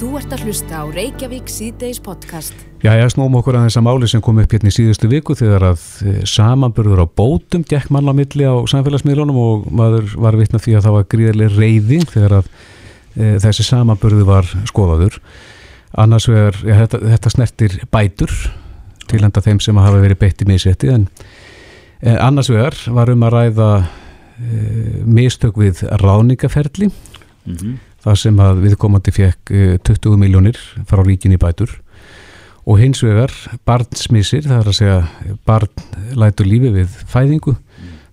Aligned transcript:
Þú 0.00 0.14
ert 0.16 0.30
að 0.32 0.46
hlusta 0.46 0.78
á 0.80 0.84
Reykjavík 0.88 1.50
síðdeis 1.52 1.98
podcast. 2.00 2.54
Já, 2.80 2.94
ég 2.96 3.10
snúm 3.12 3.34
okkur 3.36 3.58
að 3.58 3.66
þessa 3.66 3.82
máli 3.84 4.06
sem 4.08 4.22
kom 4.24 4.38
upp 4.40 4.54
hérna 4.54 4.70
í 4.70 4.72
síðustu 4.72 5.10
viku 5.12 5.34
þegar 5.36 5.66
að 5.74 5.82
eh, 6.08 6.22
samanburður 6.24 7.02
á 7.04 7.06
bótum 7.20 7.66
gekk 7.68 7.90
mann 7.92 8.08
á 8.08 8.16
milli 8.16 8.46
á 8.48 8.56
samfélagsmiðlunum 8.72 9.36
og 9.36 9.66
maður 9.68 10.14
var 10.24 10.38
vitna 10.40 10.56
því 10.64 10.78
að 10.78 10.86
það 10.86 10.96
var 10.96 11.04
gríðarlega 11.12 11.52
reyðing 11.52 12.06
þegar 12.14 12.36
að 12.38 12.48
e, 12.48 13.28
þessi 13.44 13.66
samanburðu 13.66 14.24
var 14.30 14.48
skoðaður. 14.70 15.20
Annars 16.00 16.30
vegar, 16.32 16.62
ja, 16.64 16.78
þetta, 16.80 17.02
þetta 17.04 17.34
snertir 17.36 17.76
bætur 17.92 18.34
til 19.04 19.20
enda 19.20 19.44
þeim 19.44 19.60
sem 19.60 19.82
hafa 19.84 20.00
verið 20.00 20.22
beitt 20.24 20.40
í 20.40 20.48
misetti 20.48 20.94
en 20.94 21.04
e, 22.00 22.16
annars 22.16 22.48
vegar 22.48 22.80
var 22.96 23.12
um 23.12 23.28
að 23.28 23.36
ræða 23.36 23.68
e, 23.84 24.64
mistök 25.04 25.60
við 25.60 25.84
ráningaferli 26.00 26.88
mm 26.88 27.52
-hmm 27.52 27.78
þar 28.04 28.18
sem 28.20 28.40
að 28.42 28.64
viðkomandi 28.64 29.14
fekk 29.14 29.52
20 29.86 30.12
eh, 30.12 30.18
miljónir 30.20 30.58
frá 30.88 31.02
ríkinni 31.04 31.38
bætur 31.40 31.72
og 32.68 32.78
hins 32.80 33.00
vegar 33.02 33.32
barnsmissir, 33.66 34.44
það 34.46 34.58
er 34.60 34.70
að 34.70 34.78
segja 34.78 35.36
barn 35.48 36.16
lætur 36.18 36.48
lífi 36.48 36.72
við 36.74 36.98
fæðingu 37.10 37.56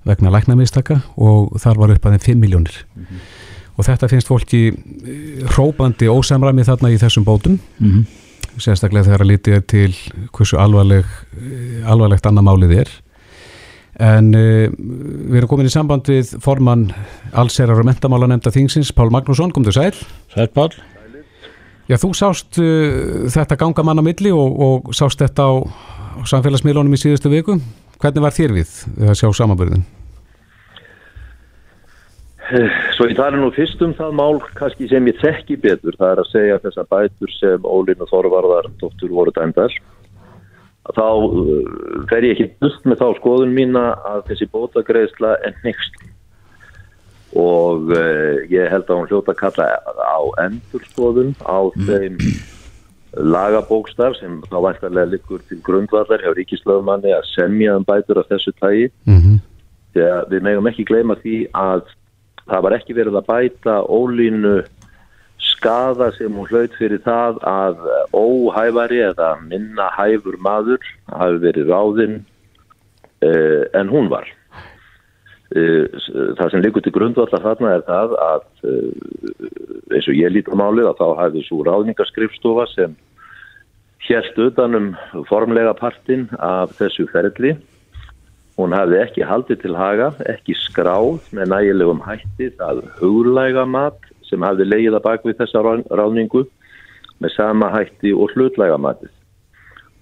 vegna 0.07 0.31
læknamistaka 0.31 1.01
og 1.19 1.57
þar 1.61 1.81
var 1.81 1.95
upp 1.95 2.07
aðeins 2.07 2.29
5 2.29 2.39
miljónir 2.39 2.77
mm 2.77 3.03
-hmm. 3.03 3.25
og 3.75 3.85
þetta 3.85 4.07
finnst 4.07 4.27
fólki 4.31 4.61
hrópandi 5.55 6.07
ósamræmi 6.07 6.63
þarna 6.63 6.91
í 6.91 6.99
þessum 7.01 7.25
bótum 7.25 7.59
mm 7.79 7.91
-hmm. 7.91 8.05
sérstaklega 8.57 9.05
þegar 9.05 9.21
að 9.21 9.31
lítið 9.31 9.65
til 9.67 9.95
hversu 10.31 10.57
alvarleg, 10.57 11.05
eh, 11.35 11.91
alvarlegt 11.91 12.25
annað 12.25 12.47
málið 12.49 12.79
er 12.79 12.89
En 13.97 14.29
uh, 14.37 14.67
við 14.69 15.39
erum 15.39 15.49
komin 15.49 15.69
í 15.69 15.73
samband 15.73 16.05
við 16.11 16.35
formann 16.43 16.91
allserrar 17.33 17.81
og 17.81 17.87
mentamála 17.87 18.29
nefnda 18.29 18.53
þingsins, 18.53 18.93
Pál 18.93 19.09
Magnússon, 19.13 19.53
kom 19.53 19.65
þú 19.65 19.73
sæl? 19.73 19.97
Sæl 20.35 20.51
Pál. 20.53 20.69
Já, 21.87 21.95
þú 21.97 22.11
sást 22.19 22.59
uh, 22.61 23.25
þetta 23.33 23.57
ganga 23.57 23.85
mann 23.87 24.03
á 24.03 24.05
milli 24.05 24.33
og, 24.35 24.61
og 24.61 24.93
sást 24.97 25.23
þetta 25.23 25.49
á, 25.49 25.53
á 25.65 26.21
samfélagsmiðlunum 26.29 26.93
í 26.93 27.01
síðustu 27.01 27.33
viku. 27.33 27.57
Hvernig 27.97 28.27
var 28.27 28.35
þér 28.35 28.57
við 28.59 28.73
að 29.01 29.17
sjá 29.17 29.31
samanbyrðin? 29.33 29.87
Svo 32.95 33.09
ég 33.09 33.17
tala 33.17 33.35
nú 33.35 33.49
fyrst 33.51 33.81
um 33.83 33.91
það 33.97 34.13
mál 34.15 34.37
kannski 34.55 34.87
sem 34.87 35.07
ég 35.09 35.17
þekki 35.19 35.57
betur, 35.59 35.97
það 35.99 36.11
er 36.13 36.21
að 36.21 36.29
segja 36.29 36.59
þessa 36.63 36.85
bætur 36.87 37.33
sem 37.33 37.65
Ólín 37.67 38.03
og 38.05 38.11
Þorvarðar 38.13 38.69
dóttur 38.79 39.11
voru 39.11 39.33
dæmdar 39.35 39.73
þá 40.95 41.07
uh, 41.07 42.03
fer 42.09 42.27
ég 42.27 42.35
ekki 42.35 42.51
búst 42.61 42.85
með 42.87 43.01
þá 43.01 43.07
skoðun 43.19 43.55
mína 43.55 43.87
að 44.07 44.27
þessi 44.31 44.49
bótagreðsla 44.53 45.33
er 45.47 45.57
next 45.65 45.97
og 47.37 47.91
uh, 47.91 48.43
ég 48.51 48.69
held 48.71 48.87
að 48.87 49.01
hún 49.01 49.09
hljóta 49.09 49.33
að 49.33 49.41
kalla 49.41 49.67
á 49.99 50.19
endurskoðun 50.45 51.33
á 51.43 51.59
mm. 51.67 51.89
þeim 51.89 52.21
lagabókstar 53.17 54.15
sem 54.19 54.39
þá 54.47 54.57
vantarlega 54.61 55.11
likur 55.15 55.43
til 55.49 55.59
grundvallar 55.65 56.21
hjá 56.21 56.33
ríkislöfumanni 56.37 57.13
að 57.15 57.29
semja 57.33 57.77
um 57.77 57.85
bætur 57.87 58.21
af 58.21 58.29
þessu 58.31 58.53
tægi 58.61 58.89
mm 59.07 59.17
-hmm. 59.17 59.37
þegar 59.93 60.27
við 60.31 60.43
megum 60.47 60.67
ekki 60.71 60.85
gleyma 60.85 61.15
því 61.23 61.37
að 61.53 61.87
það 62.47 62.63
var 62.63 62.75
ekki 62.77 62.97
verið 62.97 63.19
að 63.19 63.29
bæta 63.31 63.75
ólínu 63.83 64.55
skada 65.41 66.11
sem 66.17 66.33
hún 66.33 66.47
hlaut 66.49 66.73
fyrir 66.77 67.01
það 67.05 67.39
að 67.49 67.83
óhæfari 68.15 69.01
eða 69.09 69.35
minna 69.45 69.89
hæfur 69.95 70.37
maður 70.41 70.81
hafi 71.11 71.39
verið 71.43 71.71
ráðinn 71.71 72.17
uh, 73.25 73.63
en 73.77 73.91
hún 73.91 74.09
var. 74.13 74.27
Uh, 75.55 75.87
það 76.37 76.51
sem 76.51 76.63
likur 76.65 76.83
til 76.83 76.95
grundvallar 76.95 77.43
þarna 77.43 77.75
er 77.77 77.85
það 77.87 78.17
að 78.21 78.47
uh, 78.67 79.93
eins 79.95 80.09
og 80.09 80.19
ég 80.19 80.33
lítur 80.33 80.59
málið 80.59 80.91
að 80.91 80.99
þá 81.01 81.07
hafi 81.21 81.45
svo 81.47 81.63
ráðningarskrifstofa 81.67 82.67
sem 82.73 82.97
hérst 84.07 84.37
utanum 84.39 84.93
formlega 85.29 85.73
partin 85.77 86.27
af 86.39 86.75
þessu 86.79 87.07
ferli. 87.11 87.55
Hún 88.57 88.73
hafi 88.73 88.97
ekki 88.97 89.25
haldið 89.27 89.61
til 89.61 89.75
haga, 89.77 90.11
ekki 90.25 90.55
skráð 90.57 91.27
með 91.35 91.51
nægilegum 91.53 91.99
hætti 92.01 92.49
það 92.57 92.81
huglæga 92.97 93.67
mat 93.69 93.99
sem 94.29 94.43
hafði 94.43 94.67
leiðið 94.67 94.97
að 94.97 95.05
baka 95.07 95.29
við 95.29 95.39
þessa 95.41 95.63
ráningu 95.99 96.45
með 97.23 97.33
sama 97.35 97.69
hætti 97.73 98.13
og 98.13 98.33
hlutlæga 98.35 98.77
matið 98.81 99.13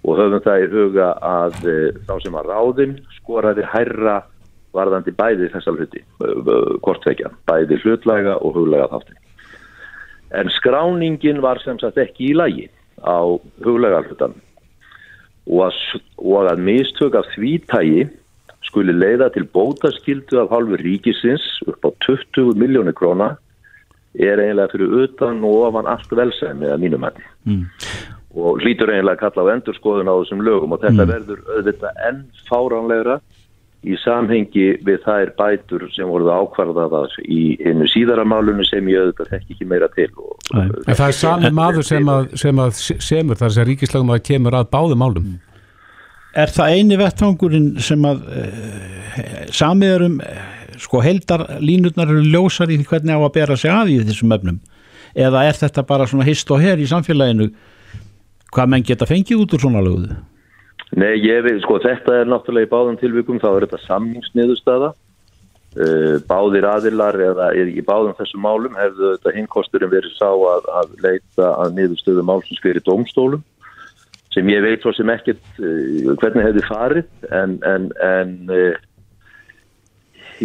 og 0.06 0.20
höfum 0.20 0.42
það 0.44 0.62
í 0.62 0.70
huga 0.70 1.10
að 1.26 1.60
þá 2.06 2.14
sem 2.22 2.38
að 2.38 2.50
ráðin 2.52 2.96
skoraði 3.16 3.64
hærra 3.66 4.20
varðandi 4.76 5.14
bæði 5.16 5.48
þessa 5.54 5.72
hluti, 5.72 6.02
kortvekja, 6.84 7.30
bæði 7.48 7.78
hlutlæga 7.82 8.36
og 8.44 8.58
huglæga 8.58 8.90
þáttin. 8.92 9.22
En 10.36 10.50
skráningin 10.52 11.40
var 11.42 11.62
sem 11.64 11.78
sagt 11.80 11.98
ekki 12.02 12.30
í 12.30 12.36
lagi 12.36 12.68
á 13.00 13.24
huglæga 13.64 14.04
hlutan 14.04 14.36
og 15.46 15.68
að, 15.68 15.80
og 16.18 16.48
að 16.50 16.62
mistök 16.66 17.16
af 17.18 17.28
því 17.34 17.52
tægi 17.70 18.06
skuli 18.66 18.94
leiða 18.94 19.30
til 19.34 19.46
bótaskildu 19.54 20.40
af 20.42 20.50
halvu 20.50 20.78
ríkisins 20.80 21.44
upp 21.70 21.86
á 21.86 21.90
20 22.06 22.58
miljónir 22.58 22.96
króna 22.98 23.36
er 24.18 24.42
eiginlega 24.42 24.72
fyrir 24.72 24.98
utan 25.04 25.40
og 25.44 25.64
ofan 25.68 25.88
allt 25.90 26.12
velsæmi 26.20 26.70
að 26.72 26.84
mínum 26.84 27.06
hætti 27.06 27.24
mm. 27.46 27.64
og 28.42 28.60
hlýtur 28.62 28.92
eiginlega 28.92 29.16
að 29.16 29.24
kalla 29.24 29.48
á 29.48 29.52
endurskoðun 29.56 30.12
á 30.12 30.14
þessum 30.20 30.44
lögum 30.46 30.76
og 30.76 30.84
þetta 30.84 31.02
mm. 31.02 31.10
verður 31.12 31.42
auðvitað 31.56 32.04
enn 32.08 32.22
fáránlegra 32.48 33.18
í 33.86 33.96
samhengi 34.02 34.66
við 34.86 35.02
þær 35.04 35.32
bætur 35.38 35.84
sem 35.94 36.08
voruð 36.10 36.32
ákvarðaðar 36.32 37.12
í 37.22 37.56
einu 37.62 37.86
síðaramálunum 37.92 38.66
sem 38.66 38.88
ég 38.90 39.04
auðvitað 39.04 39.34
þekk 39.34 39.52
ekki 39.54 39.68
meira 39.68 39.88
til 39.94 40.08
og, 40.16 40.32
En 40.56 40.72
það 40.96 41.06
er 41.06 41.18
sami 41.20 41.50
maður 41.54 41.86
sem 41.86 42.10
að, 42.10 42.30
sem 42.40 42.62
að 42.62 42.72
semur 42.80 43.38
þar 43.38 43.54
sem 43.54 43.68
ríkislagum 43.68 44.14
að 44.16 44.24
kemur 44.30 44.58
að 44.58 44.70
báðum 44.72 45.04
málum 45.04 45.28
Er 46.36 46.50
það 46.52 46.74
eini 46.76 46.98
vettfangurinn 47.00 47.68
sem 47.80 48.02
að 48.04 48.26
uh, 48.28 49.44
samiðarum 49.54 50.18
sko 50.82 51.02
heldarlínutnar 51.04 52.10
eru 52.12 52.24
ljósar 52.24 52.72
í 52.72 52.78
hvernig 52.82 53.16
á 53.16 53.20
að 53.20 53.34
bera 53.36 53.56
sig 53.56 53.72
að 53.72 53.92
í 53.94 54.00
þessum 54.04 54.34
öfnum 54.36 54.60
eða 55.16 55.46
er 55.48 55.56
þetta 55.56 55.84
bara 55.88 56.06
svona 56.08 56.26
hist 56.28 56.50
og 56.52 56.60
her 56.60 56.80
í 56.80 56.88
samfélaginu 56.90 57.50
hvað 58.52 58.72
menn 58.72 58.86
geta 58.86 59.08
fengið 59.08 59.44
út 59.44 59.56
úr 59.56 59.64
svona 59.64 59.84
löguðu? 59.84 60.16
Nei, 60.96 61.16
ég 61.24 61.42
veit, 61.44 61.58
sko 61.64 61.80
þetta 61.82 62.20
er 62.20 62.30
náttúrulega 62.30 62.68
í 62.68 62.70
báðum 62.70 62.96
tilvíkum, 63.00 63.40
þá 63.42 63.48
er 63.50 63.66
þetta 63.66 63.82
samningsniðustada 63.88 64.92
uh, 64.92 66.14
báðir 66.28 66.68
aðilar 66.70 67.18
eða 67.30 67.50
í 67.56 67.82
báðum 67.84 68.14
þessum 68.20 68.44
málum 68.46 68.78
hefðu 68.78 69.16
þetta 69.16 69.34
hinkosturinn 69.36 69.92
verið 69.92 70.14
sá 70.14 70.30
að, 70.30 70.70
að 70.80 70.96
leita 71.02 71.52
að 71.64 71.76
niðurstöðu 71.80 72.26
málsins 72.28 72.62
fyrir 72.62 72.84
domstólum 72.86 73.44
sem 74.36 74.48
ég 74.52 74.60
veit 74.62 74.84
svo 74.84 74.92
sem 74.94 75.10
ekkert 75.10 75.42
uh, 75.58 76.12
hvernig 76.20 76.46
hefði 76.46 76.66
farið 76.68 77.32
en, 77.34 77.58
en, 77.66 77.90
en 78.04 78.36
uh, 78.52 78.85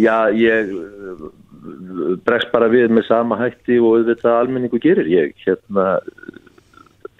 Já, 0.00 0.32
ég 0.32 0.70
uh, 0.72 1.26
bregst 2.26 2.52
bara 2.54 2.70
við 2.72 2.92
með 2.94 3.08
sama 3.10 3.38
hætti 3.40 3.78
og 3.82 4.06
þetta 4.08 4.38
almenningu 4.40 4.80
gerir. 4.82 5.10
Ég, 5.10 5.34
hérna, 5.44 6.00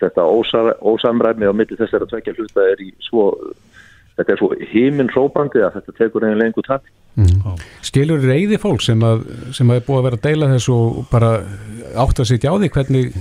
þetta 0.02 0.24
ósamræmi 0.26 1.46
á 1.48 1.54
milli 1.54 1.78
þessar 1.78 2.06
að 2.06 2.14
tvekja 2.14 2.34
hluta 2.38 2.64
er 2.72 2.82
í 2.82 2.90
svo, 3.04 3.28
þetta 4.16 4.34
er 4.34 4.40
svo 4.40 4.50
heiminn 4.72 5.12
rópandi 5.14 5.62
að 5.62 5.78
þetta 5.78 5.96
tekur 6.00 6.26
einhver 6.26 6.42
lengur 6.42 6.66
takk. 6.66 6.88
Mm. 7.12 7.60
Skilur 7.84 8.22
reyði 8.24 8.56
fólk 8.60 8.80
sem 8.80 9.02
að, 9.04 9.26
sem 9.52 9.68
að 9.68 9.82
er 9.82 9.86
búið 9.86 9.98
að 9.98 10.06
vera 10.06 10.18
að 10.18 10.26
deila 10.26 10.50
þessu 10.54 10.76
og 10.78 11.02
bara 11.12 11.32
átt 12.00 12.22
að 12.22 12.30
sitja 12.30 12.54
á 12.54 12.56
því 12.56 12.72
hvernig 12.72 13.16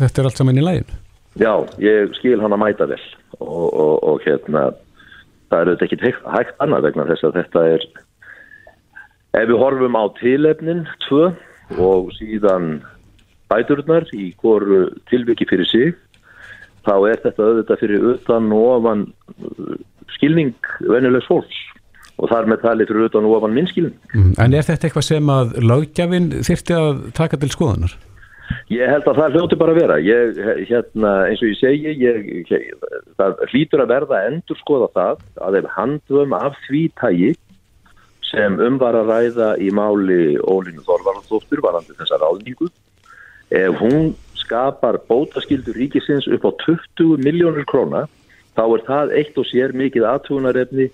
þetta 0.00 0.22
er 0.22 0.28
allt 0.30 0.40
saman 0.40 0.60
í 0.60 0.64
lægin? 0.64 0.92
Já, 1.38 1.52
ég 1.82 2.14
skil 2.16 2.38
hann 2.40 2.56
að 2.56 2.62
mæta 2.64 2.88
vel 2.88 3.02
og, 3.38 3.66
og, 3.68 3.94
og 4.08 4.22
hérna, 4.24 4.70
það 5.52 5.60
er 5.60 5.70
auðvitað 5.70 5.86
ekki 5.86 6.14
hægt 6.34 6.62
annað 6.64 6.86
vegna 6.88 7.06
þess 7.10 7.28
að 7.28 7.36
þetta 7.42 7.66
er 7.74 7.84
Ef 9.38 9.46
við 9.46 9.60
horfum 9.60 9.94
á 9.94 10.04
tilefnin 10.18 10.84
tvö 11.06 11.28
og 11.78 12.10
síðan 12.16 12.80
bæturnar 13.52 14.08
í 14.16 14.32
hvoru 14.40 14.88
tilviki 15.10 15.46
fyrir 15.48 15.68
sig 15.68 15.94
þá 16.86 16.94
er 17.10 17.22
þetta 17.22 17.46
auðvitað 17.46 17.82
fyrir 17.82 18.06
utan 18.14 18.50
og 18.56 18.66
ofan 18.78 19.04
uh, 19.44 19.76
skilning 20.16 20.54
venjulegs 20.80 21.28
fólks 21.30 21.60
og 22.18 22.32
þar 22.32 22.50
með 22.50 22.64
tali 22.64 22.86
fyrir 22.88 23.06
utan 23.06 23.28
og 23.28 23.36
ofan 23.38 23.54
minnskilning. 23.54 23.94
Mm, 24.10 24.34
en 24.42 24.58
er 24.58 24.66
þetta 24.66 24.88
eitthvað 24.88 25.06
sem 25.06 25.30
að 25.30 25.56
lögjafinn 25.62 26.30
þyrti 26.48 26.78
að 26.78 27.02
taka 27.14 27.38
til 27.38 27.52
skoðanar? 27.54 27.94
Ég 28.72 28.90
held 28.90 29.06
að 29.06 29.20
það 29.20 29.36
hljóti 29.36 29.58
bara 29.60 29.74
að 29.74 29.78
vera. 29.82 29.98
Ég, 30.02 30.38
hérna, 30.70 31.12
eins 31.28 31.42
og 31.44 31.52
ég 31.52 31.58
segi, 31.60 31.92
ég, 32.00 32.30
ég, 32.48 32.72
það 33.20 33.44
hlýtur 33.52 33.84
að 33.84 33.92
verða 33.92 34.18
að 34.18 34.30
endur 34.32 34.58
skoða 34.58 34.88
það 34.96 35.22
að 35.46 35.60
ef 35.60 35.68
handvömm 35.76 36.34
af 36.40 36.58
því 36.66 36.82
tægi 36.98 37.30
sem 38.28 38.58
umvar 38.60 38.96
að 38.98 39.10
ræða 39.12 39.48
í 39.62 39.70
máli 39.74 40.36
Ólinu 40.44 40.84
Þorvarðardóttur 40.86 41.62
varandi 41.64 41.96
þessa 41.96 42.20
ráðningu. 42.20 42.68
Ef 43.48 43.80
hún 43.80 44.12
skapar 44.36 45.00
bótaskildur 45.08 45.76
ríkisins 45.76 46.28
upp 46.28 46.44
á 46.44 46.50
20 46.66 47.24
miljónur 47.24 47.66
króna 47.68 48.06
þá 48.58 48.64
er 48.66 48.84
það 48.88 49.14
eitt 49.20 49.38
og 49.38 49.46
sér 49.48 49.74
mikið 49.76 50.06
aðtugunarefni 50.08 50.88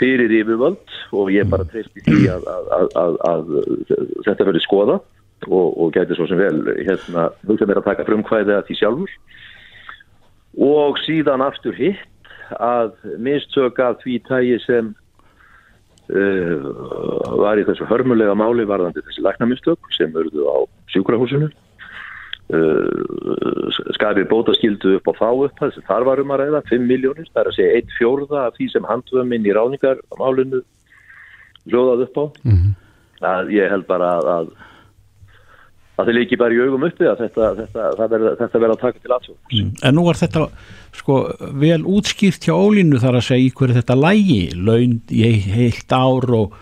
fyrir 0.00 0.32
yfirvöld 0.40 0.94
og 1.12 1.30
ég 1.34 1.48
bara 1.50 1.66
trefti 1.68 2.02
því 2.06 2.20
að, 2.32 2.46
að, 2.48 2.86
að, 2.96 3.18
að 3.28 3.50
þetta 4.26 4.46
verður 4.48 4.64
skoða 4.64 4.96
og, 5.48 5.68
og 5.76 5.92
gæti 5.96 6.16
svo 6.16 6.28
sem 6.30 6.40
vel 6.40 6.62
hérna, 6.80 7.28
hugsa 7.48 7.68
mér 7.68 7.82
að 7.82 7.90
taka 7.90 8.06
frumkvæði 8.08 8.56
að 8.56 8.64
því 8.68 8.78
sjálfur 8.80 9.18
og 10.70 11.02
síðan 11.04 11.44
aftur 11.44 11.76
hitt 11.76 12.32
að 12.56 12.96
mistöka 13.22 13.92
því 14.00 14.16
tægi 14.26 14.58
sem 14.64 14.94
var 16.10 17.60
í 17.60 17.66
þessu 17.68 17.86
hörmulega 17.86 18.34
máli 18.38 18.64
varðandi 18.66 19.02
þessi 19.06 19.22
læknamistök 19.24 19.92
sem 19.96 20.12
verðu 20.14 20.46
á 20.50 20.58
sjúkrahúsinu 20.90 21.48
uh, 22.54 23.68
skafið 23.96 24.28
bótaskildu 24.32 24.96
upp 24.98 25.10
á 25.10 25.12
þá 25.20 25.28
upp 25.46 25.62
þessi 25.62 25.84
þar 25.86 26.08
varum 26.08 26.34
að 26.34 26.42
ræða 26.44 26.62
5 26.72 26.88
miljónir, 26.88 27.28
það 27.30 27.42
er 27.42 27.52
að 27.52 27.58
segja 27.58 27.78
1 27.82 27.94
fjórða 27.98 28.46
af 28.48 28.58
því 28.58 28.70
sem 28.72 28.88
handvöminn 28.90 29.46
í 29.46 29.54
ráningarmálinu 29.56 30.64
hljóðað 31.68 32.04
upp 32.08 32.16
á 32.18 32.24
mm 32.42 32.56
-hmm. 32.56 32.74
að 33.34 33.54
ég 33.54 33.70
held 33.70 33.86
bara 33.86 34.10
að, 34.18 34.30
að 34.34 34.46
að 36.00 36.10
þeir 36.10 36.18
líki 36.18 36.38
bara 36.40 36.56
í 36.56 36.60
augum 36.64 36.86
uppi 36.88 37.08
að 37.08 37.24
þetta, 37.24 37.48
þetta, 38.00 38.60
verða 38.60 38.76
að 38.76 38.82
taka 38.84 38.98
til 38.98 39.14
aðsók 39.16 39.54
mm. 39.54 39.72
En 39.86 39.96
nú 39.96 40.04
var 40.06 40.20
þetta 40.20 40.46
sko 41.00 41.18
vel 41.60 41.80
útskýrt 41.86 42.46
hjá 42.48 42.54
Ólínu 42.56 43.00
þar 43.02 43.20
að 43.20 43.26
segja 43.28 43.46
í 43.46 43.52
hverju 43.56 43.78
þetta 43.78 43.98
lægi 43.98 44.40
laun 44.58 44.96
í 45.10 45.32
heilt 45.54 45.94
ár 45.94 46.26
og, 46.40 46.56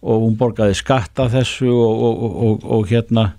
og 0.00 0.24
hún 0.24 0.38
borgaði 0.40 0.78
skatta 0.78 1.28
þessu 1.32 1.70
og, 1.70 2.24
og, 2.48 2.66
og 2.66 2.90
hérna 2.90 3.30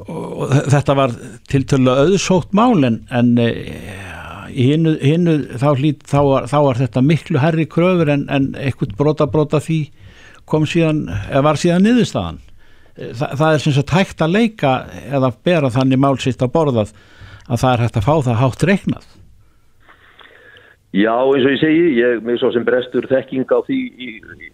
þetta 0.00 0.96
var 0.96 1.14
tiltölu 1.50 1.92
auðsótt 1.92 2.54
mál 2.56 2.84
en, 2.88 3.02
en 3.12 3.34
hinnu, 4.54 4.94
hinnu 5.02 5.34
þá, 5.60 5.68
hlýt, 5.76 6.04
þá, 6.08 6.20
var, 6.26 6.46
þá 6.50 6.58
var 6.66 6.80
þetta 6.80 7.02
miklu 7.04 7.42
herri 7.42 7.66
kröfur 7.70 8.12
en, 8.12 8.26
en 8.32 8.52
eitthvað 8.58 8.94
brota 8.98 9.28
brota 9.30 9.60
því 9.62 9.80
kom 10.50 10.66
síðan, 10.66 11.04
var 11.44 11.60
síðan 11.60 11.84
niðurstaðan 11.86 12.40
Þa, 13.00 13.30
það 13.32 13.54
er 13.54 13.62
sem 13.64 13.74
sagt 13.76 13.94
hægt 13.96 14.20
að 14.20 14.34
leika 14.36 14.74
eða 15.08 15.32
bera 15.46 15.70
þannig 15.72 16.00
málsitt 16.02 16.42
á 16.44 16.48
borðað 16.52 16.92
að 17.48 17.62
það 17.62 17.72
er 17.72 17.82
hægt 17.84 17.98
að 17.98 18.06
fá 18.06 18.14
það 18.26 18.40
hátt 18.42 18.64
reiknað. 18.68 19.06
Já, 20.90 21.14
eins 21.14 21.46
og 21.46 21.52
ég 21.54 21.60
segi, 21.62 21.82
ég 22.00 22.24
með 22.26 22.40
svo 22.42 22.50
sem 22.54 22.66
brestur 22.66 23.06
þekking 23.10 23.46
á 23.54 23.58
því 23.62 23.78
í, 23.78 24.08
í, 24.18 24.48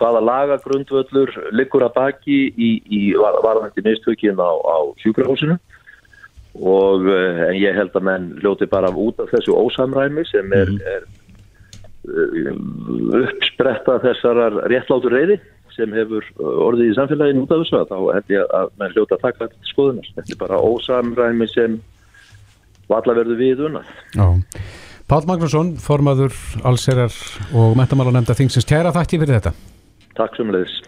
hvaða 0.00 0.22
lagagrundvöllur 0.24 1.32
liggur 1.52 1.84
að 1.84 1.96
baki 1.98 2.38
í, 2.50 2.70
í 2.88 3.02
varðandi 3.14 3.84
mistökin 3.84 4.40
á, 4.40 4.48
á 4.48 4.76
sjúkrahúsinu. 5.04 5.58
Og 6.56 7.06
eh, 7.08 7.42
en 7.50 7.56
ég 7.60 7.76
held 7.76 7.94
að 7.96 8.06
menn 8.08 8.30
ljóti 8.42 8.68
bara 8.68 8.90
út 8.92 9.20
af 9.22 9.30
þessu 9.32 9.54
ósamræmi 9.56 10.24
sem 10.28 10.52
er, 10.56 10.72
mm. 10.72 10.80
er 10.96 11.06
eh, 12.16 13.22
uppspretta 13.22 14.00
þessarar 14.02 14.58
réttlátur 14.72 15.16
reyði 15.16 15.38
sem 15.76 15.96
hefur 15.96 16.28
orðið 16.38 16.92
í 16.92 16.94
samfélaginu 16.98 17.44
út 17.46 17.54
af 17.54 17.64
þessu 17.64 17.82
þá 17.90 17.98
held 18.18 18.36
ég 18.36 18.54
að 18.60 18.70
menn 18.80 18.94
ljóta 18.96 19.18
að 19.18 19.26
taka 19.26 19.44
þetta 19.46 19.72
skoðunar 19.72 20.12
þetta 20.14 20.36
er 20.36 20.40
bara 20.44 20.62
ósamræmi 20.62 21.50
sem 21.52 21.80
vallaverðu 22.92 23.38
við 23.40 23.66
unna 23.68 23.84
Já 24.14 24.28
Pál 25.12 25.26
Magnússon, 25.28 25.74
formaður 25.76 26.32
allserar 26.64 27.12
og 27.52 27.74
metamála 27.76 28.14
nefnda 28.14 28.36
þingsins 28.38 28.64
kæra 28.64 28.94
þakki 28.94 29.18
fyrir 29.20 29.40
þetta 29.40 29.52
Takk 30.16 30.34
sem 30.36 30.50
leiðis. 30.52 30.80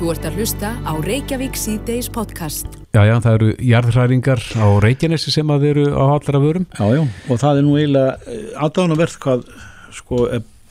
Þú 0.00 0.08
ert 0.14 0.24
að 0.26 0.38
hlusta 0.40 0.70
á 0.80 0.92
Reykjavík 1.04 1.58
C-Days 1.60 2.08
podcast. 2.10 2.78
Já, 2.96 3.02
já, 3.04 3.14
það 3.22 3.34
eru 3.36 3.50
jarðhræringar 3.68 4.42
á 4.56 4.66
Reykjanesi 4.82 5.34
sem 5.34 5.52
að 5.52 5.66
veru 5.68 5.84
á 5.92 6.04
allra 6.08 6.40
vörum. 6.42 6.64
Já, 6.72 6.86
já, 6.96 7.02
og 7.04 7.42
það 7.42 7.60
er 7.60 7.66
nú 7.66 7.74
eiginlega 7.76 8.14
eh, 8.32 8.46
aðdáðanverð 8.64 9.18
hvað 9.22 9.44
sko 9.94 10.22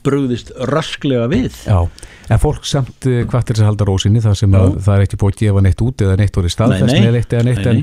brugðist 0.06 0.52
rasklega 0.70 1.26
við. 1.32 1.54
Já, 1.66 1.84
en 2.30 2.42
fólk 2.42 2.66
samt 2.68 3.08
eh, 3.10 3.22
hvað 3.24 3.46
til 3.46 3.56
þess 3.56 3.64
að 3.64 3.70
halda 3.70 3.88
rósinni 3.88 4.24
þar 4.24 4.38
sem 4.38 4.56
að, 4.58 4.78
það 4.86 4.96
er 4.96 5.06
ekki 5.06 5.20
búið 5.20 5.36
að 5.36 5.44
gefa 5.44 5.64
neitt 5.66 5.84
út 5.86 6.04
eða 6.06 6.18
neitt 6.20 6.40
orðið 6.40 6.56
staðfest 6.56 6.96
með 6.96 7.20
eitt 7.20 7.36
eða 7.36 7.46
neitt, 7.48 7.64
nei, 7.64 7.72
nei. 7.72 7.80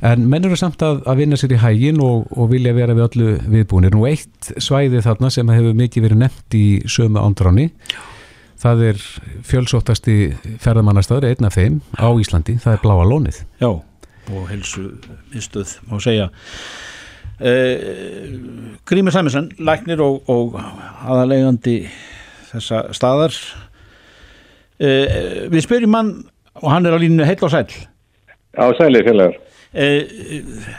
en, 0.00 0.10
en 0.14 0.26
menn 0.32 0.48
eru 0.48 0.58
samt 0.60 0.82
að, 0.86 1.04
að 1.10 1.22
vinna 1.22 1.38
sér 1.40 1.54
í 1.56 1.60
hægin 1.62 2.02
og, 2.04 2.26
og 2.34 2.50
vilja 2.54 2.74
vera 2.76 2.96
við 2.96 3.08
öllu 3.08 3.36
viðbúinir. 3.56 3.94
Nú 3.94 4.08
eitt 4.10 4.52
svæði 4.56 5.04
þarna 5.04 5.32
sem 5.34 5.54
hefur 5.54 5.78
mikið 5.78 6.08
verið 6.08 6.22
nefnt 6.26 6.58
í 6.58 6.66
sömu 6.90 7.22
ándráni 7.22 7.70
það 8.64 8.84
er 8.88 9.02
fjölsóttasti 9.44 10.16
ferðamannastæður, 10.62 11.28
einn 11.32 11.48
af 11.48 11.58
þeim 11.58 11.80
á 12.00 12.08
Íslandi, 12.20 12.56
það 12.62 12.76
er 12.76 12.82
Bláa 12.84 13.06
Lónið 13.08 13.40
Já, 13.60 13.70
og 13.70 14.44
helsu 14.48 14.86
mistuð 15.34 15.76
má 15.90 15.98
segja 16.02 16.30
Grímur 18.84 19.14
Sæminsson 19.14 19.48
læknir 19.58 20.00
og, 20.04 20.22
og 20.30 20.54
aðalegandi 20.58 21.78
þessa 22.52 22.84
staðar. 22.94 23.34
Eh, 24.78 25.48
við 25.50 25.64
spyrjum 25.66 25.92
mann 25.94 26.12
og 26.62 26.70
hann 26.70 26.86
er 26.86 26.94
á 26.94 26.98
línu 26.98 27.26
heil 27.26 27.42
og 27.46 27.50
sæl 27.52 27.66
Já, 28.54 28.64
sæli 28.78 29.02
félagar. 29.06 29.36
Eh, 29.74 30.02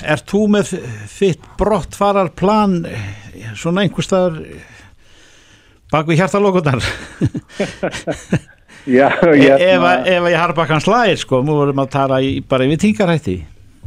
Er 0.03 0.21
þú 0.23 0.45
með 0.51 0.73
þitt 1.11 1.43
brottfarar 1.59 2.29
plan 2.35 2.81
svona 3.55 3.83
einhver 3.83 4.03
staðar 4.03 4.41
bak 5.91 6.07
við 6.07 6.21
hjartalókunar 6.21 6.83
Já, 8.85 9.09
ég 9.39 9.63
ef, 9.65 9.83
ef 10.05 10.27
ég 10.29 10.37
harpa 10.37 10.67
kann 10.69 10.83
slæðir 10.83 11.17
sko, 11.23 11.39
nú 11.43 11.55
vorum 11.57 11.79
að 11.81 11.91
tala 11.95 12.19
í, 12.21 12.37
bara 12.45 12.67
yfir 12.67 12.83
tingarætti 12.83 13.37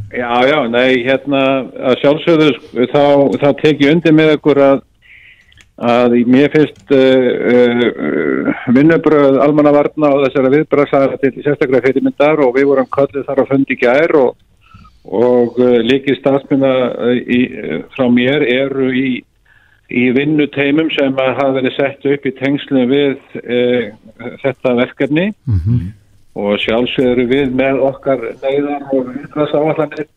Já, 0.09 0.31
já, 0.49 0.59
nei, 0.73 1.05
hérna 1.05 1.41
að 1.91 1.99
sjálfsögðu, 2.03 2.53
sko, 2.57 2.87
þá, 2.93 3.03
þá 3.43 3.49
tek 3.63 3.83
ég 3.85 3.93
undir 3.93 4.15
með 4.17 4.37
ykkur 4.39 4.63
að 4.65 4.85
að 5.79 6.17
mér 6.27 6.51
finnst 6.51 6.91
uh, 6.91 7.29
uh, 7.53 8.65
vinnubröð 8.75 9.39
almannavarna 9.45 10.11
og 10.11 10.25
þessara 10.27 10.51
viðbröðsara 10.57 11.19
til 11.23 11.33
sérstaklega 11.37 11.87
fyrirmyndar 11.87 12.43
og 12.43 12.57
við 12.57 12.67
vorum 12.73 12.89
kallið 12.91 13.29
þar 13.29 13.43
á 13.47 13.51
fundi 13.53 13.79
gær 13.79 14.15
og, 14.19 14.33
og 15.07 15.61
uh, 15.63 15.79
líkið 15.87 16.19
stafsmynda 16.19 16.73
frá 17.95 18.07
mér 18.11 18.47
eru 18.49 18.91
í 18.91 19.09
í 19.89 20.03
vinnuteimum 20.13 20.91
sem 20.93 21.15
hafa 21.17 21.47
verið 21.55 21.79
sett 21.79 22.03
upp 22.05 22.27
í 22.29 22.33
tengslu 22.37 22.83
við 22.91 23.15
þetta 24.43 24.75
verkefni 24.83 25.31
mm 25.31 25.63
-hmm. 25.63 25.87
Og 26.39 26.59
sjálfsögur 26.63 27.27
við 27.31 27.55
með 27.59 27.81
okkar 27.89 28.23
neyðan 28.43 28.85
og 28.95 29.09
viðkvæðsáallanir 29.15 30.09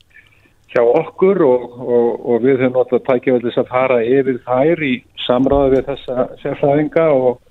hjá 0.72 0.82
okkur 0.86 1.42
og, 1.44 1.64
og, 1.82 2.10
og 2.30 2.44
við 2.46 2.62
höfum 2.62 2.76
náttúrulega 2.78 3.08
tækjafellis 3.08 3.60
að 3.60 3.72
fara 3.72 3.98
yfir 4.06 4.38
þær 4.46 4.84
í 4.88 4.92
samráðu 5.26 5.74
við 5.76 5.90
þessa 5.90 6.28
sérfræðinga 6.44 7.08
og, 7.16 7.42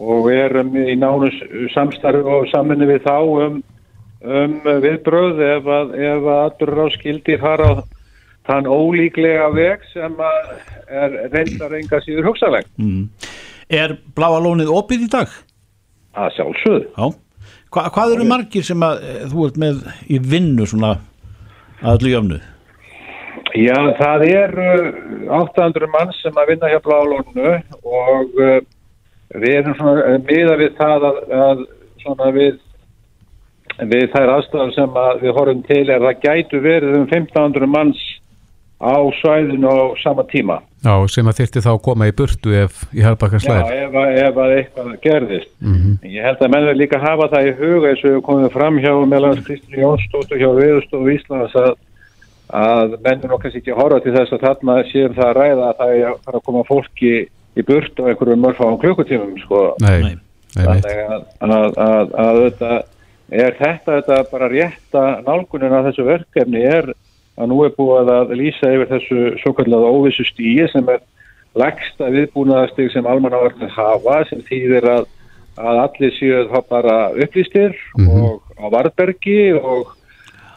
og 0.00 0.26
við 0.26 0.42
erum 0.48 0.74
í 0.76 0.96
nánus 0.98 1.38
samstarfi 1.74 2.26
og 2.34 2.50
saminni 2.52 2.90
við 2.90 3.06
þá 3.06 3.16
um, 3.46 3.62
um 4.26 4.58
viðbröð 4.84 5.40
ef 5.46 5.72
að, 5.78 5.96
að 6.10 6.28
allur 6.34 6.84
á 6.84 6.86
skildi 6.98 7.38
fara 7.40 7.72
á 7.72 7.74
þann 8.50 8.66
ólíklega 8.66 9.48
veg 9.54 9.82
sem 9.92 10.20
er 10.20 11.16
reyndar 11.30 11.78
enga 11.78 12.02
síður 12.04 12.32
hugsaleg 12.32 12.68
mm. 12.80 13.06
Er 13.70 13.94
bláalónið 14.18 14.72
opið 14.74 15.04
í 15.06 15.10
dag? 15.12 15.34
Að 16.18 16.32
sjálfsögðu 16.34 17.12
Hva, 17.70 17.86
Hvað 17.94 18.16
eru 18.16 18.26
margir 18.28 18.66
sem 18.66 18.82
að 18.82 19.04
eh, 19.06 19.20
þú 19.30 19.46
ert 19.46 19.60
með 19.62 19.84
í 20.10 20.18
vinnu 20.32 20.66
svona 20.66 20.96
aðlu 21.86 22.14
jöfnu? 22.14 22.40
Já, 23.54 23.76
það 23.98 24.24
er 24.28 24.56
800 25.30 25.90
mann 25.90 26.10
sem 26.18 26.36
að 26.38 26.52
vinna 26.52 26.70
hjá 26.70 26.80
bláalónu 26.84 27.52
og 27.82 28.34
uh, 28.38 28.58
við 29.38 29.56
erum 29.60 29.76
svona 29.78 30.18
miða 30.26 30.56
við 30.60 30.74
það 30.78 31.06
að, 31.08 31.20
að 31.46 31.62
svona 32.02 32.30
við 32.34 32.58
við 33.90 34.06
þær 34.12 34.32
aðstæðar 34.36 34.72
sem 34.76 34.98
að 35.02 35.22
við 35.24 35.36
horfum 35.38 35.62
til 35.68 35.82
er 35.86 35.96
að 35.96 36.06
það 36.08 36.24
gætu 36.26 36.60
verið 36.64 36.96
um 36.98 37.06
1500 37.06 37.70
manns 37.70 38.02
á 38.80 38.96
svæðinu 39.20 39.68
á 39.68 39.78
sama 40.00 40.24
tíma. 40.24 40.60
Já, 40.80 40.94
sem 41.12 41.28
að 41.28 41.42
þyrti 41.42 41.60
þá 41.60 41.70
að 41.74 41.82
koma 41.84 42.06
í 42.08 42.14
burtu 42.16 42.54
ef 42.56 42.78
í 42.96 43.02
Harbakar 43.04 43.42
slæð. 43.44 43.58
Já, 43.68 43.82
ef, 43.84 43.96
ef 44.24 44.38
að 44.40 44.54
eitthvað 44.56 44.94
gerðist. 45.04 45.50
Mm 45.60 45.74
-hmm. 45.74 45.96
Ég 46.08 46.24
held 46.24 46.40
að 46.40 46.52
mennur 46.54 46.78
líka 46.78 47.00
hafa 47.02 47.28
það 47.28 47.48
í 47.50 47.52
huga 47.58 47.90
eins 47.90 48.04
og 48.04 48.14
við 48.14 48.22
komum 48.28 48.54
fram 48.54 48.78
hjá 48.80 48.92
meðlans 49.12 49.44
Kristri 49.44 49.82
Jónsdóttur 49.82 50.40
hjá 50.40 50.48
Viðurstofu 50.56 51.12
Íslands 51.12 51.58
að, 51.60 51.74
að 52.48 52.96
mennur 53.04 53.36
okkar 53.36 53.52
sér 53.52 53.60
ekki 53.60 53.74
að 53.74 53.82
horfa 53.82 54.00
til 54.00 54.16
þess 54.16 54.32
að 54.32 54.46
þarna 54.46 54.78
séum 54.92 55.18
það 55.18 55.28
að 55.28 55.36
ræða 55.36 55.68
að 55.68 55.76
það 55.82 55.92
er 55.98 56.34
að 56.34 56.46
koma 56.48 56.64
fólki 56.64 57.12
í 57.56 57.66
burtu 57.66 58.06
á 58.06 58.08
einhverjum 58.08 58.40
mörgfáum 58.40 58.80
klukkutímum, 58.80 59.36
sko. 59.44 59.74
Nei, 59.84 60.00
nei. 60.00 60.16
Þannig 60.56 60.88
að, 60.88 61.22
að, 61.44 61.76
að, 61.76 62.16
að 62.24 62.40
þetta 62.40 62.72
er 63.30 63.54
þetta, 63.58 64.00
þetta 64.00 64.24
bara 64.32 64.48
rétta 64.50 65.04
nálgunin 65.26 65.76
að 65.76 65.90
þessu 65.90 66.06
verkefni 66.08 66.64
er 66.66 66.92
að 67.40 67.52
nú 67.52 67.62
er 67.64 67.72
búið 67.76 68.10
að 68.12 68.34
lýsa 68.36 68.72
yfir 68.74 68.90
þessu 68.90 69.22
svo 69.40 69.54
kallega 69.56 69.94
óvissu 69.94 70.26
stíi 70.28 70.66
sem 70.72 70.88
er 70.92 71.00
lagsta 71.58 72.10
viðbúnaðastig 72.14 72.92
sem 72.92 73.08
almannavarnir 73.08 73.72
hafa 73.74 74.20
sem 74.28 74.42
þýðir 74.46 74.86
að, 74.92 75.08
að 75.58 75.80
allir 75.84 76.12
séu 76.18 76.44
það 76.52 76.68
bara 76.74 76.98
upplýstir 77.24 77.74
mm 77.98 78.06
-hmm. 78.06 78.28
og 78.28 78.42
á 78.60 78.66
varbergi 78.76 79.40
og, 79.58 79.96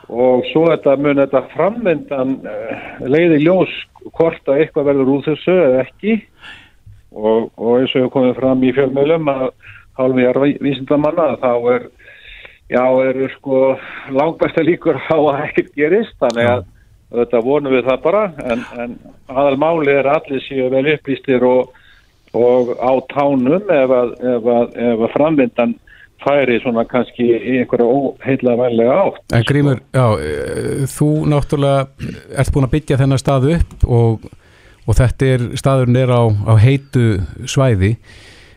og 0.09 0.45
svo 0.51 0.67
þetta 0.69 0.97
mun 0.97 1.23
þetta 1.23 1.43
framvendan 1.55 2.35
uh, 2.43 3.07
leiði 3.07 3.41
ljós 3.45 3.73
hvort 4.11 4.47
að 4.47 4.59
eitthvað 4.61 4.89
verður 4.91 5.15
úr 5.15 5.25
þessu 5.29 5.57
eða 5.65 5.81
ekki 5.87 6.19
og, 7.13 7.49
og 7.57 7.79
eins 7.79 7.95
og 7.95 8.01
hefur 8.03 8.15
komið 8.17 8.39
fram 8.41 8.63
í 8.63 8.73
fjölmjölum 8.75 9.29
að 9.33 9.49
hálfum 9.97 10.19
ég 10.19 10.29
er 10.29 10.61
vísindamanna 10.61 11.35
þá 11.41 11.53
er 11.73 11.89
já, 12.69 12.85
eru 13.09 13.29
sko 13.37 13.77
langbæsta 14.09 14.63
líkur 14.65 14.97
á 14.97 15.17
að 15.17 15.41
ekkert 15.47 15.73
gerist, 15.77 16.15
þannig 16.21 16.49
að 16.49 16.63
þetta 17.13 17.43
vonum 17.45 17.75
við 17.75 17.87
það 17.87 18.03
bara, 18.03 18.25
en, 18.51 18.65
en 18.81 18.97
aðal 19.29 19.55
máli 19.61 19.93
er 19.93 20.09
allir 20.09 20.43
séu 20.47 20.69
vel 20.73 20.85
upplýstir 20.95 21.45
og, 21.47 21.73
og 22.33 22.73
á 22.81 22.91
tánum 23.13 23.71
ef 23.71 23.95
að, 23.99 24.13
ef 24.33 24.51
að, 24.57 24.77
ef 24.89 25.07
að 25.07 25.13
framvindan 25.15 25.75
færi 26.23 26.59
svona 26.63 26.85
kannski 26.87 27.25
í 27.35 27.57
einhverja 27.59 27.87
óheila 27.87 28.55
vænlega 28.59 28.99
átt. 29.07 29.23
En 29.35 29.47
Grímur, 29.47 29.81
já, 29.93 30.05
eh, 30.23 30.85
þú 30.89 31.09
náttúrulega 31.31 31.87
ert 32.39 32.53
búin 32.53 32.67
að 32.67 32.75
byggja 32.77 32.99
þennan 33.01 33.21
stað 33.21 33.49
upp 33.57 33.87
og, 33.87 34.27
og 34.87 34.99
þetta 34.99 35.31
er, 35.35 35.47
staðurinn 35.59 35.99
er 35.99 36.13
á, 36.15 36.23
á 36.47 36.53
heitu 36.63 37.07
svæði. 37.45 37.97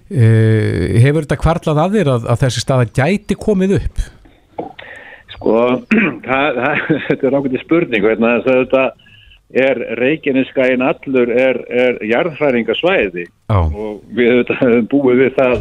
Eh, 0.06 1.00
hefur 1.02 1.26
þetta 1.26 1.40
kvarlað 1.42 1.82
að 1.82 1.98
þér 1.98 2.12
að, 2.14 2.28
að 2.30 2.44
þessi 2.44 2.62
staða 2.62 2.90
gæti 2.94 3.38
komið 3.38 3.80
upp? 3.80 4.04
Sko, 5.36 5.56
það, 6.28 6.60
það, 6.60 6.84
þetta 7.08 7.28
er 7.28 7.38
ákveðið 7.38 7.64
spurning, 7.64 8.08
að 8.10 8.50
þetta 8.50 8.84
er 9.56 9.80
Reykjaneskain 10.00 10.82
allur 10.82 11.30
er, 11.30 11.62
er 11.70 12.00
jarðhræringasvæði 12.02 13.28
Já. 13.28 13.58
og 13.62 14.02
við 14.16 14.50
höfum 14.58 14.88
búið 14.90 15.22
við 15.22 15.36
það 15.36 15.56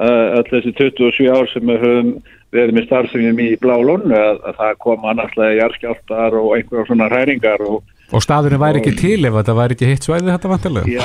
öll 0.00 0.44
þessi 0.50 0.72
27 0.78 1.30
ár 1.30 1.48
sem 1.50 1.66
við 1.70 1.84
höfum 1.84 2.10
verið 2.50 2.74
með 2.74 2.86
starfsefnum 2.88 3.40
í 3.42 3.48
blá 3.62 3.76
lónu 3.78 4.16
að, 4.16 4.40
að 4.48 4.58
það 4.58 4.76
koma 4.82 5.12
annarlega 5.12 5.58
jarðskjáltar 5.60 6.36
og 6.40 6.54
einhverjum 6.56 6.88
svona 6.90 7.10
hræringar 7.10 7.66
og 7.66 7.96
Og 8.10 8.24
staðurinn 8.24 8.58
væri 8.58 8.80
ekki 8.80 8.96
til 8.98 9.26
ef 9.28 9.36
þetta 9.36 9.54
væri 9.54 9.76
ekki 9.76 9.86
hitt 9.86 10.06
svæði 10.06 10.32
þetta 10.32 10.48
vantilega? 10.50 10.90
Já, 10.90 11.04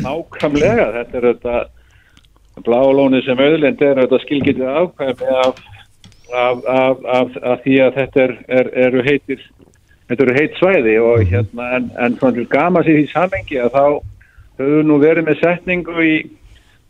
nákvæmlega, 0.00 0.86
þetta 0.94 1.18
er 1.18 1.26
þetta 1.26 2.62
bláalóni 2.64 3.20
sem 3.26 3.42
auðlind 3.44 3.82
er 3.84 4.00
þetta 4.00 4.20
skilgetið 4.22 4.70
ákvæmi 4.78 5.34
af, 5.42 5.60
af, 6.34 6.64
af, 6.66 7.04
af, 7.04 7.36
af 7.42 7.62
því 7.64 7.78
að 7.84 7.94
þetta 7.98 8.24
er, 8.24 8.34
er, 8.48 8.70
eru 8.86 9.02
heitir 9.06 9.44
þetta 10.08 10.24
eru 10.24 10.36
heit 10.36 10.56
svæði 10.58 10.96
og 11.04 11.24
hérna 11.28 11.68
en, 11.76 11.90
en 12.00 12.16
svona 12.18 12.36
til 12.36 12.48
gama 12.52 12.82
sér 12.84 13.02
í 13.02 13.08
samengi 13.12 13.60
að 13.60 13.76
þá 13.76 13.84
höfum 14.58 14.88
nú 14.88 14.98
verið 15.02 15.28
með 15.28 15.40
setningu 15.42 16.04
í 16.04 16.16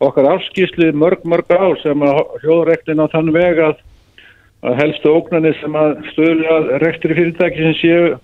okkar 0.03 0.29
áskýslu 0.33 0.91
mörg 0.95 1.25
mörg 1.27 1.51
ár 1.51 1.77
sem 1.83 2.07
að 2.07 2.21
hljóðreklin 2.43 3.03
á 3.03 3.11
þann 3.11 3.33
veg 3.35 3.61
að, 3.67 3.81
að 4.63 4.79
helstu 4.79 5.13
ógnani 5.13 5.53
sem 5.59 5.75
að 5.75 5.97
stöðla 6.13 6.79
rekstri 6.83 7.17
fyrirtæki 7.17 7.67
sem 7.67 7.77
séu 7.81 8.17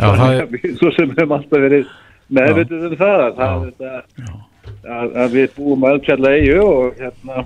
það 0.00 0.36
er, 0.38 0.46
við 0.54 0.76
svo 0.78 0.92
sem 0.96 1.10
hefum 1.12 1.36
alltaf 1.36 1.64
verið 1.66 1.90
meðvitið 2.30 2.86
um 2.86 2.98
það 3.00 3.24
að, 3.26 3.64
að, 3.90 5.16
að 5.24 5.34
við 5.34 5.56
búum 5.58 5.84
að 5.84 5.96
eldfjalla 5.96 6.36
eigu 6.38 6.60
og 6.64 7.00
hérna 7.00 7.44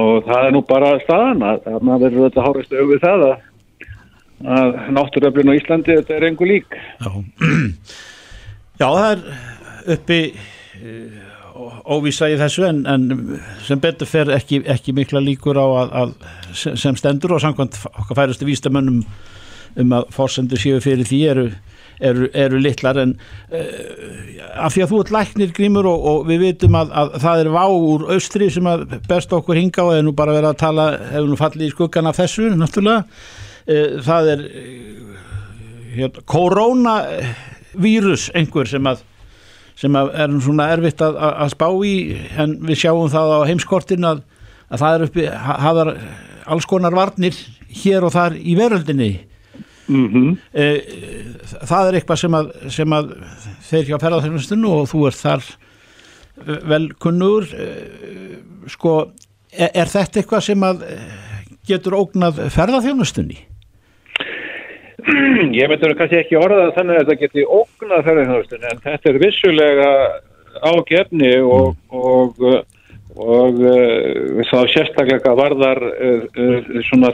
og 0.00 0.24
það 0.28 0.46
er 0.46 0.54
nú 0.54 0.62
bara 0.68 0.92
staðan 1.02 1.42
að, 1.46 1.66
að 1.68 1.82
maður 1.88 2.04
verður 2.06 2.28
þetta 2.28 2.46
hárist 2.46 2.76
auðvið 2.76 3.02
það 3.02 3.24
að, 3.26 3.34
að 4.58 4.78
náttúröflin 4.96 5.52
á 5.52 5.58
Íslandi 5.58 5.98
þetta 5.98 6.16
er 6.16 6.28
engu 6.30 6.48
lík. 6.48 6.78
Já, 7.02 7.10
Já 8.80 8.86
það 8.88 9.10
er 9.10 9.26
uppi 9.96 10.20
uh, 10.32 11.20
óvísa 11.92 12.30
í 12.32 12.38
þessu 12.40 12.64
en, 12.66 12.80
en 12.88 13.36
sem 13.66 13.80
betur 13.82 14.08
fer 14.08 14.32
ekki, 14.34 14.62
ekki 14.72 14.94
mikla 14.96 15.20
líkur 15.22 15.60
á 15.60 15.66
að, 15.82 15.92
að 16.00 16.14
sem- 16.56 16.96
stendur 16.98 17.36
og 17.36 17.42
samkvæmt 17.44 17.76
okkar 17.92 18.22
færustu 18.22 18.48
vístamönnum 18.48 19.02
um 19.82 19.94
að 19.96 20.08
fórsendur 20.12 20.60
séu 20.60 20.80
fyrir 20.84 21.06
því 21.08 21.20
eru, 21.32 21.46
eru, 22.00 22.28
eru 22.32 22.60
litlar 22.62 22.98
en 23.02 23.14
uh, 23.16 24.64
af 24.66 24.74
því 24.74 24.84
að 24.84 24.90
þú 24.92 25.00
ert 25.02 25.12
læknir 25.16 25.52
grímur 25.56 25.88
og, 25.90 26.06
og 26.12 26.26
við 26.30 26.44
vitum 26.46 26.78
að, 26.78 26.92
að 27.02 27.14
það 27.24 27.44
er 27.44 27.52
vá 27.54 27.64
úr 27.68 28.06
austri 28.14 28.50
sem 28.52 28.68
að 28.70 28.84
best 29.10 29.32
okkur 29.36 29.60
hinga 29.60 29.86
og 29.86 29.94
er 29.96 30.04
nú 30.06 30.14
bara 30.16 30.34
verið 30.36 30.50
að 30.52 30.60
tala 30.64 30.88
hefur 31.12 31.30
nú 31.30 31.38
fallið 31.40 31.68
í 31.68 31.72
skuggan 31.74 32.10
af 32.10 32.20
þessu 32.20 32.50
náttúrulega. 32.56 33.04
Uh, 33.62 34.02
það 34.02 34.32
er 34.34 34.44
uh, 34.48 35.16
hérna, 35.96 36.26
koronavírus 36.34 38.30
einhver 38.34 38.70
sem 38.70 38.86
að 38.90 39.08
sem 39.82 39.96
að 39.98 40.12
er 40.20 40.34
svona 40.44 40.68
erfitt 40.74 41.00
að, 41.02 41.16
að, 41.16 41.32
að 41.42 41.52
spá 41.54 41.66
í 41.88 41.94
en 42.38 42.52
við 42.68 42.82
sjáum 42.84 43.08
það 43.10 43.32
á 43.34 43.48
heimskortin 43.48 44.04
að, 44.06 44.20
að 44.68 44.82
það 44.84 44.94
er 44.94 45.04
uppi 45.06 45.24
ha- 45.32 45.58
hafðar 45.64 45.90
alls 46.52 46.66
konar 46.68 46.94
varnir 46.94 47.38
hér 47.82 48.04
og 48.06 48.12
þar 48.14 48.36
í 48.36 48.54
veröldinni 48.58 49.10
mm 49.92 50.06
-hmm. 50.12 50.36
Eh, 50.52 50.78
það 51.68 51.88
er 51.88 51.98
eitthvað 51.98 52.20
sem 52.22 52.34
að, 52.38 52.50
sem 52.68 52.96
að 52.98 53.12
þeir 53.68 53.84
hjá 53.90 53.98
ferðarþjónustun 53.98 54.64
og 54.64 54.88
þú 54.90 55.06
ert 55.08 55.20
þar 55.20 55.42
eh, 56.46 56.58
vel 56.72 56.88
kunnur 56.98 57.46
sko, 58.66 59.12
er, 59.52 59.70
er 59.74 59.86
þetta 59.94 60.20
eitthvað 60.20 60.44
sem 60.48 60.62
að 60.62 60.84
eh, 60.88 61.08
getur 61.68 61.98
ógnað 62.00 62.42
ferðarþjónustunni? 62.50 63.38
Ég 65.60 65.68
myndur 65.68 65.96
kannski 65.98 66.20
ekki 66.20 66.36
orða 66.38 66.68
það 66.68 66.76
þannig 66.76 66.94
að 66.96 67.00
þetta 67.00 67.22
geti 67.24 67.46
ógnað 67.46 68.04
ferðarþjónustun 68.06 68.68
en 68.70 68.84
þetta 68.84 69.10
er 69.10 69.18
vissulega 69.22 69.90
ágefni 70.62 71.32
og, 71.40 71.76
og, 71.88 72.38
og, 72.38 72.64
og 73.16 73.60
þá 74.50 74.58
sérstaklega 74.72 75.34
varðar 75.38 75.80
uh, 75.82 76.24
uh, 76.36 76.82
svona 76.90 77.12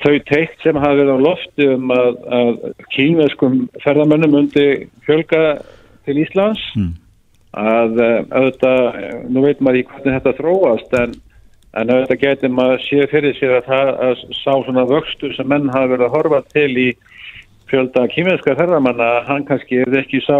þau 0.00 0.14
teikt 0.30 0.62
sem 0.64 0.78
hafa 0.80 0.96
verið 0.98 1.12
á 1.16 1.26
lofti 1.26 1.68
um 1.74 1.92
að, 1.94 2.18
að 2.38 2.50
kínveskum 2.94 3.60
ferðamönnum 3.84 4.38
undi 4.42 4.66
fjölga 5.06 5.44
til 6.08 6.20
Íslands 6.24 6.62
Mm. 6.76 6.94
að 7.60 7.98
uh, 7.98 8.18
auðvitað, 8.30 8.80
nú 9.34 9.42
veit 9.42 9.60
maður 9.60 9.80
í 9.80 9.86
hvernig 9.90 10.16
þetta 10.16 10.36
þróast 10.38 10.92
en, 11.00 11.14
en 11.74 11.90
auðvitað 11.90 12.20
getur 12.22 12.52
maður 12.54 12.84
sé 12.86 13.06
fyrir 13.10 13.34
sér 13.38 13.56
að 13.58 13.70
það 13.70 13.90
að 14.06 14.26
sá 14.38 14.52
svona 14.52 14.84
vöxtur 14.86 15.34
sem 15.34 15.48
menn 15.50 15.72
hafa 15.74 15.90
verið 15.94 16.06
að 16.06 16.14
horfa 16.14 16.42
til 16.54 16.70
í 16.78 16.88
fjölda 17.70 18.06
kýmennska 18.10 18.56
ferðamanna, 18.58 19.10
hann 19.26 19.46
kannski 19.46 19.82
er 19.82 19.98
ekki 20.00 20.22
sá 20.26 20.38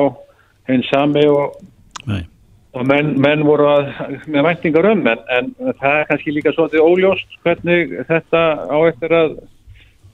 hinn 0.70 0.86
sami 0.90 1.26
og, 1.30 1.58
Nei. 2.06 2.22
Og 2.70 2.86
menn, 2.86 3.14
menn 3.18 3.42
voru 3.46 3.66
að, 3.66 3.88
með 4.30 4.46
væntingar 4.46 4.90
um 4.92 5.06
en, 5.10 5.24
en 5.36 5.50
það 5.80 5.96
er 5.96 6.06
kannski 6.10 6.34
líka 6.34 6.52
svolítið 6.54 6.86
óljóst 6.86 7.40
hvernig 7.44 7.96
þetta 8.08 8.44
á 8.70 8.78
eftir 8.90 9.16
að 9.16 9.40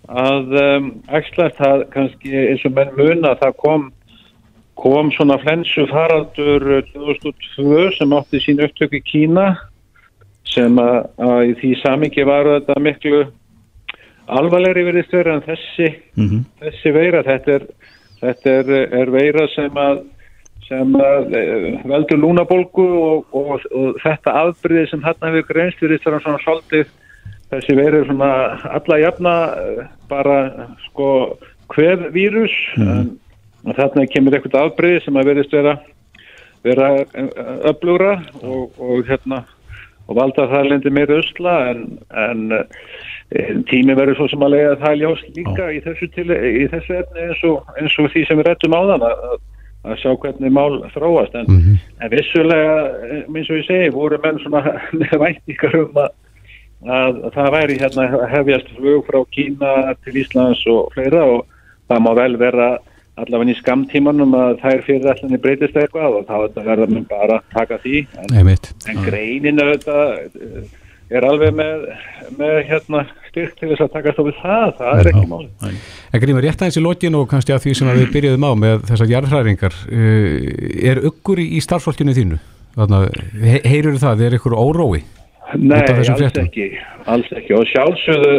að 0.06 0.52
um, 0.62 0.90
æxlast 1.18 1.58
það 1.58 1.84
kannski 1.90 2.32
eins 2.46 2.64
og 2.68 2.76
menn 2.76 2.92
muna 2.94 3.34
það 3.40 3.56
kom 3.62 3.88
kom 4.76 5.10
svona 5.14 5.38
flensu 5.42 5.86
faraldur 5.90 6.84
2002 6.92 7.96
sem 7.96 8.12
átti 8.14 8.42
sín 8.44 8.62
upptök 8.62 8.94
í 8.98 9.02
Kína 9.02 9.46
sem 10.46 10.78
að, 10.78 10.98
að 11.18 11.40
í 11.50 11.54
því 11.60 11.72
samingi 11.80 12.26
var 12.28 12.48
þetta 12.50 12.76
miklu 12.84 13.22
alvarlegri 14.26 14.84
verið 14.86 15.08
stöður 15.08 15.32
en 15.36 15.46
þessi 15.46 15.88
Mm 16.16 16.28
-hmm. 16.28 16.44
þessi 16.60 16.92
veira, 16.92 17.22
þetta 17.22 17.52
er, 17.52 17.64
þetta 18.20 18.50
er, 18.50 18.70
er 19.00 19.10
veira 19.10 19.48
sem 19.54 19.74
að, 19.76 19.98
sem 20.66 20.94
að 20.98 21.34
eh, 21.38 21.66
veldur 21.86 22.20
lúnabólgu 22.22 22.86
og, 23.00 23.34
og, 23.36 23.66
og 23.70 23.98
þetta 24.02 24.34
afbyrði 24.42 24.86
sem 24.90 25.04
þarna 25.04 25.32
hefur 25.32 25.50
greinst 25.50 25.82
fyrir 25.82 26.00
þessar 26.02 26.24
svona 26.24 26.42
svolítið 26.44 26.88
þessi 27.52 27.76
er 27.82 27.98
svona 28.08 28.30
alla 28.78 28.98
jafna 29.02 29.34
eh, 29.62 29.82
bara 30.10 30.38
sko 30.88 31.10
hver 31.74 32.08
vírus 32.14 32.54
en, 32.78 33.14
og 33.66 33.78
þarna 33.78 34.08
kemur 34.10 34.38
eitthvað 34.38 34.70
afbyrði 34.70 35.04
sem 35.04 35.20
að 35.20 35.30
verðist 35.32 35.54
vera 35.54 35.76
vera 36.66 36.88
öflugra 37.70 38.16
og, 38.42 38.74
og 38.82 39.06
hérna 39.06 39.44
og 40.06 40.18
valda 40.18 40.46
það 40.50 40.70
lendi 40.70 40.92
meira 40.94 41.18
usla 41.20 41.56
en, 41.72 41.82
en 42.14 42.44
eh, 42.54 43.52
tími 43.70 43.96
verður 43.98 44.20
svo 44.20 44.28
sem 44.32 44.46
að 44.46 44.54
lega 44.54 44.78
það 44.82 44.98
ljós 45.00 45.22
líka 45.36 45.68
í 45.74 45.82
þessu, 45.84 46.08
til, 46.14 46.26
í 46.30 46.66
þessu 46.72 46.98
efni 47.00 47.26
eins 47.26 47.44
og, 47.48 47.76
eins 47.80 47.98
og 48.02 48.10
því 48.14 48.24
sem 48.28 48.40
við 48.40 48.50
rettum 48.50 48.76
á 48.76 48.80
þann 48.92 49.06
að, 49.08 49.24
að 49.86 50.00
sjá 50.02 50.12
hvernig 50.22 50.52
mál 50.52 50.80
þróast. 50.94 51.34
En, 51.38 51.46
Mhm. 51.48 51.78
en 52.02 52.10
vissulega 52.10 52.76
eh, 53.06 53.22
eins 53.30 53.50
og 53.50 53.56
ég 53.60 53.66
segi 53.68 53.90
voru 53.94 54.18
menn 54.22 54.38
svona 54.42 54.62
væntingar 55.24 55.76
um 55.84 56.00
að, 56.02 56.10
að, 56.86 57.22
að 57.28 57.32
það 57.38 57.52
væri 57.56 57.78
hérna 57.80 58.08
hefjast 58.34 58.72
flug 58.76 59.06
frá 59.06 59.20
Kína 59.36 59.94
til 60.04 60.20
Íslands 60.22 60.64
og 60.70 60.92
fleira 60.94 61.24
og 61.24 61.46
það 61.90 62.02
má 62.06 62.12
vel 62.18 62.36
vera 62.40 62.70
allavega 63.16 63.54
í 63.54 63.60
skamtímanum 63.62 64.34
að 64.36 64.58
þær 64.60 64.82
fyrirallinni 64.84 65.38
breytist 65.40 65.76
eitthvað 65.80 66.18
og 66.18 66.26
þá 66.28 66.58
verða 66.66 66.88
mér 66.92 67.06
bara 67.08 67.38
að 67.40 67.54
taka 67.54 67.78
því. 67.80 68.02
En, 68.20 68.34
en 68.92 69.04
greinin 69.06 69.62
auðvitað 69.62 70.18
eh, 70.18 70.66
er 71.10 71.26
alveg 71.28 71.54
með, 71.54 71.84
með 72.38 72.56
hérna 72.70 73.04
styrk 73.28 73.54
til 73.60 73.68
þess 73.70 73.84
að 73.84 73.92
taka 73.94 74.14
stofið 74.16 74.38
það, 74.42 74.72
það 74.80 75.00
er 75.02 75.10
ekki 75.12 75.26
máli. 75.30 75.48
En 76.16 76.22
Grímur, 76.24 76.42
rétt 76.46 76.62
aðeins 76.64 76.78
í 76.80 76.82
lokin 76.82 77.18
og 77.18 77.28
kannski 77.30 77.54
að 77.54 77.62
því 77.66 77.74
sem 77.78 77.90
við 77.94 78.10
byrjuðum 78.16 78.46
á 78.48 78.52
með 78.62 78.86
þessar 78.90 79.12
jarðhræringar 79.12 79.76
uh, 79.86 80.26
er 80.90 81.02
uggur 81.06 81.42
í, 81.44 81.46
starfsfólkinu 81.62 82.16
þínu? 82.16 82.40
He 82.76 83.60
heyrur 83.64 83.96
það, 84.02 84.26
er 84.26 84.36
ykkur 84.40 84.56
órói? 84.58 85.04
Nei, 85.56 85.78
alls 85.86 86.10
fréttum? 86.18 86.48
ekki, 86.48 86.66
alls 87.06 87.28
ekki 87.38 87.54
og 87.54 87.68
sjálfsögðu 87.70 88.34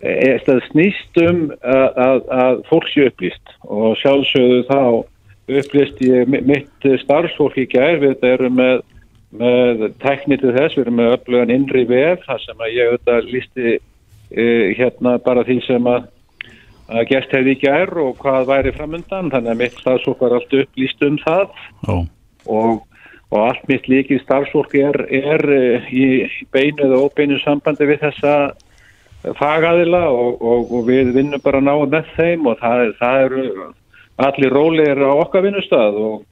er 0.00 0.42
það 0.46 0.60
snýst 0.70 1.20
um 1.22 1.40
að, 1.60 1.86
að, 2.04 2.20
að 2.42 2.60
fólk 2.68 2.88
sé 2.90 3.06
upplýst 3.10 3.52
og 3.68 3.94
sjálfsögðu 4.00 4.60
þá 4.66 4.80
upplýst 5.60 6.00
ég 6.06 6.28
mi- 6.30 6.42
mitt 6.48 6.88
starfsfólk 7.04 7.58
í 7.60 7.66
gær 7.70 8.00
við 8.02 8.14
þetta 8.16 8.32
eru 8.34 8.50
með 8.56 8.82
með 9.30 9.84
tekni 10.02 10.38
til 10.40 10.54
þess, 10.56 10.76
við 10.76 10.84
erum 10.86 10.96
með 10.98 11.12
öflugan 11.16 11.52
innri 11.54 11.84
vef, 11.88 12.24
þar 12.26 12.42
sem 12.44 12.64
að 12.64 12.72
ég 12.74 12.90
auðvitað 12.90 13.28
lísti 13.34 13.74
uh, 13.76 14.64
hérna 14.78 15.16
bara 15.22 15.44
því 15.46 15.58
sem 15.66 15.90
að, 15.90 16.08
að 16.90 17.04
gert 17.12 17.34
hefði 17.36 17.54
í 17.54 17.60
gær 17.62 17.92
og 18.02 18.16
hvað 18.22 18.48
væri 18.50 18.74
framundan, 18.76 19.30
þannig 19.34 19.52
að 19.54 19.60
mitt 19.62 19.82
starfsfólk 19.82 20.24
var 20.24 20.38
allt 20.38 20.56
upplýst 20.62 21.04
um 21.06 21.20
það. 21.22 21.60
Já, 21.86 21.94
og, 22.50 22.82
og 23.30 23.38
allt 23.44 23.68
mitt 23.70 23.86
líkið 23.90 24.24
starfsfólk 24.24 24.74
er, 24.80 25.04
er 25.06 25.46
uh, 25.46 25.94
í 25.94 26.26
beinu 26.50 26.88
eða 26.88 27.04
óbeinu 27.06 27.38
sambandi 27.44 27.86
við 27.90 28.02
þessa 28.08 28.34
fagaðila 29.36 30.06
og, 30.08 30.40
og, 30.40 30.70
og 30.72 30.86
við 30.88 31.12
vinnum 31.14 31.42
bara 31.44 31.60
náðu 31.60 31.90
með 31.92 32.12
þeim 32.16 32.46
og 32.48 32.60
það, 32.62 32.86
það 33.00 33.24
eru 33.26 33.42
allir 34.20 34.54
rólegir 34.54 35.02
á 35.04 35.12
okkar 35.12 35.44
vinnustad 35.44 35.96
og, 35.96 36.22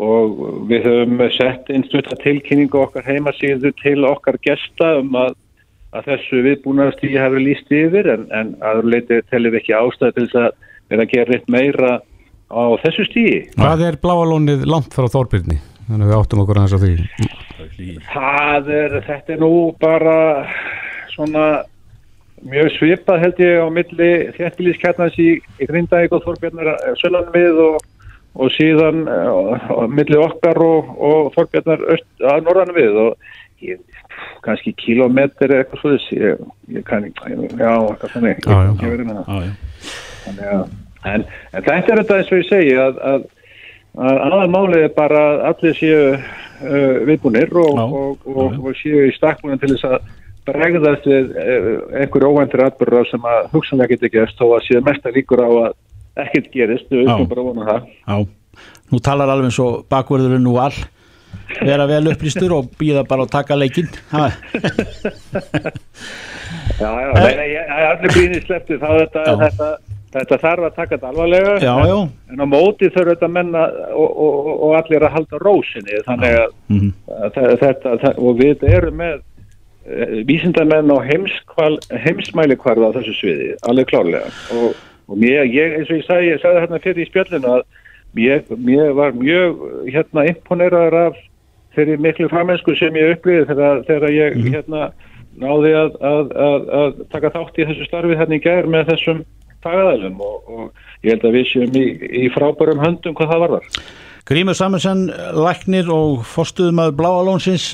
og, 0.00 0.42
við 0.70 0.86
höfum 0.88 1.22
sett 1.36 1.70
einstutta 1.72 2.16
tilkynningu 2.22 2.80
okkar 2.80 3.06
heimasíðu 3.06 3.72
til 3.82 3.98
okkar 4.08 4.38
gesta 4.44 4.94
um 5.00 5.16
að, 5.18 5.34
að 5.96 6.12
þessu 6.12 6.44
viðbúnaðastíði 6.46 7.20
hefur 7.20 7.44
líst 7.44 7.74
yfir 7.74 8.12
en, 8.14 8.28
en 8.34 8.54
aður 8.64 8.92
leiti 8.94 9.20
telur 9.30 9.54
við 9.54 9.62
ekki 9.62 9.76
ástæð 9.76 10.14
til 10.16 10.28
þess 10.28 10.40
að 10.44 10.52
vera 10.90 11.06
að 11.06 11.12
gera 11.14 11.36
eitt 11.36 11.50
meira 11.52 11.96
á 12.50 12.62
þessu 12.82 13.06
stíði. 13.06 13.42
Hvað 13.58 13.84
er 13.86 13.98
bláalónið 14.02 14.64
langt 14.68 14.94
frá 14.96 15.06
Þorbirni? 15.10 15.60
Þannig 15.90 16.06
að 16.06 16.10
við 16.10 16.20
áttum 16.20 16.42
okkur 16.44 16.60
aðeins 16.60 16.74
á 16.74 16.80
því. 16.82 17.98
Það 18.10 18.72
er, 18.76 18.96
þetta 19.06 19.34
er 19.34 19.40
nú 19.42 19.52
bara 19.82 20.16
svona 21.10 21.46
mjög 22.46 22.70
svipað 22.76 23.24
held 23.24 23.40
ég 23.42 23.60
á 23.60 23.66
milli 23.74 24.10
þéttbíliskjarnans 24.36 25.16
í, 25.20 25.30
í 25.60 25.68
Grindavík 25.68 26.14
og 26.16 26.24
Þorbjarnar 26.24 26.70
Sölan 27.00 27.28
við 27.34 27.58
og, 27.66 27.80
og 28.34 28.52
síðan 28.54 29.04
uh, 29.10 29.56
á 29.70 29.82
milli 29.90 30.18
okkar 30.20 30.60
og, 30.62 30.92
og 30.96 31.32
Þorbjarnar 31.34 31.86
öst, 31.96 32.06
að 32.22 32.44
norðan 32.46 32.74
við 32.76 33.00
og 33.06 33.32
ég, 33.66 33.80
kannski 34.44 34.72
kilometr 34.78 35.50
eða 35.50 35.64
eitthvað 35.64 35.96
þess 35.96 36.12
ég, 36.14 36.44
ég 36.76 36.86
kann 36.86 37.08
ekki, 37.08 37.34
já, 37.58 37.72
eitthvað 37.90 38.14
já. 38.54 38.70
Ég 38.84 38.94
verið 38.94 39.10
með 39.10 39.18
það. 39.18 39.50
Þannig 40.26 40.54
að- 40.54 40.78
en, 41.08 41.24
en 41.54 41.62
þetta 41.64 41.92
er 41.92 42.02
þetta 42.02 42.18
eins 42.20 42.32
og 42.32 42.40
ég 42.42 42.48
segi 42.50 42.72
að, 42.76 43.02
að, 43.10 43.26
að 43.96 44.22
aðalmálið 44.28 44.86
er 44.86 44.94
bara 44.96 45.20
að 45.32 45.44
allir 45.50 45.76
séu 45.78 46.00
uh, 46.14 46.96
viðbúnir 47.08 47.54
og, 47.56 47.78
og, 47.84 48.26
og, 48.36 48.72
séu 48.80 49.06
í 49.08 49.14
stakkmunum 49.16 49.60
til 49.62 49.74
þess 49.74 49.88
að 49.88 50.10
bregðast 50.50 51.06
við 51.08 51.32
uh, 51.36 51.70
einhverju 52.02 52.32
óvæntir 52.34 52.64
atbyrður 52.66 53.08
sem 53.10 53.28
að 53.32 53.48
hugsanlega 53.54 53.96
getur 53.96 54.34
þó 54.38 54.46
að 54.58 54.66
séu 54.68 54.84
mesta 54.84 55.12
líkur 55.14 55.44
á 55.44 55.50
að 55.50 55.72
ekkert 56.26 56.50
gerist, 56.54 56.88
við 56.90 57.06
skulum 57.08 57.28
bara 57.30 57.42
vona 57.48 57.66
það. 57.68 57.90
Já, 58.06 58.16
nú 58.92 59.00
talar 59.06 59.28
alveg 59.34 59.50
eins 59.50 59.60
og 59.62 59.84
bakverðurinn 59.92 60.44
nú 60.46 60.56
all. 60.62 60.74
Vera 61.60 61.86
vel 61.86 62.04
upplýstur 62.12 62.52
og 62.54 62.68
býða 62.78 63.02
bara 63.08 63.24
að 63.26 63.30
taka 63.34 63.56
leikinn. 63.58 63.88
Já, 66.80 66.90
já, 67.02 67.12
ég- 67.14 67.40
ég- 67.54 67.70
allir 67.90 68.10
brýnir 68.14 68.42
sleppti 68.46 68.78
þá 68.80 68.88
þetta, 68.98 69.24
þetta, 69.42 69.68
þetta 70.14 70.38
þarf 70.42 70.64
að 70.68 70.74
taka 70.76 70.96
þetta 70.96 71.08
alvarlega. 71.10 71.54
Já, 71.62 71.72
en, 71.78 71.88
já. 71.90 71.98
en 72.32 72.40
á 72.40 72.46
móti 72.50 72.90
þurfa 72.90 73.14
þetta 73.14 73.28
menna 73.30 73.64
og, 73.94 74.10
og, 74.10 74.46
og, 74.62 74.74
allir 74.80 75.04
að 75.06 75.14
halda 75.16 75.38
rósinni 75.44 76.00
þannig 76.06 76.38
að 76.40 76.50
Mhm. 76.68 76.92
Þa- 77.34 77.56
þetta, 77.64 77.96
það, 78.04 78.18
og 78.18 78.38
við 78.40 78.62
erum 78.70 78.96
með 78.96 79.16
uh, 79.90 80.24
vísindamenn 80.30 80.90
á 80.94 80.98
heimskval, 81.10 81.78
heimsmæli 81.90 82.56
á 82.86 82.94
þessu 82.96 83.14
sviði, 83.20 83.50
alveg 83.68 83.86
klárlega. 83.90 84.30
Og, 84.54 84.74
og 85.10 85.18
mér, 85.18 85.44
ég, 85.50 85.76
eins 85.78 85.90
og 85.90 85.98
ég 85.98 86.06
sagði, 86.06 86.30
ég 86.30 86.42
sagði 86.42 86.62
hérna 86.64 86.80
fyrir 86.84 87.02
í 87.02 87.08
spjallinu 87.08 87.52
að 87.56 87.64
mér, 88.18 88.44
mér 88.68 88.94
var 88.98 89.16
mjög 89.18 89.64
hérna 89.90 90.26
imponeraður 90.30 90.98
af 91.00 91.18
þeirri 91.74 91.98
miklu 92.02 92.30
framensku 92.30 92.74
sem 92.78 92.96
ég 92.98 93.16
upplýði 93.16 93.48
þegar, 93.50 93.82
þegar 93.88 94.14
ég 94.14 94.38
hérna 94.46 94.88
náði 95.40 95.74
að, 95.78 95.98
að, 96.04 96.32
að, 96.46 96.70
að 96.80 97.02
taka 97.12 97.34
þátt 97.36 97.60
í 97.60 97.68
þessu 97.68 97.88
starfi 97.88 98.18
hérna 98.18 98.38
í 98.38 98.44
gær 98.44 98.70
með 98.70 98.90
þessum 98.90 99.22
tagaðalum 99.64 100.22
og, 100.24 100.50
og 100.50 101.04
ég 101.06 101.14
held 101.14 101.28
að 101.28 101.36
við 101.36 101.46
séum 101.52 101.78
í, 101.78 101.84
í 102.24 102.30
frábærum 102.34 102.82
höndum 102.82 103.16
hvað 103.18 103.34
það 103.34 103.44
varðar. 103.44 103.84
Grímur 104.30 104.56
Samuelsen, 104.56 105.06
læknir 105.34 105.88
og 105.90 106.26
forstuðumæður 106.28 106.98
Bláalónsins 106.98 107.70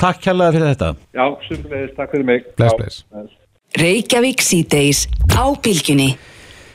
Takk 0.00 0.20
kærlega 0.24 0.54
fyrir 0.56 0.70
þetta 0.72 0.88
Já, 1.14 1.24
sumleðis, 1.46 1.92
takk 1.96 2.14
fyrir 2.14 2.26
mig. 2.28 2.46
Bless, 2.58 2.78
bless. 2.80 3.34
Reykjavík 3.78 4.42
síðdeis 4.42 5.04
á 5.34 5.44
bylgjunni. 5.62 6.14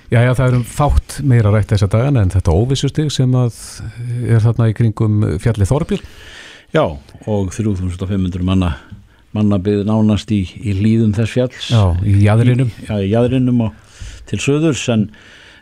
Já, 0.10 0.24
já, 0.26 0.32
það 0.34 0.46
er 0.48 0.56
um 0.58 0.64
fátt 0.66 1.20
meira 1.22 1.52
rætt 1.54 1.70
þessa 1.70 1.90
dagana 1.94 2.24
en 2.26 2.32
þetta 2.34 2.54
óvissustig 2.58 3.12
sem 3.14 3.34
að 3.38 3.58
er 4.26 4.42
þarna 4.42 4.72
í 4.72 4.78
kringum 4.78 5.20
fjallið 5.42 5.70
Þorbjörn. 5.70 6.08
Já, 6.74 6.84
og 7.30 7.52
3500 7.54 8.46
manna 8.46 8.74
manna 9.36 9.60
byggði 9.62 9.86
nánast 9.86 10.32
í, 10.34 10.40
í 10.58 10.74
líðum 10.74 11.14
þess 11.18 11.36
fjalls 11.36 11.68
Já, 11.70 11.84
í 12.02 12.16
jæðrinum. 12.24 12.72
Já, 12.88 12.96
í 12.98 13.12
jæðrinum 13.12 13.62
og 13.68 14.00
til 14.30 14.40
söðurs 14.42 14.88
en, 14.94 15.10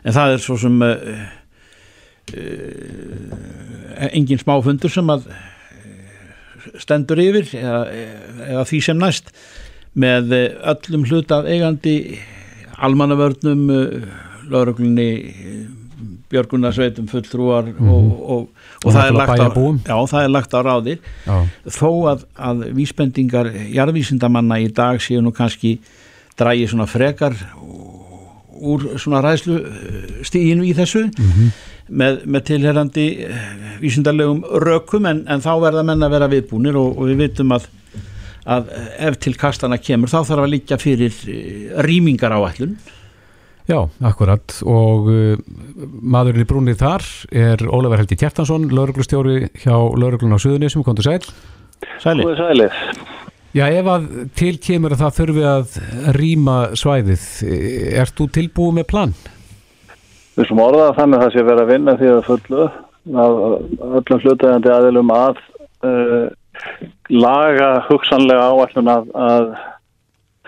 en 0.04 0.16
það 0.16 0.34
er 0.34 0.42
svo 0.44 0.56
sem 0.60 0.78
uh, 0.84 0.94
uh, 2.32 3.36
engin 4.08 4.40
smáfundur 4.40 4.92
sem 4.92 5.12
að 5.12 5.28
eh, 5.32 6.72
stendur 6.80 7.20
yfir 7.20 7.52
eða, 7.58 7.82
eða 8.46 8.64
því 8.70 8.80
sem 8.88 9.00
næst 9.00 9.32
með 9.98 10.32
eh, 10.36 10.48
öllum 10.72 11.04
hlutað 11.08 11.48
eigandi 11.50 11.96
almannavörnum 12.78 13.64
lauruglunni 14.52 15.08
björgunarsveitum 16.28 17.08
fulltrúar 17.10 17.70
og, 17.72 18.08
og, 18.34 18.42
og, 18.84 18.90
það 18.92 19.08
er 19.08 19.16
á, 19.18 19.46
já, 19.88 19.96
það 20.12 20.20
er 20.22 20.32
lagt 20.32 20.54
á 20.54 20.60
ráðir 20.62 20.98
Já, 21.24 21.36
þó 21.74 21.88
að, 22.12 22.26
að 22.50 22.66
vísbendingar 22.76 23.50
jarðvísindamanna 23.74 24.60
í 24.62 24.68
dag 24.74 25.00
séu 25.02 25.22
nú 25.24 25.32
kannski 25.34 25.78
drægi 26.38 26.68
svona 26.70 26.86
frekar 26.90 27.34
úr 28.58 28.86
svona 28.98 29.22
ræðslu 29.24 29.58
stíginu 30.26 30.66
í 30.66 30.74
þessu 30.76 31.06
með, 31.88 32.22
með 32.28 32.46
tilherrandi 32.52 33.06
eh, 33.24 33.48
vísindarlegum 33.82 34.44
rökum 34.64 35.08
en, 35.08 35.24
en 35.30 35.42
þá 35.44 35.52
verða 35.62 35.84
menn 35.86 36.04
að 36.04 36.14
vera 36.16 36.30
viðbúnir 36.30 36.78
og, 36.78 36.98
og 36.98 37.10
við 37.10 37.22
vitum 37.24 37.54
að, 37.56 37.68
að 38.44 38.72
ef 39.08 39.18
til 39.24 39.34
kastana 39.38 39.80
kemur 39.80 40.12
þá 40.12 40.20
þarf 40.20 40.44
að 40.44 40.54
líka 40.56 40.80
fyrir 40.80 41.14
eh, 41.30 41.72
rýmingar 41.86 42.34
áætlun 42.36 42.76
já, 43.68 43.78
akkurat 44.08 44.56
og 44.66 45.10
uh, 45.12 45.36
maðurinn 46.02 46.44
í 46.44 46.48
brúnið 46.48 46.80
þar 46.82 47.06
er 47.44 47.62
Ólafur 47.68 48.02
Helgi 48.02 48.18
Kjartansson, 48.18 48.66
lauruglustjóri 48.72 49.52
hjá 49.62 49.74
lauruglun 49.76 50.36
á 50.36 50.42
Suðunisum, 50.42 50.84
komdu 50.86 51.04
sæl. 51.06 51.20
Sæli, 52.02 52.24
Góðið 52.26 52.42
sælir. 52.42 52.82
Já, 53.56 53.64
ef 53.72 53.88
að 53.88 54.08
til 54.36 54.56
kemur 54.60 54.92
að 54.92 55.02
það 55.04 55.16
þurfi 55.18 55.44
að 55.48 55.78
rýma 56.18 56.56
svæðið, 56.76 57.24
eh, 57.48 58.00
ert 58.02 58.16
þú 58.18 58.28
tilbúið 58.36 58.74
með 58.76 58.88
plan? 58.90 59.14
Við 60.36 60.50
sem 60.50 60.60
orðaða 60.62 60.96
þannig 60.98 61.18
að 61.18 61.24
það 61.24 61.32
sé 61.34 61.46
verið 61.48 61.62
að 61.62 61.72
vinna 61.72 61.96
því 61.98 62.10
að 62.12 62.26
fullu 62.28 62.66
að 63.08 63.38
öllum 63.98 64.22
hlutægandi 64.22 64.70
aðilum 64.74 65.10
að 65.14 65.40
uh, 65.86 66.28
laga 67.08 67.70
hugsanlega 67.88 68.50
áallun 68.52 68.92
að, 68.92 69.10
að 69.16 69.48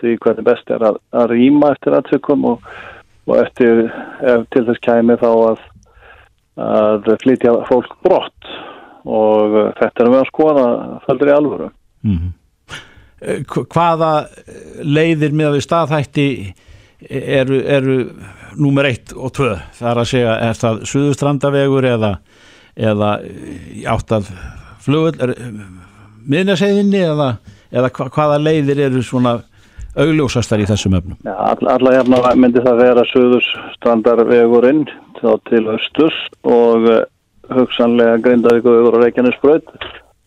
því 0.01 0.17
hvernig 0.25 0.47
best 0.47 0.73
er 0.75 0.85
að, 0.91 1.01
að 1.17 1.33
rýma 1.35 1.73
eftir 1.75 1.97
aðtökum 1.97 2.47
og, 2.53 2.71
og 3.29 3.37
eftir 3.45 3.85
ef 4.23 4.47
til 4.55 4.65
þess 4.69 4.83
kæmi 4.87 5.17
þá 5.21 5.29
að, 5.31 5.63
að 6.67 7.11
flytja 7.23 7.55
fólk 7.69 7.93
brott. 8.05 8.51
Og 9.05 9.55
þetta 9.79 10.03
erum 10.05 10.13
við 10.17 10.21
að 10.23 10.29
skoða 10.33 10.67
földur 11.07 11.31
í 11.31 11.37
alvöru. 11.37 11.69
Eh, 13.21 13.41
hv- 13.45 13.67
hvaða 13.73 14.11
leiðir 14.85 15.33
með 15.37 15.57
við 15.59 15.65
staðhætti 15.67 16.27
eru, 17.11 17.61
eru 17.65 17.97
númer 18.61 18.89
eitt 18.91 19.13
og 19.17 19.33
tvö? 19.37 19.55
Það 19.79 19.91
er 19.93 20.01
að 20.03 20.11
segja, 20.13 20.35
er 20.51 20.59
það 20.61 20.83
suðustrandavegur 20.93 21.89
eða, 21.95 22.13
eða 22.77 23.11
í 23.77 23.85
átt 23.89 24.13
að 24.17 24.31
flugul 24.81 25.35
miðnaseiðinni 26.31 27.01
eða, 27.05 27.31
eða 27.73 27.91
hva, 27.97 28.09
hvaða 28.15 28.39
leiðir 28.43 28.83
eru 28.89 29.03
svona 29.05 29.39
augljósastar 29.99 30.63
í 30.63 30.67
þessum 30.69 30.99
öfnum 30.99 31.17
Ja, 31.27 31.37
all, 31.51 31.71
alla 31.75 31.95
jafna 31.99 32.35
myndi 32.39 32.63
það 32.65 32.83
vera 32.85 33.07
söðurstrandarvegurinn 33.11 34.85
þá 35.21 35.31
til 35.51 35.65
östurs 35.75 36.19
og 36.47 36.87
uh, 36.89 37.01
hugsanlega 37.55 38.21
grindavíkuvegur 38.25 38.97
og 38.97 39.05
Reykjanesbröð. 39.05 39.65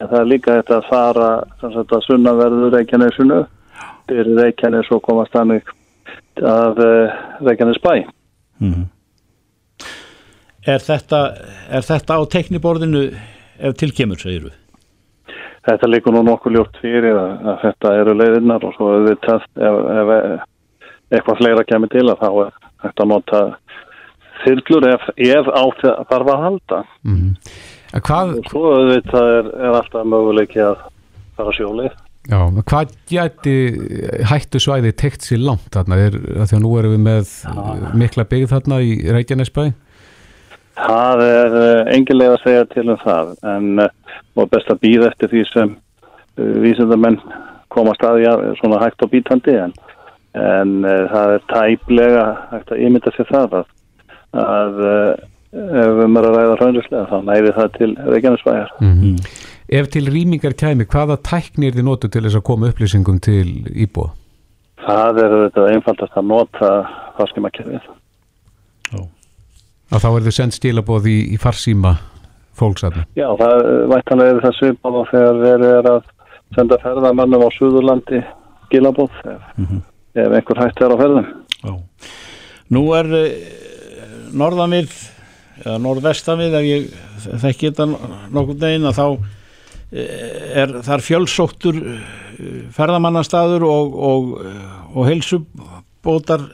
En 0.02 0.10
það 0.10 0.20
er 0.20 0.30
líka 0.30 0.58
þetta 0.60 0.80
að 0.80 0.90
fara 0.90 1.30
sagt, 1.62 1.94
að 1.96 2.06
sunnaverðu 2.08 2.72
Reykjanesunu 2.74 3.40
fyrir 4.10 4.34
Reykjanes 4.40 4.90
og 4.92 5.04
komast 5.06 5.36
þannig 5.36 5.72
að 6.40 6.84
uh, 6.84 7.22
Reykjanesbæ. 7.46 7.94
er 10.66 10.84
þetta, 10.84 11.22
er 11.70 11.88
þetta 11.88 12.20
á 12.20 12.22
tekniborðinu 12.36 13.06
ef 13.64 13.80
tilkemur, 13.80 14.20
segir 14.20 14.50
við 14.50 14.63
Þetta 15.64 15.90
líkur 15.90 16.16
nú 16.16 16.24
nokkuð 16.28 16.58
ljótt 16.58 16.80
fyrir 16.84 17.16
að, 17.16 17.34
að 17.48 17.60
þetta 17.62 17.92
eru 18.02 18.16
leiðinnar 18.20 18.66
og 18.68 18.74
svo 18.76 18.90
auðvitað 18.98 19.46
ef, 19.56 19.78
ef, 19.98 20.48
eitthvað 21.14 21.40
fleira 21.40 21.68
kemur 21.70 21.92
til 21.94 22.08
að 22.12 22.24
þá 22.24 22.30
er 22.32 22.56
þetta 22.84 23.08
nota 23.08 23.44
þyrlur 24.44 24.90
ef, 24.90 25.06
ef 25.16 25.52
átt 25.62 25.86
að 25.88 26.02
þarf 26.10 26.34
að 26.34 26.42
halda. 26.48 26.82
En 27.94 28.04
hvað, 28.10 28.34
og 28.42 28.50
svo 28.52 28.64
auðvitað 28.74 29.36
er, 29.38 29.54
er 29.68 29.78
alltaf 29.80 30.10
möguleiki 30.10 30.66
að 30.66 30.82
fara 31.38 31.56
sjólið 31.56 31.94
já, 32.30 32.40
hvað 32.64 32.94
gæti 33.10 33.56
hættu 34.30 34.62
svæði 34.62 34.94
tekt 35.00 35.26
sér 35.26 35.42
langt 35.44 35.72
þarna? 35.74 36.00
Er, 36.08 36.18
því 36.44 36.58
að 36.58 36.64
nú 36.64 36.74
erum 36.80 36.96
við 36.96 37.04
með 37.08 37.34
uh, 37.52 37.88
mikla 38.00 38.28
byggð 38.30 38.54
þarna 38.54 38.80
í 38.84 38.94
Reykjanesbæ. 39.12 39.66
Það 40.78 41.24
er 41.28 41.58
uh, 41.60 41.94
engilega 41.94 42.38
að 42.38 42.44
segja 42.44 42.68
til 42.72 42.88
um 42.90 43.00
það 43.04 43.34
en 43.54 43.84
uh, 43.86 43.92
og 44.40 44.50
best 44.50 44.72
að 44.74 44.82
býða 44.86 45.12
eftir 45.12 45.32
því 45.34 45.44
sem 45.52 45.76
uh, 45.76 46.56
vísindamenn 46.64 47.20
koma 47.74 47.94
staði 47.98 48.28
að 48.30 48.46
svona 48.60 48.82
hægt 48.82 49.06
á 49.06 49.08
bítandi 49.10 49.56
en, 49.58 49.72
en 50.38 50.74
það 50.86 51.32
er 51.38 51.46
tæplega 51.50 52.26
hægt 52.52 52.74
að 52.74 52.84
ímynda 52.86 53.14
sér 53.16 53.30
það 53.32 53.56
að, 53.60 53.72
að 54.44 54.84
ef 54.84 55.74
við 55.74 56.04
erum 56.04 56.20
að 56.20 56.28
ræða 56.28 56.60
raunrislega 56.60 57.08
þá 57.10 57.18
næri 57.30 57.56
það 57.58 57.74
til 57.80 57.90
Reykjanesbæjar. 57.98 58.78
Mm 58.82 59.18
Ef 59.74 59.88
til 59.90 60.06
rýmingar 60.12 60.54
kæmi, 60.60 60.86
hvaða 60.86 61.16
tæknir 61.24 61.74
þið 61.74 61.86
notu 61.88 62.10
til 62.12 62.22
þess 62.26 62.38
að 62.38 62.46
koma 62.46 62.70
upplýsingum 62.70 63.20
til 63.24 63.48
íbúa? 63.72 64.12
Það 64.84 65.20
er 65.24 65.36
þetta 65.38 65.68
einfaldast 65.72 66.18
að 66.20 66.28
nota 66.30 66.72
farskimakerfið. 67.18 67.88
Að 69.94 70.02
þá 70.02 70.10
er 70.10 70.26
þið 70.26 70.36
sendt 70.40 70.58
stílaboð 70.58 71.08
í, 71.12 71.18
í 71.36 71.40
farsíma 71.42 71.94
fólksatna. 72.58 73.06
Já, 73.18 73.28
það 73.38 73.64
vættanlega 73.92 74.36
er 74.36 74.44
það 74.44 74.56
svipað 74.60 75.00
og 75.00 75.10
þegar 75.12 75.42
verið 75.44 75.74
er 75.78 75.90
að 75.92 76.12
senda 76.54 76.80
ferðamannum 76.82 77.46
á 77.46 77.50
Suðurlandi 77.54 78.22
gilabóð 78.74 79.20
ef, 79.30 79.44
ef 80.18 80.38
einhver 80.40 80.62
hægt 80.64 80.82
er 80.82 80.94
á 80.94 80.98
ferðum. 81.02 81.30
Já. 81.64 81.74
Nú 82.74 82.84
er 82.98 83.10
uh, 83.20 83.28
norðamið 84.34 84.94
eða 85.64 85.78
norðvestamið 85.84 86.58
ef 86.58 86.68
ég 86.68 86.88
þekki 87.44 87.72
þetta 87.72 87.88
nokkur 88.34 88.58
deginn 88.60 88.90
að 88.90 88.98
þá 88.98 89.06
eh, 89.94 90.64
er 90.64 90.74
þar 90.86 91.04
fjölsóttur 91.06 91.78
eh, 91.78 92.00
ferðamannastaður 92.74 93.66
og, 93.68 93.94
og, 94.10 94.32
og 94.94 95.08
heilsubótar 95.08 96.48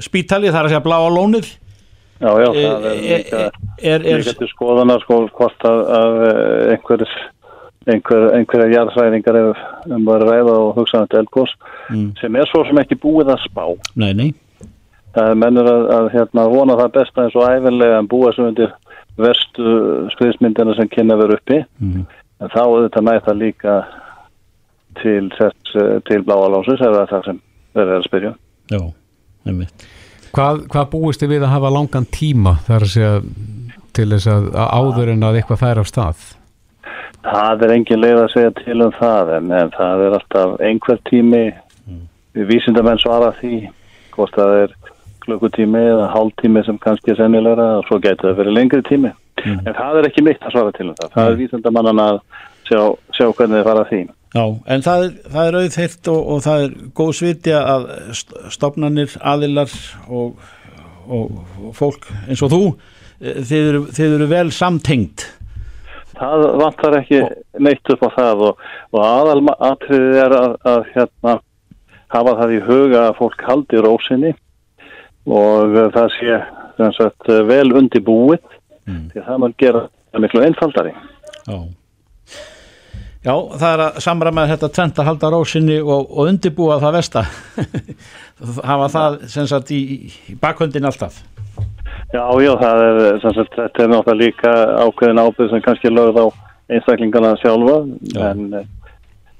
spítali 0.00 0.52
þar 0.54 0.68
að 0.68 0.76
segja 0.76 0.84
bláa 0.86 1.10
lónið 1.12 1.50
Já, 2.20 2.30
já, 2.36 2.48
Eh, 2.52 2.68
það 2.68 2.86
er 2.86 3.00
líka, 3.00 3.38
er, 3.82 4.00
er, 4.04 4.18
líka 4.20 4.34
til 4.38 4.48
skoðana 4.52 4.98
sko 5.00 5.20
hvort 5.38 5.62
að, 5.64 5.78
að 5.96 6.18
einhver, 6.74 7.04
einhver, 7.88 8.26
einhverja 8.36 8.74
jarðsræðingar 8.74 9.38
ef 9.40 9.62
um 9.96 10.10
að 10.12 10.24
ræða 10.28 10.56
og 10.66 10.74
hugsa 10.76 11.00
um 11.00 11.06
þetta 11.06 11.22
eldgós 11.24 11.54
Mm. 11.90 12.12
sem 12.20 12.36
er 12.36 12.46
svo 12.46 12.60
sem 12.68 12.78
ekki 12.78 12.94
búið 13.02 13.32
að 13.34 13.40
spá. 13.48 13.64
nei, 13.96 14.12
nei 14.14 14.34
Það 15.14 15.30
er 15.30 15.34
mennur 15.34 15.66
að, 15.66 15.86
að 15.90 16.04
hérna, 16.12 16.44
vona 16.52 16.76
það 16.78 16.92
besta 16.94 17.22
eins 17.24 17.34
og 17.34 17.48
æfinlega 17.50 17.96
en 17.98 18.06
búa 18.06 18.30
sem 18.36 18.44
undir 18.46 18.70
verstu 19.18 19.72
skriðsmyndina 20.14 20.76
sem 20.76 20.88
kynna 20.88 21.16
verið 21.18 21.40
uppi 21.40 21.58
Mhm. 21.80 22.04
en 22.40 22.48
þá 22.48 22.60
auðvitað 22.62 23.24
það 23.26 23.40
líka 23.40 23.74
til, 25.02 25.30
eh, 25.74 25.98
til 26.06 26.22
bláa 26.22 26.46
lásins 26.52 26.80
ef 26.80 26.94
það 26.94 27.02
er 27.02 27.10
það 27.10 27.24
sem 27.24 27.40
verið 27.74 27.96
að 27.98 28.06
spyrja. 28.06 28.34
já, 28.70 28.80
einmitt 29.46 29.86
Hvað, 30.30 30.60
hvað 30.70 30.90
búist 30.92 31.22
þið 31.22 31.32
við 31.34 31.46
að 31.46 31.54
hafa 31.56 31.72
langan 31.74 32.06
tíma 32.14 32.52
þar 32.66 32.84
að 32.86 32.92
segja 32.92 33.14
til 33.96 34.06
þess 34.12 34.28
að, 34.30 34.44
að 34.54 34.68
áður 34.78 35.10
en 35.14 35.26
að 35.26 35.40
eitthvað 35.40 35.62
fær 35.64 35.80
af 35.82 35.88
stað? 35.90 36.20
Það 37.24 37.64
er 37.66 37.74
engin 37.74 38.00
leið 38.00 38.20
að 38.20 38.30
segja 38.34 38.52
til 38.60 38.76
um 38.84 38.92
það 38.96 39.32
en, 39.36 39.50
en 39.58 39.72
það 39.74 40.04
er 40.06 40.16
alltaf 40.18 40.54
einhver 40.68 41.00
tími. 41.10 41.42
Við 42.38 42.46
vísindamenn 42.52 43.02
svara 43.02 43.32
því 43.40 43.56
hvort 44.14 44.36
það 44.38 44.54
er 44.60 44.76
klukkutími 45.24 45.82
eða 45.90 46.06
hálftími 46.14 46.62
sem 46.64 46.78
kannski 46.80 47.12
er 47.12 47.18
sennilegra 47.18 47.66
og 47.80 47.88
svo 47.88 47.98
getur 48.02 48.30
það 48.30 48.40
verið 48.44 48.56
lengri 48.56 48.86
tími. 48.86 49.10
En 49.42 49.74
það 49.74 49.98
er 49.98 50.08
ekki 50.08 50.24
mitt 50.24 50.46
að 50.46 50.54
svara 50.54 50.72
til 50.76 50.88
um 50.88 50.96
það. 50.96 51.12
Það 51.16 51.32
er 51.32 51.38
vísindamannan 51.42 52.02
að 52.06 52.22
sjá, 52.70 52.80
sjá 53.18 53.26
hvernig 53.26 53.58
þið 53.58 53.68
fara 53.68 53.84
því 53.90 54.02
Já, 54.30 54.44
en 54.70 54.82
það 54.86 55.04
er, 55.04 55.14
það 55.34 55.48
er 55.48 55.56
auðþeirt 55.58 56.08
og, 56.12 56.20
og 56.30 56.42
það 56.44 56.64
er 56.64 56.74
góð 57.00 57.12
svitja 57.18 57.60
að 57.66 57.86
st- 58.14 58.42
stofnanir, 58.54 59.16
aðilar 59.26 59.72
og, 60.06 60.36
og, 61.10 61.32
og 61.66 61.72
fólk 61.74 62.06
eins 62.28 62.42
og 62.46 62.52
þú, 62.52 62.60
eh, 63.18 63.40
þið 63.48 63.70
eru, 63.72 63.80
þið 63.96 64.14
eru 64.20 64.28
vel 64.30 64.52
samtengt. 64.54 65.24
það 66.20 66.44
vantar 66.60 66.98
ekki 67.00 67.20
neitt 67.58 67.90
upp 67.94 68.06
á 68.06 68.10
það 68.20 68.44
og, 68.50 68.62
og 68.94 69.02
aðal 69.08 69.42
atriðið 69.72 70.20
er 70.22 70.36
að, 70.38 70.54
að 70.74 70.86
hérna, 70.94 71.34
hafa 72.14 72.36
það 72.42 72.54
í 72.54 72.62
huga 72.68 73.02
að 73.08 73.18
fólk 73.18 73.44
haldi 73.48 73.82
rósinni 73.82 74.32
og 75.26 75.74
það 75.94 76.08
sé 76.20 76.38
sagt, 76.96 77.28
vel 77.50 77.66
undir 77.76 78.02
búið 78.06 78.40
því 78.86 79.20
að 79.20 79.26
það 79.26 79.42
maður 79.42 79.58
gera 79.62 79.82
miklu 80.22 80.40
einfaldari. 80.46 80.94
Já. 81.46 81.58
Já, 83.20 83.34
það 83.36 83.70
er 83.70 83.82
að 83.84 83.98
samræma 84.00 84.46
þetta 84.48 84.68
tvent 84.76 85.00
að 85.02 85.08
halda 85.10 85.30
rósinni 85.34 85.76
og, 85.82 86.06
og 86.08 86.30
undirbúa 86.30 86.78
það 86.80 86.94
versta. 86.96 87.24
hafa 88.70 88.88
það 88.94 89.18
sem 89.28 89.48
sagt 89.50 89.72
í, 89.76 89.80
í 90.32 90.36
bakhöndin 90.40 90.88
alltaf. 90.88 91.20
Já, 92.14 92.24
já, 92.42 92.52
það 92.62 92.84
er, 92.86 93.00
sem 93.22 93.34
sagt, 93.36 93.58
þetta 93.58 93.84
er 93.84 93.92
náttúrulega 93.92 94.20
líka 94.22 94.54
ákveðin 94.86 95.20
ábyrð 95.20 95.52
sem 95.52 95.64
kannski 95.66 95.92
lögð 95.92 96.22
á 96.24 96.26
einstaklingana 96.70 97.34
sjálfa 97.42 97.76
Já. 98.14 98.30
en 98.30 98.56
uh, 98.56 98.64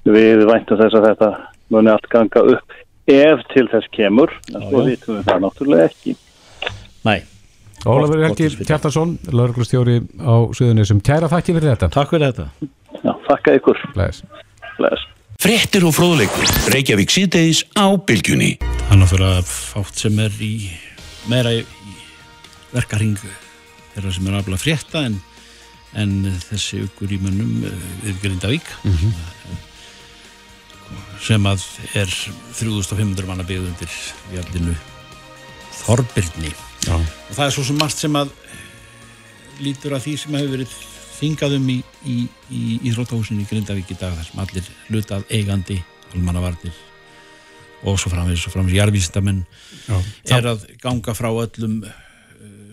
við 0.07 0.45
væntum 0.51 0.79
þess 0.79 0.99
að 0.99 1.09
þetta 1.09 1.31
muni 1.73 1.93
allt 1.93 2.09
ganga 2.13 2.45
upp 2.55 2.79
ef 3.11 3.43
til 3.55 3.67
þess 3.73 3.91
kemur 3.97 4.35
en 4.53 4.67
svo 4.69 4.85
vitum 4.87 5.19
við 5.19 5.29
það 5.31 5.45
náttúrulega 5.47 5.89
ekki. 5.89 6.17
Nei, 7.09 7.21
Ólafur 7.89 8.21
Helgi. 8.21 8.51
Kjartarsson, 8.61 9.17
lauruglustjóri 9.33 10.03
á 10.21 10.53
Suðunisum. 10.53 11.01
Kæra 11.01 11.31
þakki 11.33 11.57
fyrir 11.57 11.73
þetta. 11.73 11.89
takk 11.95 12.13
fyrir 12.13 12.29
þetta. 12.29 12.71
Já, 13.01 13.13
þakka 13.29 13.57
ykkur. 13.61 13.81
Bless. 13.95 14.25
Bless. 14.79 15.07
Fréttir 15.41 15.87
og 15.89 15.95
fróðleikur. 15.97 16.51
Reykjavík 16.75 17.13
síðdeis 17.15 17.65
á 17.73 17.89
bylgjunni. 17.97 18.57
Það 18.61 18.93
er 18.93 19.01
náttúrulega 19.01 19.45
fátt 19.49 20.03
sem 20.03 20.19
er 20.21 20.35
í 20.45 20.53
meira 21.31 21.55
í, 21.55 21.63
í 21.65 21.95
verkaring 22.75 23.17
þeirra 23.95 24.13
sem 24.15 24.29
er 24.29 24.39
afla 24.39 24.59
frétta 24.61 25.05
en, 25.09 25.19
en 25.99 26.15
þessi 26.49 26.85
ykkur 26.87 27.17
í 27.17 27.19
mönnum 27.23 27.67
eh, 27.69 27.89
við 28.05 28.23
Grindavík 28.25 28.71
sem 31.23 31.45
að 31.47 31.65
er 31.99 32.11
3500 32.59 33.29
manna 33.29 33.47
byggð 33.47 33.69
undir 33.71 33.91
fjallinu 34.31 34.77
Þorbirni 35.81 36.53
Já. 36.87 36.97
og 36.97 37.35
það 37.37 37.45
er 37.47 37.55
svo 37.55 37.67
sem 37.67 37.79
margt 37.81 38.01
sem 38.01 38.17
að 38.19 38.33
eh, 38.33 38.65
lítur 39.67 39.97
að 39.97 40.07
því 40.07 40.17
sem 40.23 40.39
hefur 40.39 40.55
verið 40.57 40.79
þingað 41.21 41.57
um 41.59 41.73
í, 41.73 41.79
í, 42.09 42.19
í 42.51 42.63
Íþróttahúsinu 42.91 43.45
í 43.45 43.49
Grindavík 43.49 43.93
í 43.93 43.99
dag 44.01 44.15
þar 44.17 44.29
sem 44.29 44.45
allir 44.45 44.71
hlutað 44.89 45.27
eigandi 45.31 45.81
almannavarnir 46.15 46.77
og 47.87 47.97
svo 48.01 48.13
framvegis 48.13 48.47
og 48.49 48.55
framvegis 48.55 48.81
jarðvísindamenn 48.81 49.43
er 50.37 50.49
að 50.53 50.65
ganga 50.83 51.15
frá 51.17 51.31
öllum 51.31 51.81
uh, 51.87 51.93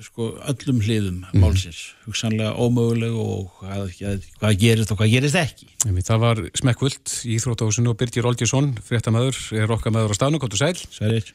sko, 0.03 0.29
öllum 0.51 0.81
hliðum 0.83 1.21
málsins, 1.39 1.93
hugsanlega 2.05 2.53
ómöguleg 2.59 3.15
og 3.15 3.61
hvað, 3.61 4.25
hvað 4.41 4.57
gerist 4.63 4.93
og 4.93 5.01
hvað 5.01 5.13
gerist 5.15 5.39
ekki 5.39 5.69
Það 6.07 6.23
var 6.23 6.41
smekkvöld 6.57 7.13
í 7.23 7.37
Íþróttahúsinu 7.37 7.93
og 7.93 7.99
Birgir 7.99 8.27
Olgesson, 8.27 8.73
fréttamaður, 8.83 9.37
er 9.55 9.71
okkar 9.71 9.93
maður 9.95 10.13
á 10.13 10.17
stafnu, 10.17 10.39
kottu 10.41 10.59
sæl. 10.59 10.75
Sælir. 10.75 11.29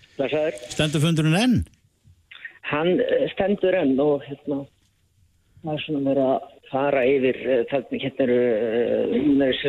Stendur 0.73 1.03
fundurinn 1.03 1.39
enn? 1.39 1.55
Hann 2.69 3.01
eh, 3.01 3.27
stendur 3.33 3.75
enn 3.79 3.97
og 4.03 4.25
hérna 4.27 4.63
það 5.63 5.73
er 5.75 5.85
svona 5.87 6.03
verið 6.07 6.29
að 6.35 6.52
fara 6.73 7.05
yfir 7.09 7.39
eh, 7.45 7.65
þannig 7.71 8.07
hérna 8.07 8.27
eru 8.27 8.39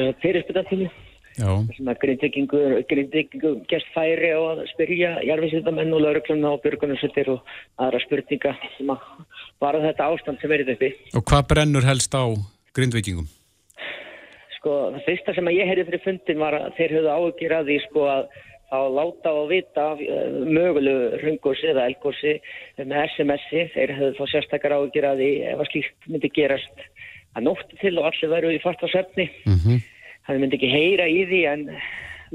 eh, 0.01 0.83
að 0.83 0.87
Já, 1.33 1.49
sem 1.73 1.87
að 1.89 1.97
grindvikingur 1.97 3.63
gerst 3.65 3.87
færi 3.95 4.27
á 4.29 4.37
að 4.37 4.59
spyrja 4.69 5.15
jarfinsvitamenn 5.25 5.95
og 5.97 6.03
lauruglunna 6.03 6.51
og 6.53 6.61
björgunarsveitir 6.61 7.31
og 7.33 7.55
aðra 7.81 8.01
spurninga 8.03 8.53
sem 8.75 8.91
að 8.93 9.07
bara 9.63 9.81
þetta 9.81 10.11
ástand 10.13 10.43
sem 10.43 10.53
verið 10.53 10.75
uppi. 10.75 10.91
Og 11.17 11.25
hvað 11.25 11.47
brennur 11.49 11.89
helst 11.89 12.13
á 12.13 12.29
grindvikingum? 12.77 13.25
sko 14.63 14.79
það 14.95 15.05
fyrsta 15.09 15.35
sem 15.35 15.51
að 15.51 15.59
ég 15.59 15.69
heyrði 15.69 15.85
fyrir 15.89 16.03
fundin 16.05 16.39
var 16.39 16.55
að 16.55 16.73
þeir 16.77 16.95
höfðu 16.97 17.13
áhugir 17.13 17.53
að 17.57 17.69
því 17.69 17.77
sko 17.83 18.03
að 18.07 18.27
þá 18.73 18.79
láta 18.95 19.33
og 19.37 19.49
vita 19.51 19.83
af 19.91 19.99
uh, 20.01 20.37
mögulegu 20.47 21.19
rungursi 21.21 21.67
eða 21.69 21.89
elgursi 21.91 22.37
með 22.79 23.03
SMS-i, 23.11 23.67
þeir 23.75 23.93
höfðu 23.99 24.15
þá 24.17 24.31
sérstakar 24.31 24.77
áhugir 24.77 25.05
að 25.05 25.21
því 25.21 25.29
ef 25.51 25.61
að 25.61 25.69
slíkt 25.69 26.07
myndi 26.09 26.31
gerast 26.33 26.85
að 27.33 27.47
nóttu 27.47 27.79
til 27.81 27.97
og 27.97 28.11
allir 28.11 28.31
væru 28.31 28.53
í 28.53 28.61
fasta 28.63 28.89
svefni. 28.91 29.29
Mm 29.49 29.81
það 30.27 30.43
myndi 30.43 30.59
ekki 30.59 30.71
heyra 30.71 31.07
í 31.11 31.23
því 31.29 31.41
en 31.51 31.65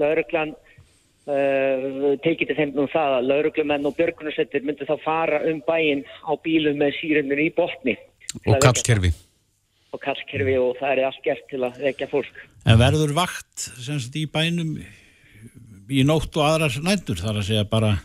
lauruglan 0.00 0.52
uh, 0.52 2.16
tekið 2.24 2.50
til 2.50 2.58
þeim 2.58 2.74
nú 2.76 2.84
það 2.92 3.16
að 3.18 3.30
lauruglumenn 3.30 3.88
og 3.88 3.96
björgunarsveitir 3.98 4.66
myndi 4.66 4.88
þá 4.88 4.96
fara 5.04 5.40
um 5.48 5.62
bæinn 5.66 6.04
á 6.28 6.32
bílum 6.44 6.78
með 6.82 6.98
sírunir 7.00 7.42
í 7.46 7.48
botni. 7.56 7.96
Og 8.44 8.60
kallkerfi. 8.62 9.14
og 9.96 10.02
kallkerfi 10.04 10.58
og 10.60 10.76
það 10.80 10.90
er 10.92 11.06
allt 11.08 11.22
gert 11.24 11.46
til 11.48 11.62
að 11.64 11.80
vekja 11.86 12.10
fólk. 12.10 12.44
En 12.68 12.80
verður 12.80 13.16
vakt 13.16 13.68
sem 13.80 13.96
sagt 13.96 14.20
í 14.20 14.26
bænum 14.28 14.76
í 15.88 16.04
nótt 16.04 16.36
og 16.36 16.44
aðrar 16.44 16.76
nættur 16.84 17.16
þar 17.16 17.40
að 17.40 17.48
segja 17.48 17.64
bara? 17.68 17.96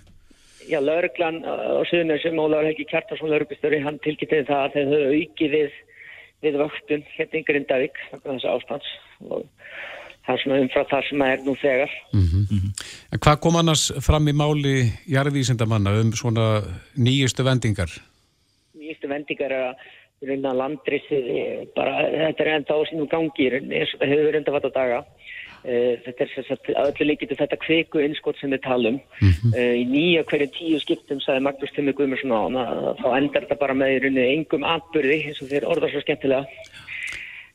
Já, 0.63 0.79
lauruglan 0.79 1.41
uh, 1.43 1.75
á 1.75 1.83
Suðunum 1.89 2.21
sem 2.23 2.39
Ólaður 2.39 2.69
Helgi 2.69 2.85
Kjartarsson 2.87 3.33
lauruglustöri, 3.33 3.81
hann 3.83 3.99
tilkynnti 4.05 4.45
það 4.47 4.61
að 4.61 4.77
þeir 4.77 4.93
höfðu 4.93 5.17
aukið 5.19 5.57
við 5.57 5.81
við 6.43 6.59
vöktun 6.61 7.05
hérna 7.15 7.39
í 7.39 7.45
Grindavík 7.47 7.99
þessu 8.13 8.51
ástands 8.51 8.93
og 9.23 9.47
það 10.23 10.35
er 10.35 10.43
svona 10.43 10.59
umfrá 10.63 10.85
það 10.91 11.09
sem 11.09 11.25
er 11.25 11.43
nú 11.43 11.55
þegar. 11.59 11.97
En 13.11 13.23
hvað 13.23 13.41
kom 13.43 13.59
annars 13.59 13.89
fram 14.05 14.29
í 14.31 14.35
máli 14.35 14.75
jarðvísindamanna 15.11 15.97
um 16.01 16.13
svona 16.15 16.47
nýjustu 16.95 17.45
vendingar? 17.47 17.91
Nýjustu 18.77 19.11
vendingar 19.11 19.51
er 19.51 19.67
að 19.71 19.83
reyna 20.23 20.53
landrissið, 20.55 21.25
bara 21.75 22.07
þetta 22.07 22.45
er 22.45 22.51
enda 22.53 22.77
á 22.79 22.87
sínum 22.87 23.09
gangi 23.11 23.49
eins 23.51 23.91
og 23.95 23.99
það 24.03 24.13
hefur 24.13 24.35
reynda 24.37 24.55
vatn 24.55 24.71
á 24.71 24.77
daga. 24.77 24.99
Uh, 25.63 25.93
þetta 26.03 26.25
er 26.25 26.31
þess 26.33 26.53
að 26.53 26.71
öllu 26.83 27.07
líkitu 27.07 27.37
þetta 27.39 27.59
kviku 27.61 28.01
innskott 28.03 28.39
sem 28.39 28.51
við 28.51 28.63
talum. 28.65 28.97
Uh, 29.21 29.75
í 29.79 29.85
nýja 29.87 30.25
hverju 30.27 30.49
tíu 30.57 30.79
skiptum 30.83 31.21
sagði 31.23 31.45
Magnús 31.47 31.75
Timmi 31.75 31.93
Guðmursson 31.95 32.35
á 32.35 32.39
hana 32.41 32.65
þá 32.99 33.07
endar 33.19 33.45
þetta 33.45 33.61
bara 33.61 33.77
með 33.79 33.95
í 33.95 34.01
rauninni 34.03 34.25
engum 34.37 34.67
atbyrði 34.67 35.21
eins 35.29 35.39
og 35.43 35.53
þeir 35.53 35.69
orða 35.71 35.93
svo 35.93 36.03
skemmtilega. 36.03 36.43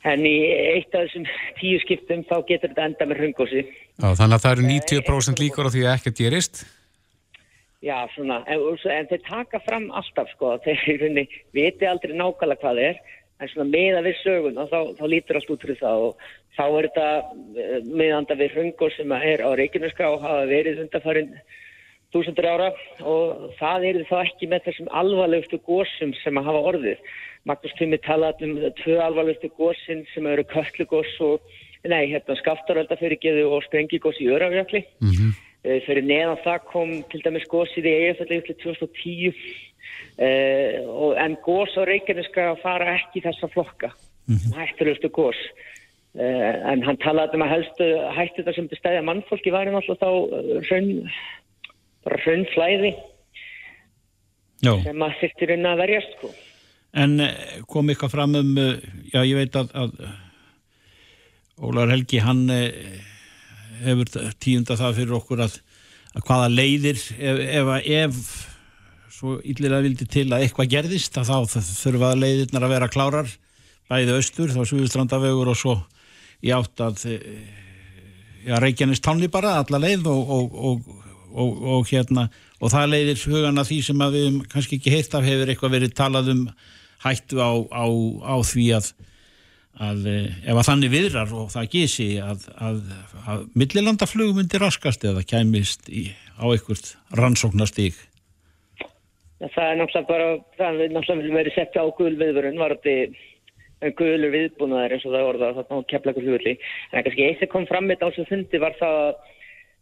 En 0.09 0.23
í 0.25 0.37
eitt 0.79 0.94
af 0.94 1.09
þessum 1.09 1.29
tíu 1.59 1.83
skiptum 1.83 2.25
þá 2.25 2.37
getur 2.49 2.71
þetta 2.71 2.87
enda 2.87 3.07
með 3.11 3.23
hrungósi 3.25 3.64
Já, 3.99 4.12
þannig 4.14 4.37
að 4.37 4.42
það 4.44 4.53
eru 4.53 4.66
90% 4.71 5.40
líkur 5.42 5.66
á 5.66 5.75
því 5.75 5.81
að 5.83 5.94
ekkert 5.97 6.21
gerist? 6.21 6.61
Já, 7.83 7.97
svona, 8.14 8.40
en, 8.51 8.62
en 8.94 9.09
þeir 9.11 9.23
taka 9.27 9.59
fram 9.62 9.88
alltaf 9.94 10.31
sko, 10.35 10.53
þeir 10.64 11.27
viti 11.55 11.87
aldrei 11.87 12.14
nákvæmlega 12.14 12.62
hvað 12.62 12.79
það 12.79 12.81
er 12.87 13.01
en 13.38 13.51
svona 13.53 13.68
meða 13.70 14.03
við 14.07 14.18
sögun 14.22 14.59
og 14.59 14.72
þá, 14.72 14.79
þá 14.98 15.05
lítur 15.12 15.38
allt 15.38 15.53
út 15.55 15.62
fyrir 15.62 15.79
það 15.79 16.05
og 16.09 16.27
þá 16.59 16.64
er 16.66 16.88
þetta 16.88 17.09
eh, 17.62 17.79
meðanda 17.87 18.38
við 18.40 18.57
hrungor 18.57 18.94
sem 18.96 19.14
er 19.18 19.44
á 19.46 19.51
Reykjaneska 19.59 20.11
og 20.11 20.24
hafa 20.27 20.44
verið 20.51 20.83
undanfarinn 20.85 21.33
þúsundur 22.14 22.48
ára 22.48 22.68
og 23.05 23.48
það 23.59 23.88
eru 23.90 24.05
þá 24.09 24.16
ekki 24.22 24.51
með 24.51 24.68
þessum 24.68 24.92
alvarlegustu 25.01 25.61
gósum 25.66 26.14
sem 26.22 26.40
að 26.40 26.48
hafa 26.51 26.62
orðið. 26.72 27.03
Magnús 27.48 27.74
Tumi 27.79 27.98
talaði 28.05 28.48
um 28.48 28.55
tvö 28.81 28.96
alvarlegustu 29.05 29.51
gósin 29.59 30.05
sem 30.14 30.27
eru 30.29 30.44
köllugós 30.48 31.12
og, 31.24 31.44
nei, 31.85 32.09
hérna 32.11 32.37
skaftaröldafyrirgeðu 32.40 33.44
og 33.53 33.66
sprengigós 33.68 34.18
í 34.24 34.31
Örafjökli. 34.33 34.83
Mm 35.05 35.12
-hmm. 35.12 35.37
Fyrir 35.85 36.05
neðan 36.07 36.38
það 36.44 36.59
kom 36.72 36.90
til 37.11 37.20
dæmis 37.20 37.44
gósið 37.51 37.85
í 37.90 37.94
Egefalli 38.01 38.40
2010 38.46 39.35
Uh, 40.18 40.82
og, 40.90 41.12
en 41.22 41.37
gós 41.46 41.70
á 41.78 41.87
Reykjaneska 41.87 42.56
fara 42.58 42.96
ekki 42.96 43.20
þessa 43.22 43.46
flokka 43.52 43.92
mm 44.26 44.34
-hmm. 44.34 44.54
hættilegustu 44.58 45.08
gós 45.14 45.38
uh, 46.18 46.72
en 46.72 46.82
hann 46.82 46.98
talaði 46.98 47.38
um 47.38 47.44
að 47.46 47.52
helstu 47.54 47.87
hætti 48.16 48.42
þetta 48.42 48.54
sem 48.56 48.66
bestæði 48.66 48.98
að 48.98 49.08
mannfólki 49.11 49.54
væri 49.54 49.70
náttúrulega 49.70 50.02
þá 50.02 50.11
raun 50.70 50.90
bara 52.02 52.18
raunflæði 52.24 52.92
sem 54.58 55.06
að 55.06 55.14
þurftir 55.20 55.54
inn 55.54 55.70
að 55.70 55.80
verjast 55.84 56.12
sko. 56.18 56.32
En 56.98 57.20
kom 57.70 57.88
eitthvað 57.88 58.11
fram 58.16 58.34
um 58.34 58.52
já 59.14 59.22
ég 59.22 59.37
veit 59.38 59.54
að, 59.54 59.70
að 59.74 59.90
Ólar 61.62 61.94
Helgi 61.94 62.18
hann 62.18 62.50
hefur 63.84 64.34
tíunda 64.42 64.74
það 64.74 64.96
fyrir 64.98 65.18
okkur 65.22 65.46
að, 65.46 65.58
að 66.14 66.26
hvaða 66.26 66.48
leiðir 66.48 66.98
ef, 67.18 67.38
ef, 67.38 67.74
ef 67.87 68.47
svo 69.18 69.37
yllilega 69.42 69.83
vildi 69.85 70.07
til 70.07 70.28
að 70.31 70.44
eitthvað 70.44 70.72
gerðist 70.76 71.18
að 71.18 71.33
þá 71.33 71.61
þurfa 71.83 72.14
leiðirnar 72.18 72.66
að 72.66 72.74
vera 72.76 72.90
klárar 72.92 73.33
bæði 73.88 74.18
austur, 74.18 74.52
þá 74.52 74.62
Suðustrandavegur 74.68 75.50
og 75.50 75.59
svo 75.59 75.74
í 76.44 76.52
átt 76.54 76.83
að 76.85 77.04
ja, 78.46 78.61
Reykjanes 78.62 79.02
tánli 79.02 79.31
bara 79.33 79.57
alla 79.62 79.81
leið 79.83 80.07
og, 80.12 80.33
og, 80.38 80.83
og, 81.33 81.62
og 81.74 81.90
hérna 81.90 82.28
og 82.59 82.72
það 82.74 82.92
leiðir 82.94 83.24
hugana 83.33 83.66
því 83.66 83.81
sem 83.88 84.04
að 84.04 84.18
við 84.18 84.40
kannski 84.52 84.78
ekki 84.78 84.94
heitt 84.94 85.14
af 85.18 85.26
hefur 85.26 85.50
eitthvað 85.50 85.76
verið 85.78 85.94
talað 85.98 86.33
um 86.35 86.46
hættu 87.04 87.42
á, 87.42 87.52
á, 87.70 87.87
á 88.22 88.37
því 88.46 88.70
að 88.78 88.92
að 89.78 90.07
ef 90.11 90.57
að 90.57 90.64
þannig 90.66 90.90
viðrar 90.90 91.33
og 91.38 91.50
það 91.52 91.68
gísi 91.70 92.07
að, 92.18 92.48
að, 92.59 92.81
að 93.31 93.44
millilandaflugum 93.54 94.40
myndir 94.40 94.64
raskast 94.64 95.04
eða 95.07 95.22
kæmist 95.22 95.87
í, 95.87 96.09
á 96.35 96.50
einhvert 96.50 96.96
rannsóknastík 97.14 97.94
Það 99.38 99.64
er 99.64 99.77
náttúrulega 99.79 100.09
bara, 100.09 100.29
það 100.59 100.81
er 100.83 100.94
náttúrulega 100.94 101.38
verið 101.38 101.55
sett 101.55 101.77
á 101.79 101.85
gulviðvörun, 101.98 102.59
var 102.59 102.74
þetta 102.83 103.92
gulur 103.94 104.33
viðbúnaðar 104.35 104.96
eins 104.96 105.05
og 105.07 105.14
það 105.14 105.29
orða 105.31 105.51
þarna 105.61 105.79
á 105.79 105.88
keflagur 105.92 106.24
hljóðli. 106.27 106.55
En 106.92 107.05
kannski 107.07 107.27
eitt 107.29 107.42
sem 107.42 107.51
kom 107.53 107.66
fram 107.68 107.87
með 107.87 108.01
þetta 108.01 108.09
á 108.09 108.12
þessu 108.16 108.31
fundi 108.33 108.62
var 108.62 108.74
það 108.81 109.03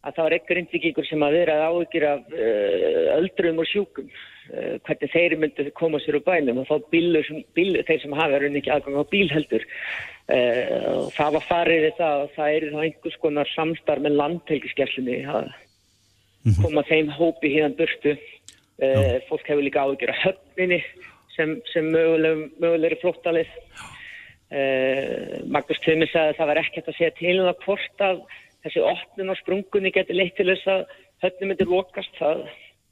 að 0.07 0.14
það 0.14 0.27
var 0.27 0.37
ekkur 0.37 0.61
indvíkingur 0.61 1.07
sem 1.09 1.25
að 1.27 1.37
vera 1.40 1.55
að 1.57 1.66
áhugir 1.71 2.07
af 2.07 2.27
uh, 2.31 3.07
öldrum 3.16 3.62
og 3.62 3.69
sjúkum, 3.71 4.11
uh, 4.53 4.75
hvernig 4.87 5.12
þeir 5.14 5.37
myndi 5.40 5.66
koma 5.81 6.01
sér 6.03 6.21
úr 6.21 6.27
bænum 6.27 6.61
og 6.62 6.69
þá 6.69 6.77
bílur, 6.92 7.31
bíl, 7.57 7.73
þeir 7.88 8.03
sem 8.05 8.14
hafa 8.14 8.37
verið 8.37 8.61
ekki 8.61 8.75
aðgang 8.75 9.01
á 9.01 9.11
bílheldur. 9.14 9.66
Uh, 10.27 11.07
það 11.16 11.38
var 11.38 11.49
farið 11.49 11.88
það 11.99 12.25
og 12.27 12.37
það 12.37 12.59
er 12.59 12.69
þá 12.75 12.81
einhvers 12.85 13.21
konar 13.25 13.53
samstarf 13.55 14.05
með 14.05 14.19
landhelgiskeflunni 14.21 15.21
að 15.31 15.51
koma 16.62 16.87
þeim 16.87 17.11
hópi 17.16 17.51
hérna 17.57 17.75
burtu. 17.79 18.14
Uh, 18.77 19.23
fólk 19.31 19.47
hefur 19.49 19.65
líka 19.65 19.81
áhugjur 19.87 20.11
að 20.12 20.19
höfninni 20.21 20.83
sem, 21.33 21.55
sem 21.73 21.87
mögulegri 21.89 22.99
flottalið 23.01 23.49
uh, 24.53 25.39
Magnús 25.49 25.81
Tumi 25.81 26.09
sagði 26.11 26.35
að 26.35 26.41
það 26.41 26.51
var 26.51 26.61
ekkert 26.61 26.91
að 26.93 26.99
segja 26.99 27.15
til 27.17 27.37
um 27.39 27.49
það 27.49 27.62
hvort 27.65 28.05
að 28.05 28.21
þessi 28.67 28.83
opnun 28.85 29.33
á 29.33 29.41
sprungunni 29.41 29.95
getur 29.95 30.19
leitt 30.19 30.37
til 30.37 30.49
þess 30.51 30.69
að 30.75 30.85
höfni 31.25 31.49
myndir 31.49 31.73
lokast. 31.73 32.12
Það, 32.21 32.45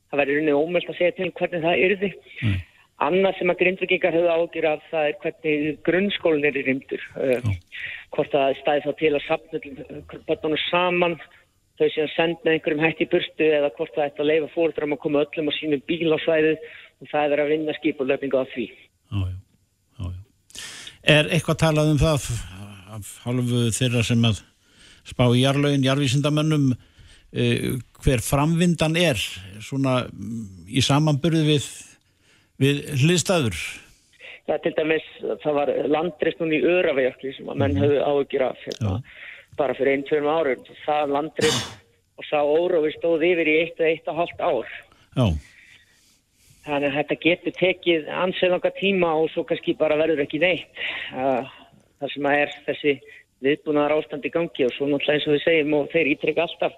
það 0.09 0.23
verður 0.23 0.40
unni 0.40 0.57
ómöld 0.57 0.88
að 0.88 0.99
segja 1.03 1.16
til 1.18 1.31
hvernig 1.37 1.66
það 1.66 1.85
yrði. 1.88 2.11
Mm. 2.40 2.57
annað 3.05 3.38
sem 3.38 3.51
að 3.51 3.61
grindvikingar 3.61 4.14
höfðu 4.14 4.29
áhugjur 4.31 4.66
af 4.70 4.85
það 4.88 5.07
er 5.09 5.16
hvernig 5.23 5.79
grunnskólinn 5.85 6.44
er 6.49 6.59
í 6.61 6.62
rimdur 6.68 7.07
uh, 7.18 7.49
hvort 8.14 8.37
að 8.38 8.55
staði 8.61 8.85
þá 8.85 8.92
til 9.01 9.11
að 9.12 9.25
sapna 9.27 9.61
börnunum 10.29 10.61
saman 10.70 11.16
þau 11.78 11.88
séðan 11.90 12.12
send 12.14 12.42
með 12.44 12.56
einhverjum 12.56 12.84
hætti 12.84 13.06
í 13.06 13.10
burstu 13.10 13.46
eða 13.50 13.70
hvort 13.74 13.94
það 13.96 14.08
ætti 14.08 14.22
að 14.22 14.30
leifa 14.30 14.50
fóröldram 14.54 14.94
að 14.94 15.02
koma 15.02 15.22
öllum 15.24 15.50
á 15.50 15.52
sínum 15.56 15.82
bíl 15.88 16.14
á 16.14 16.18
svæðið 16.22 16.66
og 17.02 17.10
það 17.10 17.34
er 17.34 17.42
að 17.42 17.52
vinna 17.52 17.76
skipulöfninga 17.78 18.42
á 18.42 18.46
því. 18.54 18.66
Já, 19.10 19.22
já, 19.24 20.04
já. 20.06 20.20
Er 21.16 21.30
eitthvað 21.34 21.60
talað 21.64 21.94
um 21.94 22.02
það 22.02 22.28
af 22.94 23.12
halvu 23.24 23.64
þeirra 23.74 24.04
sem 24.06 24.28
að 24.28 24.42
spá 25.04 25.24
í 25.26 25.42
jarlögin, 25.42 25.84
jarvísindamönnum 25.84 26.70
eh, 27.34 27.74
hver 28.04 28.22
framvindan 28.24 28.94
er 29.00 29.18
svona 29.64 30.04
í 30.70 30.84
samanburði 30.84 31.42
við, 31.50 31.68
við 32.62 32.84
hliðstæður? 33.02 33.58
Það 34.44 34.62
til 34.62 34.74
dæmis, 34.76 35.04
það 35.42 35.54
var 35.56 35.70
landrist 35.90 36.40
núni 36.40 36.60
í 36.60 36.66
Öravejökli 36.68 37.32
sem 37.34 37.46
að 37.50 37.62
menn 37.64 37.78
höfðu 37.80 38.02
áhugir 38.04 38.50
af 38.52 38.60
hérna. 38.62 38.98
Já 39.00 39.32
bara 39.59 39.75
fyrir 39.79 39.95
einn, 39.95 40.07
tveim 40.09 40.29
árum 40.29 40.69
það 40.85 41.17
landrið 41.17 41.59
og 42.19 42.29
sá 42.29 42.38
órói 42.43 42.93
stóð 42.95 43.27
yfir 43.27 43.51
í 43.51 43.59
eitt 43.64 43.81
og 43.81 43.90
eitt 43.90 44.09
og 44.11 44.21
halvt 44.21 44.40
ár 44.40 44.71
Já. 45.14 45.27
þannig 46.67 46.88
að 46.88 46.97
þetta 46.99 47.21
getur 47.27 47.57
tekið 47.59 48.09
ansið 48.23 48.55
nokkað 48.55 48.79
tíma 48.81 49.12
og 49.21 49.31
svo 49.33 49.45
kannski 49.49 49.77
bara 49.79 49.99
verður 50.01 50.25
ekki 50.27 50.43
neitt 50.43 50.83
það 51.14 52.12
sem 52.14 52.29
að 52.31 52.40
er 52.43 52.59
þessi 52.69 52.97
viðbúnaðar 53.45 53.97
ástand 53.99 54.27
í 54.27 54.33
gangi 54.35 54.67
og 54.67 54.75
svo 54.75 54.88
náttúrulega 54.88 55.19
eins 55.19 55.29
og 55.29 55.37
við 55.37 55.45
segjum 55.45 55.79
og 55.79 55.88
þeir 55.93 56.12
ítrykka 56.14 56.47
alltaf 56.47 56.77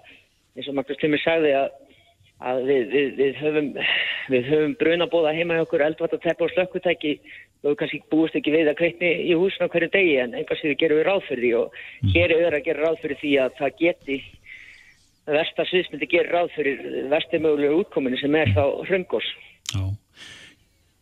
eins 0.57 0.69
og 0.69 0.77
Magnús 0.77 1.01
Timur 1.01 1.21
sagði 1.21 1.53
að, 1.57 1.69
að 2.37 2.63
við, 2.67 2.93
við, 2.93 3.11
við 3.17 3.39
höfum 3.41 3.69
höfum 4.29 4.73
brunabóða 4.77 5.33
heima 5.33 5.57
í 5.57 5.63
okkur 5.63 5.83
eldvartatæpa 5.87 6.45
og 6.45 6.53
slökkutæki 6.53 7.13
og 7.65 7.77
kannski 7.79 8.03
búist 8.11 8.35
ekki 8.37 8.53
við 8.53 8.69
að 8.69 8.77
kveitni 8.81 9.11
í 9.25 9.37
húsna 9.37 9.69
hverju 9.71 9.89
degi 9.93 10.17
en 10.21 10.35
einhvers 10.37 10.61
við 10.63 10.77
gerum 10.83 10.99
við 10.99 11.07
ráð 11.07 11.23
fyrir 11.29 11.43
því. 11.43 11.53
Og 11.57 11.79
mm. 12.03 12.11
hér 12.13 12.35
er 12.37 12.57
að 12.57 12.65
gera 12.67 12.83
ráð 12.85 12.99
fyrir 13.01 13.21
því 13.23 13.33
að 13.41 13.57
það 13.57 13.79
geti 13.81 14.19
versta 15.27 15.65
sviðsmyndi 15.67 16.09
gerir 16.11 16.31
ráð 16.35 16.53
fyrir 16.55 16.85
versti 17.11 17.41
mögulega 17.43 17.81
útkominu 17.81 18.19
sem 18.21 18.37
er 18.39 18.53
þá 18.55 18.63
hröngos 18.87 19.33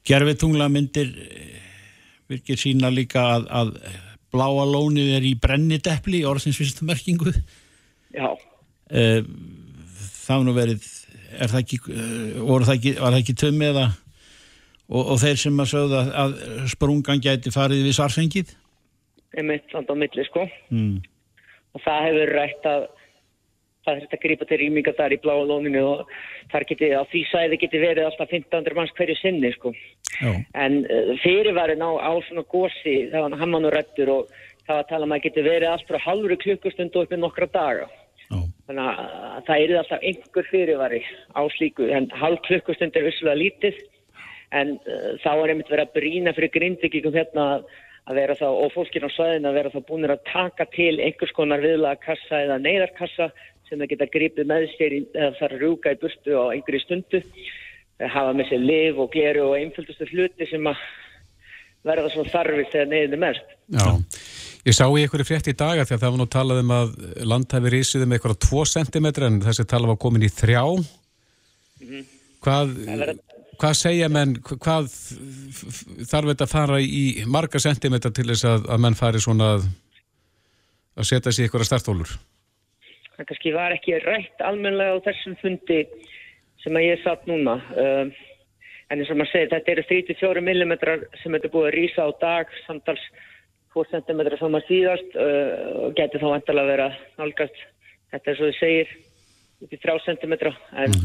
Gerfið 0.05 0.39
tungla 0.41 0.69
myndir 0.69 1.11
eh, 1.17 1.59
virkir 2.29 2.59
sína 2.61 2.91
líka 2.93 3.23
að, 3.35 3.45
að 3.49 3.71
bláa 4.33 4.65
lónið 4.69 5.15
er 5.17 5.25
í 5.25 5.35
brennidepli 5.41 6.19
í 6.21 6.27
orðsinsvistum 6.29 6.89
merkingu. 6.91 7.33
Já. 8.13 8.29
Eh, 8.93 9.21
Það 10.25 10.45
nú 10.47 10.53
verið 10.55 10.85
er 11.41 11.51
það 11.51 11.61
ekki, 11.61 11.79
eh, 11.93 12.35
það 12.41 12.73
ekki, 12.75 12.93
var 12.99 13.15
það 13.15 13.21
ekki 13.21 13.37
tömmi 13.41 13.69
eða 13.71 13.85
og, 14.89 15.01
og 15.01 15.17
þeir 15.23 15.41
sem 15.41 15.63
að 15.63 15.71
sögða 15.73 16.03
að 16.23 16.37
sprungan 16.73 17.23
gæti 17.23 17.53
farið 17.53 17.87
við 17.87 17.97
sarfengið? 17.99 18.53
Einmitt, 19.35 19.65
samt 19.71 19.91
á 19.91 19.95
milli 19.97 20.27
sko 20.27 20.45
mm. 20.45 20.95
og 21.75 21.83
það 21.83 22.07
hefur 22.09 22.33
rætt 22.39 22.69
að 22.71 22.87
það 23.85 23.99
þetta 24.01 24.17
að 24.17 24.23
grípa 24.23 24.47
til 24.49 24.57
rýminga 24.61 24.95
þar 24.97 25.13
í 25.13 25.19
bláa 25.21 25.43
lóninu 25.45 25.83
og 25.85 26.15
þar 26.49 26.65
geti, 26.71 26.89
á 26.89 27.03
því 27.11 27.21
sæði 27.29 27.59
geti 27.61 27.81
verið 27.83 28.07
alltaf 28.07 28.31
1500 28.31 28.77
manns 28.77 28.95
hverju 28.97 29.17
sinni 29.19 29.51
sko 29.53 29.75
Já. 30.15 30.31
en 30.57 30.79
uh, 30.87 31.11
fyrirværin 31.21 31.83
á, 31.85 31.91
á 32.01 32.11
svona 32.25 32.45
gósi 32.49 32.95
það 33.11 33.27
var 33.27 33.37
hann 33.41 33.53
mann 33.53 33.67
og 33.69 33.75
rættur 33.75 34.13
og 34.13 34.33
það 34.65 34.73
var 34.73 34.81
að 34.83 34.89
tala 34.89 35.07
um 35.07 35.13
að 35.15 35.23
geti 35.25 35.45
verið 35.45 35.71
alltaf 35.71 36.05
halvru 36.05 36.37
klukkustund 36.41 36.97
og 36.97 37.05
uppið 37.05 37.21
nokkra 37.21 37.47
daga. 37.53 37.87
Þannig 38.67 38.85
að 38.91 39.41
það 39.47 39.63
er 39.63 39.73
alltaf 39.79 40.05
einhver 40.09 40.47
fyrirværi 40.51 41.01
á 41.37 41.41
slíku 41.53 41.89
en 41.93 42.09
halv 42.17 42.41
klukkustund 42.47 42.95
er 42.97 43.07
visslega 43.07 43.37
lítið 43.39 43.81
en 44.55 44.77
uh, 44.77 45.11
þá 45.23 45.31
er 45.33 45.51
einmitt 45.53 45.71
verið 45.71 45.87
að 45.87 45.97
brína 45.99 46.33
fyrir 46.37 46.53
grindvikingum 46.53 47.15
hérna 47.15 47.47
að 48.05 48.19
vera 48.19 48.35
þá, 48.37 48.45
og 48.53 48.73
fólkin 48.75 49.05
á 49.05 49.09
svæðin 49.09 49.49
að 49.49 49.57
vera 49.57 49.73
þá 49.73 49.79
búinir 49.87 50.13
að 50.13 50.25
taka 50.29 50.67
til 50.73 50.93
einhvers 51.01 51.33
konar 51.37 51.63
viðlaga 51.63 52.01
kassa 52.03 52.41
eða 52.45 52.59
neyðarkassa 52.61 53.31
sem 53.65 53.81
það 53.81 53.91
geta 53.93 54.11
gripið 54.13 54.49
með 54.51 54.67
sér 54.75 54.97
eða 54.99 55.31
þarf 55.39 55.55
að 55.55 55.63
rúka 55.63 55.93
í 55.95 55.99
burtu 56.03 56.37
á 56.37 56.45
einhverju 56.53 56.83
stundu 56.83 57.21
eh, 57.21 58.05
hafa 58.05 58.35
með 58.37 58.51
sér 58.51 58.61
liv 58.61 59.01
og 59.01 59.09
gleru 59.15 59.47
og 59.49 59.57
einföldustu 59.57 60.09
hluti 60.11 60.49
sem 60.51 60.69
að 60.69 60.85
verða 61.85 62.13
svona 62.13 62.33
þarfið 62.33 62.71
þegar 62.73 62.91
neyðin 62.93 63.17
er 63.17 63.23
mest. 63.25 63.57
Já, 63.73 63.85
ég 64.65 64.73
sá 64.75 64.85
í 64.89 65.03
einhverju 65.03 65.27
frétt 65.29 65.49
í 65.51 65.55
daga 65.57 65.85
að 65.85 65.93
það 65.95 66.09
var 66.09 66.19
nú 66.21 66.27
talað 66.31 66.61
um 66.63 66.73
að 66.75 66.93
land 67.31 67.51
hafi 67.53 67.71
rísið 67.75 68.05
um 68.07 68.15
eitthvað 68.17 68.39
2 68.47 68.65
cm 68.73 69.07
en 69.27 69.41
þessi 69.45 69.65
tala 69.69 69.91
var 69.91 69.99
komin 70.01 70.25
í 70.25 70.31
3 70.33 70.57
Hvað 72.45 72.75
Það 72.75 72.99
verður- 73.01 73.23
hvað 73.55 73.73
segja 73.79 74.07
menn, 74.11 74.35
hvað 74.43 74.87
þarf 76.09 76.29
þetta 76.31 76.45
að 76.45 76.51
fara 76.51 76.79
í 76.83 77.03
marga 77.31 77.59
sentimeter 77.61 78.11
til 78.11 78.27
þess 78.29 78.45
að, 78.49 78.65
að 78.73 78.81
menn 78.83 78.97
fari 78.99 79.21
svona 79.23 79.51
að, 79.55 79.67
að 80.99 81.07
setja 81.09 81.31
sér 81.35 81.47
ykkur 81.49 81.63
að 81.63 81.69
startólur? 81.71 82.15
það 83.15 83.29
kannski 83.29 83.53
var 83.55 83.71
ekki 83.71 83.95
rætt 84.03 84.41
almennilega 84.43 84.97
á 84.99 85.05
þessum 85.07 85.37
fundi 85.39 85.77
sem 86.65 86.75
að 86.75 86.83
ég 86.89 87.03
satt 87.05 87.23
núna. 87.29 87.53
Um, 87.79 88.09
en 88.91 88.99
eins 88.99 89.11
og 89.13 89.17
maður 89.21 89.31
segir 89.31 89.51
þetta 89.53 89.71
eru 89.71 89.85
34 89.87 90.43
mm 90.43 90.73
sem 91.21 91.37
þetta 91.37 91.51
búið 91.53 91.69
að 91.69 91.75
rýsa 91.77 92.05
á 92.05 92.09
dag 92.19 92.51
samtals 92.65 93.05
2 93.75 93.85
cm 93.91 94.25
saman 94.39 94.63
síðast 94.69 95.15
uh, 95.19 95.85
og 95.85 95.95
geti 95.97 96.21
þá 96.21 96.27
vantilega 96.31 96.65
að 96.65 96.71
vera 96.73 96.89
nálgast 97.19 97.63
þetta 98.13 98.31
er 98.31 98.39
svo 98.39 98.49
þið 98.49 98.59
segir 98.59 98.93
upp 99.65 99.75
í 99.75 99.81
3 99.83 99.97
cm 100.07 100.35
en 100.83 100.99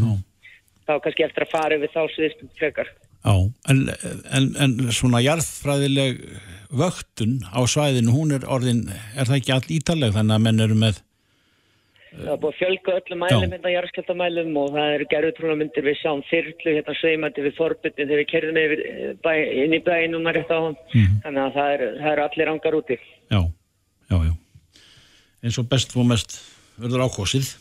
þá 0.86 0.96
kannski 1.04 1.26
eftir 1.26 1.46
að 1.46 1.52
fara 1.52 1.78
yfir 1.78 1.92
þá 1.94 2.02
síðustum 2.14 2.50
frekar. 2.58 2.90
Já, 3.20 3.34
en, 3.68 3.82
en, 4.32 4.46
en 4.64 4.74
svona 4.96 5.20
jarðfræðileg 5.20 6.22
vöktun 6.72 7.40
á 7.52 7.60
svæðinu, 7.68 8.14
hún 8.14 8.32
er 8.36 8.46
orðin, 8.48 8.86
er 9.14 9.28
það 9.28 9.38
ekki 9.40 9.54
all 9.56 9.74
ítaleg 9.76 10.14
þannig 10.16 10.36
að 10.38 10.44
menn 10.46 10.64
eru 10.64 10.78
með, 10.80 11.02
Það 12.10 12.30
er 12.32 12.38
búið 12.42 12.50
að 12.50 12.58
fjölga 12.58 12.94
öllum 12.98 13.20
mælum 13.22 13.52
hérna 13.54 13.70
jarðskjaldamælum 13.70 14.56
og 14.58 14.72
það 14.74 14.94
eru 14.96 15.06
gerðutrúnamyndir 15.12 15.86
við 15.86 15.98
sjáum 16.00 16.22
þyrlu 16.26 16.74
hérna 16.74 16.94
sveimandi 16.98 17.44
við 17.44 17.54
forbyttin 17.54 18.08
þegar 18.08 18.20
við 18.20 18.28
kerðum 18.32 18.60
yfir 18.64 18.82
eh, 18.90 19.12
bæ, 19.22 19.30
inn 19.62 19.76
í 19.76 19.80
bæinn 19.86 20.14
núna 20.16 20.34
rétt 20.34 20.50
á 20.50 20.58
hann. 20.58 20.76
Þannig 21.22 21.42
að 21.44 21.56
það 21.58 21.74
eru 21.76 21.90
er 22.10 22.24
allir 22.24 22.52
ángar 22.54 22.78
úti. 22.80 22.98
já, 23.30 23.40
já, 24.10 24.16
já, 24.26 24.34
eins 25.44 25.60
og 25.62 25.70
best 25.70 25.94
og 25.94 26.10
mest 26.10 26.40
verður 26.82 27.06
ákosið. 27.06 27.54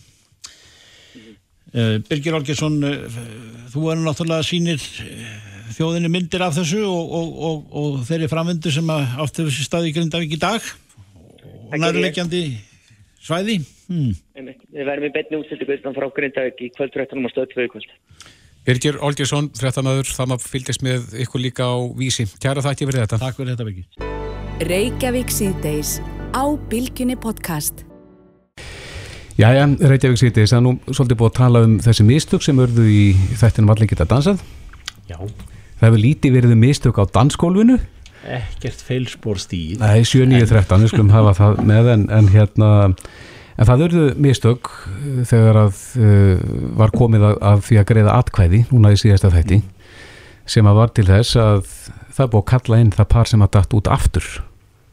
Uh, 1.70 2.00
Birgir 2.10 2.34
Olgesson, 2.34 2.82
uh, 2.82 3.18
þú 3.70 3.92
er 3.94 4.00
náttúrulega 4.02 4.42
sýnir 4.48 4.82
uh, 4.82 5.26
þjóðinni 5.76 6.10
myndir 6.10 6.42
af 6.42 6.56
þessu 6.58 6.82
og, 6.90 7.12
og, 7.20 7.36
og, 7.46 7.60
og 7.78 8.00
þeirri 8.08 8.30
framvindu 8.32 8.74
sem 8.74 8.90
áttu 8.90 9.46
þessi 9.46 9.68
staði 9.68 9.92
í 9.92 10.00
Grindavík 10.00 10.34
í 10.34 10.42
dag 10.42 10.66
og 11.70 11.78
nærleikjandi 11.78 12.48
svæði. 13.22 13.62
Hmm. 13.90 14.12
Við 14.38 14.86
verðum 14.86 15.08
í 15.08 15.14
betni 15.16 15.40
útsendingu 15.40 15.80
utan 15.80 15.96
frá 15.98 16.06
Grindavík 16.14 16.62
í 16.62 16.70
kvöldrættunum 16.76 17.26
á 17.26 17.30
stöð 17.34 17.50
2 17.56 17.66
í 17.66 17.72
kvöld. 17.74 17.90
Birgir 18.68 19.00
Olgesson, 19.02 19.48
fréttamaður, 19.58 20.12
það 20.14 20.30
maður 20.30 20.50
fylgist 20.54 20.84
með 20.86 21.14
ykkur 21.26 21.42
líka 21.42 21.66
á 21.66 21.78
vísi. 21.98 22.28
Kæra 22.44 22.62
þakki 22.62 22.86
fyrir 22.90 23.06
þetta. 23.06 23.20
Takk 23.24 23.40
fyrir 23.40 23.56
þetta 23.56 23.68
Birgir. 23.70 23.88
Reykjavík 24.70 25.32
síðdeis 25.34 25.98
á 26.36 26.44
Bilginni 26.70 27.16
podcast. 27.18 27.86
Jæja, 29.40 29.66
Reykjavík 29.80 30.20
sýtis, 30.20 30.52
það 30.52 30.60
er 30.60 30.66
nú 30.68 30.74
svolítið 30.92 31.20
búið 31.22 31.32
að 31.32 31.38
tala 31.40 31.64
um 31.66 31.78
þessi 31.82 32.06
mistök 32.06 32.44
sem 32.46 32.60
örðu 32.60 32.86
í 32.92 33.04
þættinum 33.40 33.72
allir 33.74 33.90
geta 33.90 34.06
dansað. 34.12 34.44
Já, 35.10 35.18
Það 35.80 35.88
hefur 35.88 36.02
lítið 36.04 36.34
verið 36.36 36.54
um 36.54 36.60
mistök 36.60 36.98
á 37.00 37.04
dansgólfinu. 37.08 37.78
ekkert 38.28 38.82
feilspór 38.84 39.40
stíð 39.40 39.80
Nei, 39.80 40.04
7-9-13, 40.04 40.82
við 40.84 40.90
skulum 40.92 41.12
hafa 41.14 41.32
það 41.38 41.62
með 41.70 41.86
en, 41.94 42.02
en 42.12 42.28
hérna 42.28 42.72
en 43.60 43.68
það 43.68 43.86
urðu 43.88 44.04
mistök 44.24 44.70
uh, 44.72 45.22
þegar 45.28 45.62
að 45.66 45.80
uh, 46.00 46.44
var 46.80 46.94
komið 46.96 47.28
að, 47.30 47.40
að 47.52 47.64
því 47.68 47.80
að 47.82 47.90
greiða 47.94 48.18
atkvæði 48.24 48.62
núna 48.72 48.94
í 48.96 49.00
síðasta 49.00 49.32
þætti 49.34 49.62
sem 50.50 50.70
að 50.70 50.80
var 50.80 50.94
til 50.96 51.08
þess 51.10 51.40
að 51.40 51.74
það 52.18 52.32
búið 52.34 52.44
að 52.44 52.52
kalla 52.54 52.84
inn 52.84 52.94
það 52.96 53.10
par 53.14 53.30
sem 53.30 53.44
að 53.46 53.52
datt 53.54 53.74
út 53.78 53.90
aftur. 53.92 54.30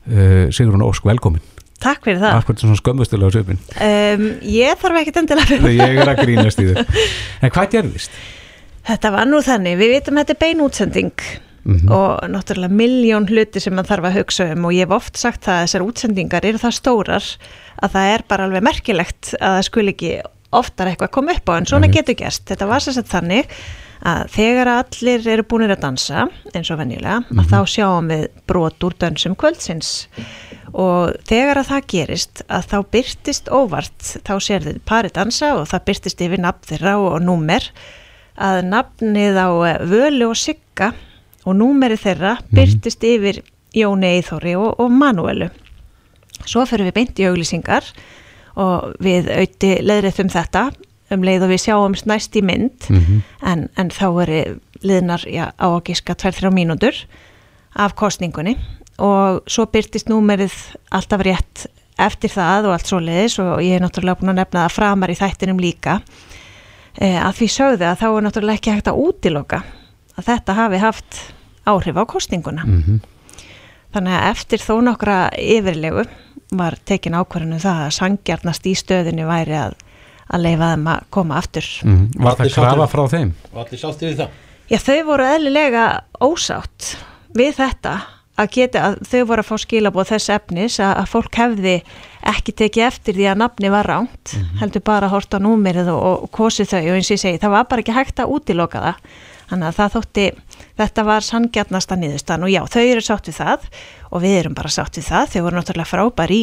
Uh, 0.07 0.47
Sigrun 0.55 0.85
Ósk, 0.85 1.07
velkomin. 1.09 1.43
Takk 1.83 2.07
fyrir 2.07 2.21
það. 2.23 2.39
Akkur 2.41 2.57
svona 2.61 2.79
skömmustilega 2.79 3.29
á 3.29 3.37
söpinn 3.37 3.59
Um, 3.77 4.23
ég 4.49 4.79
þarf 4.81 5.01
ekkert 5.03 5.19
endilega 5.21 5.73
ég 5.77 5.99
er 6.01 6.09
að 6.09 6.23
grínast 6.23 6.63
í 6.63 6.71
þau 6.71 6.79
En 7.45 7.53
hvað 7.53 7.75
gerðist? 7.75 8.17
Þetta 8.87 9.11
var 9.13 9.29
nú 9.29 9.43
þannig, 9.45 9.77
við 9.81 9.93
vitum 9.97 10.17
að 10.17 10.25
þetta 10.25 10.35
er 10.37 10.41
bein 11.67 11.77
útsending 11.77 11.97
og 11.97 12.31
náttúrulega 12.33 12.79
miljón 12.83 13.29
hluti 13.31 13.63
sem 13.63 13.75
mann 13.77 13.89
þarf 13.89 14.11
að 14.11 14.19
hugsa 14.21 14.49
um 14.55 14.69
og 14.69 14.77
ég 14.77 14.87
hef 14.87 14.97
oft 14.97 15.21
sagt 15.21 15.45
það 15.47 15.59
að 15.59 15.67
þessar 15.67 15.87
útsendingar 15.87 16.49
eru 16.49 16.63
það 16.63 16.79
stórar 16.79 17.33
að 17.83 17.97
það 17.97 18.13
er 18.15 18.27
bara 18.29 18.47
alveg 18.49 18.67
merkilegt 18.67 19.35
að 19.41 19.59
það 19.59 19.67
skul 19.71 19.89
ekki 19.93 20.13
oftar 20.57 20.91
eitthvað 20.91 21.13
koma 21.17 21.35
upp 21.37 21.51
á 21.51 21.53
en 21.59 21.67
svona 21.67 21.89
Einmitt. 21.89 22.07
getur 22.07 22.17
gerst. 22.23 22.47
Þetta 22.49 22.69
var 22.71 22.85
sér 22.85 22.97
sett 22.97 23.11
þannig 23.11 23.51
að 24.07 24.31
þegar 24.37 24.71
allir 24.71 25.29
eru 25.33 25.45
búinir 25.49 25.73
að 25.75 25.83
dansa 25.83 26.27
eins 26.55 26.71
og 26.71 26.79
venjulega 26.81 27.23
að 27.33 27.51
þá 27.51 27.59
sjáum 27.73 28.11
við 28.13 28.27
brot 28.47 28.87
úr 28.87 28.97
dönsum 29.01 29.37
kvöldsins 29.41 29.93
og 30.77 31.17
þegar 31.27 31.63
að 31.63 31.71
það 31.71 31.89
gerist 31.93 32.43
að 32.53 32.69
þá 32.71 32.77
byrtist 32.93 33.49
óvart 33.49 34.11
þá 34.27 34.35
sér 34.45 34.67
þið 34.67 34.83
pari 34.89 35.13
dansa 35.17 35.55
og 35.57 35.65
það 35.71 35.87
byrtist 35.89 36.25
yfir 36.27 36.45
nafn 36.45 36.69
þeirra 36.71 36.97
og, 37.01 37.17
númer 37.25 37.71
að 38.37 38.63
nafnið 38.69 39.41
á 39.41 39.49
Völu 39.89 40.31
og 40.31 40.39
Sigga 40.39 40.93
og 41.47 41.55
númerið 41.57 42.03
þeirra 42.03 42.33
byrtist 42.51 43.07
yfir 43.07 43.41
Jóni 43.77 44.17
Eithóri 44.17 44.57
og, 44.59 44.75
og 44.81 44.91
Manuelu. 44.93 45.49
Svo 46.47 46.65
fyrir 46.69 46.91
við 46.91 46.97
beint 46.97 47.21
í 47.23 47.29
auglýsingar 47.29 47.87
og 48.61 48.97
við 49.03 49.31
auði 49.31 49.73
leðrið 49.85 50.25
um 50.25 50.33
þetta. 50.33 50.67
Um 51.15 51.23
leið 51.23 51.45
og 51.47 51.53
við 51.53 51.63
sjáum 51.63 51.95
næst 52.11 52.35
í 52.35 52.43
mynd 52.43 52.89
en, 52.91 53.69
en 53.79 53.91
þá 53.95 54.07
eru 54.25 54.41
liðnar 54.83 55.23
já, 55.31 55.53
á 55.55 55.67
að 55.69 55.85
giska 55.87 56.17
2-3 56.19 56.51
mínútur 56.51 56.99
af 57.79 57.95
kostningunni 57.95 58.57
og 58.99 59.45
svo 59.47 59.69
byrtist 59.71 60.11
númerið 60.11 60.57
alltaf 60.91 61.23
rétt 61.23 61.67
eftir 62.01 62.33
það 62.33 62.69
og 62.69 62.75
allt 62.75 62.91
svo 62.91 62.99
leiðis 63.01 63.39
og 63.39 63.63
ég 63.63 63.77
er 63.77 63.85
náttúrulega 63.85 64.19
búin 64.21 64.35
að 64.35 64.41
nefna 64.41 64.65
það 64.65 64.75
framar 64.75 65.13
í 65.13 65.19
þættinum 65.21 65.63
líka. 65.63 66.01
E, 66.97 67.13
að 67.21 67.39
því 67.39 67.49
sögðu 67.55 67.87
að 67.87 68.03
þá 68.03 68.07
er 68.09 68.27
náttúrulega 68.27 68.61
ekki 68.61 68.75
hægt 68.75 68.91
að 68.91 69.01
útiloka 69.05 69.63
að 70.17 70.29
þetta 70.31 70.59
hafi 70.59 70.83
haft 70.83 71.21
áhrif 71.67 71.97
á 71.99 72.05
kostninguna 72.07 72.65
Mhm. 72.67 73.01
þannig 73.95 74.17
að 74.19 74.31
eftir 74.31 74.59
þó 74.65 74.75
nokkra 74.85 75.19
yfirlegu 75.39 76.07
var 76.57 76.77
tekin 76.87 77.15
ákvarðinu 77.19 77.59
það 77.63 77.85
að 77.87 77.95
sangjarnast 77.97 78.67
í 78.67 78.75
stöðinu 78.79 79.27
væri 79.27 79.57
að, 79.59 79.73
að 80.31 80.43
leifa 80.45 80.73
þeim 80.75 80.87
að 80.93 81.07
koma 81.11 81.39
aftur 81.41 81.67
Mm. 81.85 82.11
Var 82.19 82.37
það 82.37 82.53
krafa 82.55 82.87
frá 82.93 83.05
þeim? 83.11 83.33
og 83.53 83.63
allir 83.65 83.81
sátti 83.81 84.11
við 84.11 84.17
það 84.21 84.29
Já, 84.71 84.79
þau 84.83 85.05
voru 85.07 85.25
eðlilega 85.25 85.85
ósátt 86.21 86.97
við 87.37 87.55
þetta 87.61 87.95
að 88.37 88.49
geta 88.53 88.81
að 88.85 88.97
þau 89.09 89.21
voru 89.31 89.43
að 89.43 89.49
fá 89.49 89.57
skilabóð 89.63 90.09
þess 90.11 90.29
efnis 90.35 90.79
að, 90.81 90.93
að 91.01 91.07
fólk 91.09 91.35
hefði 91.41 91.77
ekki 92.27 92.53
tekið 92.53 92.83
eftir 92.87 93.15
því 93.17 93.29
að 93.31 93.39
nafni 93.41 93.71
var 93.73 93.87
ránt 93.89 94.35
heldur 94.61 94.83
bara 94.85 95.07
að 95.07 95.15
horta 95.15 95.39
á 95.39 95.45
númerið 95.47 95.89
og, 95.95 96.03
og 96.27 96.31
kosið 96.35 96.69
þau 96.75 96.83
og 96.83 96.97
eins 96.99 97.11
og 97.11 97.17
ég 97.17 97.23
segi, 97.23 97.39
það 97.41 97.51
var 97.55 97.65
bara 97.71 97.81
ekki 97.81 97.95
hægt 97.97 98.21
að 98.21 98.35
útiloka 98.37 98.83
það 98.83 98.97
þannig 99.51 99.69
að 99.69 99.79
það 99.81 99.95
þótti 99.97 100.27
þetta 100.81 101.05
var 101.11 101.27
sanngjarnasta 101.27 102.01
niðurstan 102.01 102.47
og 102.47 102.53
já, 102.53 102.63
þau 102.73 102.83
eru 102.83 103.05
sátt 103.05 103.31
við 103.31 103.39
það 103.41 103.71
og 104.11 104.25
við 104.25 104.39
erum 104.41 104.59
bara 104.59 104.73
sátt 104.73 104.99
við 104.99 105.09
það, 105.11 105.31
þau 105.33 105.41
voru 105.47 105.61
náttúrulega 105.61 105.93
frábær 105.93 106.35
í 106.35 106.43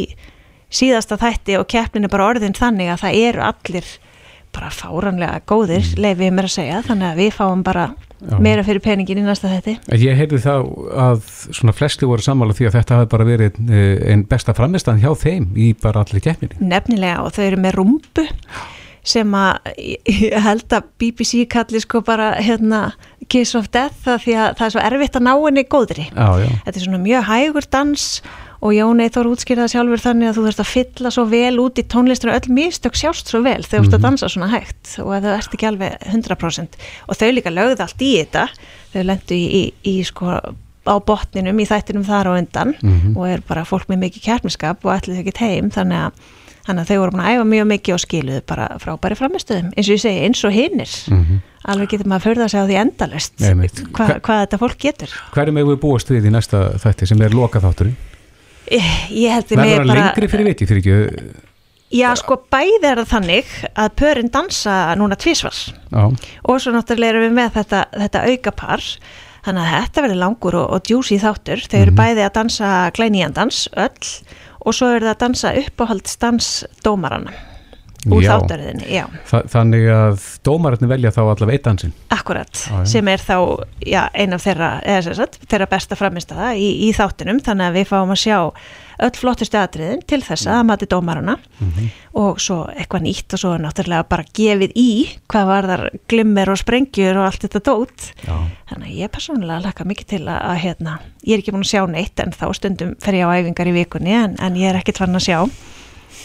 síðasta 0.74 1.20
þætti 1.22 1.60
og 1.60 1.70
keppnin 1.70 2.08
er 2.08 2.13
bara 2.13 2.32
orðin 2.32 2.58
þannig 2.58 2.94
að 2.94 3.06
það 3.06 3.22
eru 3.28 3.46
allir 3.50 3.94
bara 4.54 4.70
fáranlega 4.74 5.42
góðir, 5.50 5.86
leifið 5.98 6.34
mér 6.36 6.48
að 6.48 6.56
segja. 6.58 6.82
Þannig 6.86 7.08
að 7.10 7.22
við 7.24 7.32
fáum 7.34 7.63
bara 7.66 7.88
Já. 8.24 8.36
meira 8.39 8.63
fyrir 8.63 8.84
peningin 8.86 9.20
í 9.20 9.26
næsta 9.26 9.50
þætti. 9.52 9.74
Ég 10.00 10.20
heyrði 10.20 10.39
þá 10.44 10.54
að 11.08 11.26
svona 11.50 11.74
flesti 11.76 12.08
voru 12.08 12.24
sammála 12.24 12.56
því 12.56 12.70
að 12.70 12.78
þetta 12.78 13.00
hafi 13.00 13.10
bara 13.12 13.28
verið 13.28 13.58
eh, 13.66 13.98
einn 14.13 14.24
besta 14.30 14.56
framistan 14.56 15.02
hjá 15.02 15.10
þeim 15.20 15.50
í 15.58 15.74
bara 15.82 16.06
allir 16.06 16.24
keppninni. 16.24 16.62
nefnilega 16.62 17.25
og 17.25 17.34
þau 17.36 17.44
eru 17.48 17.62
með 17.65 17.77
rúmbu 17.80 18.27
sem 19.04 19.35
að 19.35 19.73
ég 19.79 20.37
held 20.45 20.75
að 20.75 20.87
BBC 21.01 21.43
kalli 21.51 21.81
sko 21.83 22.01
bara 22.06 22.33
hérna 22.39 22.93
Kiss 23.31 23.56
of 23.58 23.69
Death 23.73 24.06
það 24.06 24.23
því 24.23 24.39
að 24.39 24.56
það 24.60 24.65
er 24.65 24.73
svo 24.75 24.85
erfitt 24.87 25.19
að 25.19 25.27
ná 25.27 25.33
henni 25.33 25.65
góðri. 25.67 26.08
Já, 26.10 26.27
já. 26.43 26.49
þetta 26.65 26.73
er 26.79 26.85
svona 26.87 27.04
mjög 27.04 27.29
hægur 27.29 27.69
dans 27.75 28.08
og 28.63 28.71
Jón 28.71 29.04
Eithor 29.04 29.27
útskýrða 29.27 29.67
sjálfur 29.71 29.99
þannig 29.99 30.29
að 30.29 30.37
þú 30.37 30.43
þurft 30.45 30.62
að 30.63 30.71
fylla 30.71 31.12
svo 31.12 31.25
vel 31.27 31.56
út 31.60 31.79
í 31.81 31.83
tónlistur 31.91 32.31
og 32.31 32.37
öll 32.39 32.56
mistök 32.56 32.95
sjást 32.95 33.31
svo 33.31 33.41
vel 33.43 33.60
þegar 33.65 33.83
þú 33.83 33.89
ert 33.89 33.97
að 33.97 34.06
dansa 34.06 34.29
svona 34.31 34.51
hægt 34.54 34.93
og 35.04 35.10
að 35.17 35.27
það 35.27 35.35
ert 35.35 35.58
ekki 35.58 35.67
alveg 35.67 36.06
100% 36.13 36.77
og 37.08 37.19
þau 37.19 37.31
líka 37.35 37.51
lögðu 37.51 37.83
allt 37.83 38.06
í 38.08 38.12
þetta. 38.21 38.45
Þau 38.93 39.01
lendu 39.10 39.35
í, 39.35 39.43
í, 39.43 39.63
í 39.83 39.95
sko 40.08 40.37
á 40.83 40.95
botninum 41.04 41.60
í 41.60 41.67
þættinum 41.67 42.06
þar 42.08 42.31
á 42.31 42.31
undan 42.37 42.73
og 43.15 43.27
er 43.27 43.43
bara 43.47 43.65
fólk 43.67 43.91
með 43.91 44.06
mikið 44.08 44.25
kærmiskap 44.27 44.83
og 44.83 44.95
ætlið 44.95 45.21
ekki 45.23 45.35
heim. 45.43 45.69
Þannig 45.73 46.08
að, 46.08 46.23
þannig 46.68 46.84
að 46.84 46.92
þau 46.92 47.00
voru 47.02 47.16
búin 47.16 47.24
að 47.24 47.34
æfa 47.34 47.48
mjög 47.54 47.68
mikið 47.74 47.96
og 47.96 48.04
skiluðu 48.04 48.44
bara 48.50 48.68
frábæri 48.82 49.18
framistöðum 49.20 49.74
eins 49.74 49.90
og 49.90 49.98
ég 49.98 50.04
segi 50.04 50.24
eins 50.28 50.44
og 50.48 50.56
hinnir 50.56 50.96
alveg 51.64 51.94
getur 51.94 52.10
maður 52.12 52.20
að 52.20 52.28
förða 52.28 52.48
sig 52.52 52.60
á 52.60 52.66
því 52.68 52.80
endalust 52.82 53.44
hva, 53.44 54.08
hvað 54.20 54.42
þetta 54.44 54.60
fólk 54.60 54.78
getur. 54.84 55.14
Hverjum 55.36 55.60
hefur 55.62 55.76
við 55.76 55.82
búast 55.84 56.12
við 56.12 56.28
í 56.28 56.34
næsta 56.34 56.66
þætti 56.84 57.08
sem 57.12 57.24
er 57.24 57.36
loka 57.36 57.62
þátturinn? 57.64 57.96
ég, 58.72 59.32
held 59.32 59.50
því 59.50 59.58
það 59.60 59.74
bara 59.74 59.98
lengri 60.00 60.30
fyrir 60.32 60.48
viti 60.52 60.68
fyrir 60.70 60.84
ekki? 60.84 61.26
já 61.94 62.08
sko 62.18 62.40
bæði 62.52 62.90
er 62.90 63.02
það 63.04 63.12
þannig 63.12 63.52
að 63.76 63.92
pörin 64.00 64.32
dansa 64.34 64.78
núna 64.98 65.18
tvísvar 65.20 65.54
Já, 65.54 66.08
og 66.10 66.62
svo 66.62 66.74
náttúrulega 66.74 67.14
erum 67.14 67.28
við 67.28 67.36
með 67.38 67.54
þetta, 67.60 67.84
þetta 68.06 68.24
aukapar. 68.32 68.88
Þannig 69.44 69.66
að 69.66 69.74
þetta 69.74 70.04
verður 70.06 70.20
langur 70.22 70.56
og, 70.56 70.70
og 70.72 70.86
djúsi 70.88 71.18
þáttur. 71.20 71.62
Þau 71.68 71.80
eru 71.82 71.94
bæði 71.98 72.24
að 72.24 72.36
dansa 72.38 72.68
glæníjandans 72.96 73.66
öll 73.76 74.06
og 74.64 74.76
svo 74.76 74.92
eru 74.96 75.08
það 75.08 75.16
að 75.16 75.24
dansa 75.26 75.56
uppáhaldsdans 75.64 76.52
dómarana 76.86 77.34
úr 78.10 78.23
já, 78.23 79.04
Þa, 79.29 79.43
þannig 79.54 79.89
að 79.93 80.29
dómararnir 80.45 80.91
velja 80.91 81.13
þá 81.15 81.21
allavega 81.23 81.58
eitt 81.58 81.67
dansinn. 81.67 81.93
Akkurat 82.13 82.63
já. 82.63 82.79
sem 82.89 83.12
er 83.12 83.23
þá 83.23 83.37
já, 83.85 84.01
ein 84.13 84.35
af 84.35 84.45
þeirra, 84.45 84.71
sagt, 85.13 85.39
þeirra 85.49 85.69
besta 85.71 85.99
framistaða 85.99 86.54
í, 86.60 86.69
í 86.87 86.93
þáttunum 86.95 87.43
þannig 87.43 87.69
að 87.69 87.77
við 87.79 87.91
fáum 87.93 88.15
að 88.15 88.23
sjá 88.23 88.39
öll 89.04 89.17
flottustu 89.17 89.58
atriðin 89.58 90.04
til 90.08 90.21
þess 90.23 90.47
að 90.51 90.65
mati 90.69 90.87
dómarana 90.89 91.37
og 92.19 92.39
svo 92.41 92.60
eitthvað 92.69 93.06
nýtt 93.08 93.33
og 93.35 93.41
svo 93.41 93.54
er 93.56 93.63
náttúrulega 93.63 94.06
bara 94.10 94.25
gefið 94.37 94.75
í 94.77 94.89
hvað 95.31 95.49
var 95.49 95.67
þar 95.71 95.85
glimmer 96.12 96.51
og 96.54 96.60
sprengjur 96.62 97.17
og 97.17 97.27
allt 97.27 97.47
þetta 97.47 97.63
dót. 97.65 98.10
Já. 98.23 98.35
þannig 98.69 98.87
að 98.89 98.99
ég 99.01 99.13
persónulega 99.13 99.65
laka 99.65 99.87
mikið 99.89 100.12
til 100.13 100.23
að, 100.27 100.39
að 100.51 100.58
hérna, 100.63 100.97
ég 101.23 101.35
er 101.35 101.43
ekki 101.43 101.56
búin 101.56 101.65
að 101.65 101.73
sjá 101.73 101.85
neitt 101.89 102.23
en 102.23 102.35
þá 102.35 102.45
stundum 102.54 102.95
fer 103.01 103.17
ég 103.17 103.27
á 103.27 103.35
æfingar 103.35 103.71
í 103.71 103.77
vikunni 103.81 104.13
en, 104.17 104.37
en 104.39 104.60
ég 104.60 104.69
er 104.69 104.79
ekkert 104.79 105.01
fann 105.01 105.17
að 105.17 105.27
sjá 105.27 105.39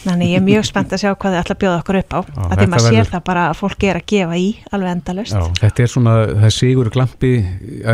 þannig 0.09 0.32
ég 0.32 0.40
er 0.40 0.44
mjög 0.46 0.66
spennt 0.68 0.92
að 0.94 1.02
sjá 1.02 1.11
hvað 1.14 1.34
þið 1.34 1.40
ætla 1.42 1.54
að 1.56 1.61
bjóða 1.62 1.78
okkur 1.82 1.98
upp 2.00 2.16
á. 2.16 2.20
Já, 2.28 2.42
að 2.48 2.62
því 2.62 2.66
maður 2.72 2.94
sér 2.94 3.11
það 3.12 3.24
bara 3.28 3.44
að 3.48 3.56
fólk 3.61 3.86
er 3.88 3.98
að 4.00 4.06
gefa 4.12 4.38
í 4.38 4.48
alveg 4.72 4.92
endalaust. 4.96 5.34
Já, 5.36 5.42
þetta 5.62 5.84
er 5.84 5.92
svona, 5.94 6.14
það 6.42 6.54
sigur 6.59 6.90
glampi 6.94 7.32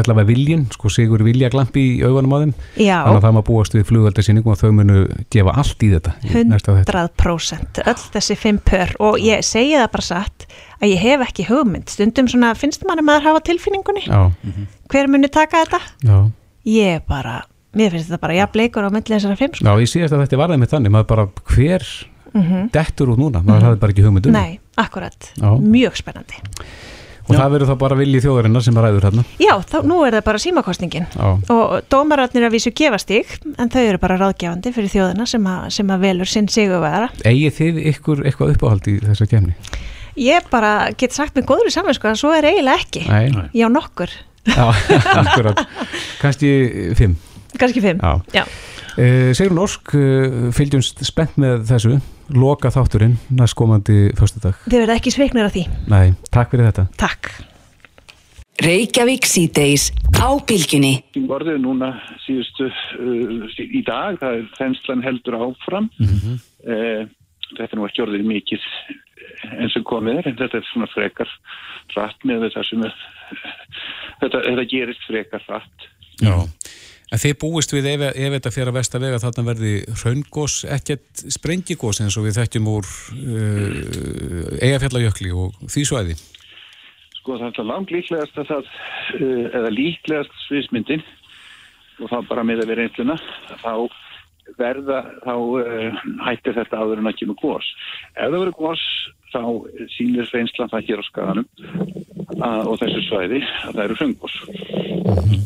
allavega 0.01 0.29
viljin, 0.31 0.65
sko 0.75 0.93
sigur 0.93 1.25
vilja 1.27 1.51
glampi 1.55 1.85
í 1.85 2.03
augunum 2.05 2.35
á 2.35 2.39
þeim, 2.45 2.55
Já. 2.79 2.97
þannig 3.05 3.19
að 3.19 3.25
það 3.27 3.37
maður 3.39 3.49
búast 3.51 3.77
við 3.79 3.87
flugöldarsýningum 3.91 4.55
og 4.55 4.61
þau 4.61 4.71
munu 4.81 4.99
gefa 5.35 5.57
allt 5.65 5.85
í 5.85 5.91
þetta 5.95 6.15
í 6.25 6.45
næsta 6.51 6.77
þetta. 6.79 7.05
100% 7.19 7.83
öll 7.85 8.05
þessi 8.15 8.39
fimm 8.39 8.61
pör. 8.65 8.95
Og 9.05 9.19
ég 9.23 9.45
segi 9.47 9.75
það 9.79 9.91
bara 9.97 10.07
satt 10.09 10.47
að 10.81 10.93
ég 10.93 11.03
hef 11.05 11.25
ekki 11.29 11.49
hugmynd. 11.49 11.89
Stundum 11.93 12.29
svona 12.31 12.53
finnst 12.59 12.85
manni 12.89 13.05
maður 13.07 13.31
hafa 13.31 13.45
tilfinningunni. 13.49 14.07
Já, 14.07 14.31
hver 14.93 15.11
muni 15.11 15.31
taka 15.33 15.65
þetta? 15.65 15.81
Já, 16.05 16.19
ég 16.69 17.05
bara, 17.09 17.43
mér 17.75 17.91
finnst 17.95 18.09
þetta 18.11 18.21
bara 18.25 18.35
jafn 18.41 18.59
leikur 18.63 18.87
á 18.87 18.91
milli 18.95 19.15
þessara 19.17 19.37
fimm 19.39 19.55
sko. 19.55 19.65
já, 19.65 19.73
ég 19.85 19.91
síðast 19.93 20.15
að 20.17 20.25
þetta 20.27 20.41
var 20.43 20.49
þeim 20.55 20.65
með 20.65 20.73
þannig, 20.75 20.95
maður 20.97 21.07
bara 21.15 21.29
hver 21.55 21.87
Mhm. 22.35 22.71
dettur 22.75 23.13
út 23.15 23.19
núna, 23.23 23.45
maður 23.47 23.63
hafði 23.69 23.79
bara 23.79 23.93
ekki 23.93 24.03
hugmynd 24.03 24.27
um 24.27 24.33
nei, 24.35 24.59
akkurat, 24.77 25.31
Já. 25.39 25.51
mjög 25.63 25.95
spennandi. 26.01 26.35
Og 27.25 27.37
það 27.39 27.53
verður 27.55 27.69
þá 27.71 27.79
bara 27.79 27.97
vilji 27.97 28.21
þjóðarinnar 28.21 28.63
sem 28.67 28.75
ræður 28.75 29.05
hérna 29.07 29.23
já, 29.41 29.55
þá, 29.65 29.77
nú 29.87 30.01
er 30.05 30.13
það 30.13 30.25
bara 30.27 30.39
símakostningin 30.43 31.07
Já. 31.15 31.29
og 31.55 31.81
dómararnir 31.89 32.45
að 32.45 32.53
vísu 32.53 32.73
gefa 32.75 32.99
stig 32.99 33.27
en 33.57 33.71
þau 33.71 33.81
eru 33.87 33.99
bara 34.03 34.19
ráðgefandi 34.19 34.73
fyrir 34.75 34.91
þjóðina 34.93 35.27
sem, 35.31 35.47
að, 35.47 35.71
sem 35.73 35.87
að 35.95 36.01
velur 36.05 36.27
sinn 36.29 36.49
sigurvera 36.53 37.09
Egið 37.25 37.55
þið 37.61 37.79
ykkur 37.95 38.25
eitthvað 38.27 38.53
uppáhald 38.57 38.89
í 38.93 38.99
þessa 39.07 39.27
kemni? 39.31 39.55
ég 40.19 40.51
bara 40.51 40.91
get 40.99 41.13
sagt 41.17 41.35
með 41.39 41.47
góður 41.49 41.71
í 41.71 41.73
saman 41.73 41.95
að 41.95 42.19
svo 42.21 42.35
eiginlega 42.35 42.77
ekki. 42.83 43.07
Nei. 43.09 43.49
já, 43.55 43.69
nokkur, 43.73 44.11
Já, 44.45 44.75
akkurat. 45.23 45.65
Kannski 46.21 46.93
fimm 46.99 47.17
kannski 47.61 47.83
fimm 47.85 48.03
Já. 48.03 48.15
já. 48.35 48.45
Uh, 48.95 49.33
Sigrun 49.35 49.59
Ósk, 49.65 49.95
uh, 49.99 50.53
fylgjumst 50.55 51.01
spennt 51.07 51.35
með 51.41 51.65
þessu, 51.71 51.97
loka 52.31 52.71
þátturinn 52.71 53.17
næstkomandi 53.35 54.13
föstudag. 54.19 54.55
þið 54.69 54.85
verða 54.85 54.99
ekki 55.01 55.11
sveiknir 55.15 55.49
af 55.49 55.57
því, 55.57 55.65
Nei, 55.91 56.15
takk 56.31 56.55
fyrir 56.55 56.71
þetta. 56.71 56.87
takk 57.01 57.33
Reykjavík 58.63 59.27
síðdeis 59.27 59.89
á 60.23 60.31
bylgjunni. 60.47 60.93
Vorðið 61.27 61.57
núna 61.65 61.89
síðustu 62.23 62.69
uh, 62.71 63.49
í 63.59 63.81
dag, 63.83 64.15
það 64.21 64.37
er 64.39 64.45
þenslan 64.61 65.03
heldur 65.03 65.39
áfram. 65.43 65.89
Mhm. 65.99 66.37
uh, 66.71 67.03
þetta 67.59 67.67
er 67.75 67.81
nú 67.81 67.89
ekki 67.89 68.05
orðið 68.07 68.29
mikið 68.31 68.69
eins 69.59 69.75
og 69.79 69.85
komið 69.91 70.21
er, 70.23 70.29
en 70.31 70.39
þetta 70.39 70.61
er 70.61 70.69
svona 70.71 70.87
frekar 70.95 71.29
rætt 71.97 72.25
með 72.27 72.47
þetta 72.47 72.63
sem 72.69 72.87
er, 72.87 72.95
þetta, 74.23 74.41
þetta 74.47 74.65
gerist 74.71 75.05
frekar 75.11 75.45
rætt. 75.51 75.89
Já. 76.23 76.35
En 77.13 77.21
þið 77.21 77.35
búist 77.43 77.75
við 77.75 77.89
ef, 77.93 78.05
ef 78.11 78.37
þetta 78.37 78.53
fyrir 78.55 78.71
að 78.73 78.79
vesta 78.79 79.01
vega 79.03 79.21
þarna 79.23 79.47
verði 79.51 79.73
raungós, 80.01 80.61
ekkert 80.77 81.25
sprengigós 81.35 82.01
eins 82.03 82.17
og 82.19 82.29
við 82.29 82.39
þekkjum 82.41 82.71
úr 82.73 82.89
uh, 82.89 84.55
eigafjallajökli 84.65 85.35
og 85.37 85.59
því 85.69 85.85
svæði. 85.91 86.17
Sko 87.21 87.37
það 87.41 87.61
er 87.61 87.69
langt 87.69 87.93
líklegast 87.95 88.41
að 88.41 88.51
það, 88.53 88.73
uh, 89.21 89.45
eða 89.61 89.75
líklegast 89.75 90.41
sviðsmyndin 90.47 91.05
og 92.03 92.11
það 92.11 92.33
bara 92.33 92.47
með 92.49 92.65
að 92.65 92.73
vera 92.73 92.89
eintluna, 92.89 93.19
þá 93.63 93.75
verða, 94.59 95.01
þá 95.25 95.35
uh, 95.37 96.03
hættir 96.25 96.57
þetta 96.57 96.81
áður 96.81 97.05
en 97.05 97.13
að 97.13 97.21
kemur 97.21 97.41
gós. 97.41 97.69
Ef 98.17 98.25
það 98.25 98.39
verður 98.39 98.59
gós, 98.59 98.85
þá 99.35 99.43
sýnir 99.95 100.31
reynslan 100.33 100.73
það 100.73 100.89
hér 100.89 101.05
á 101.05 101.09
skaganum 101.09 101.49
að, 102.41 102.69
og 102.71 102.77
þessu 102.81 103.03
svæði 103.09 103.41
að 103.45 103.73
það 103.73 103.85
eru 103.85 103.97
söngos 104.01 104.37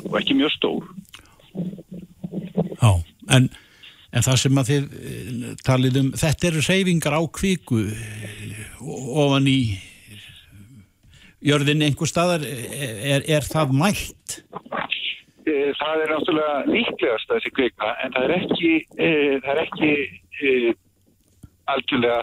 og 0.08 0.18
ekki 0.20 0.38
mjög 0.38 0.54
stór. 0.56 0.92
Já, 2.78 2.90
en, 3.34 3.48
en 4.12 4.24
það 4.26 4.40
sem 4.42 4.60
að 4.60 4.70
þið 4.72 4.88
eh, 4.98 5.52
talið 5.66 6.00
um, 6.02 6.10
þetta 6.22 6.50
eru 6.50 6.64
reyfingar 6.68 7.18
á 7.18 7.22
kviku 7.38 7.80
eh, 7.84 8.82
ofan 9.18 9.48
í 9.50 9.60
jörðin 11.48 11.84
einhver 11.86 12.10
staðar, 12.10 12.42
er, 12.42 13.22
er 13.26 13.46
það 13.46 13.74
mælt? 13.78 14.40
Eh, 15.48 15.70
Það 15.78 16.02
er 16.04 16.12
náttúrulega 16.12 16.56
líklegast 16.68 17.30
þessi 17.30 17.54
kvika 17.56 17.94
en 18.04 18.14
það 18.16 18.24
er 18.26 18.34
ekki, 18.40 18.72
það 19.44 19.52
er 19.54 19.60
ekki 19.62 19.92
algjörlega 21.68 22.18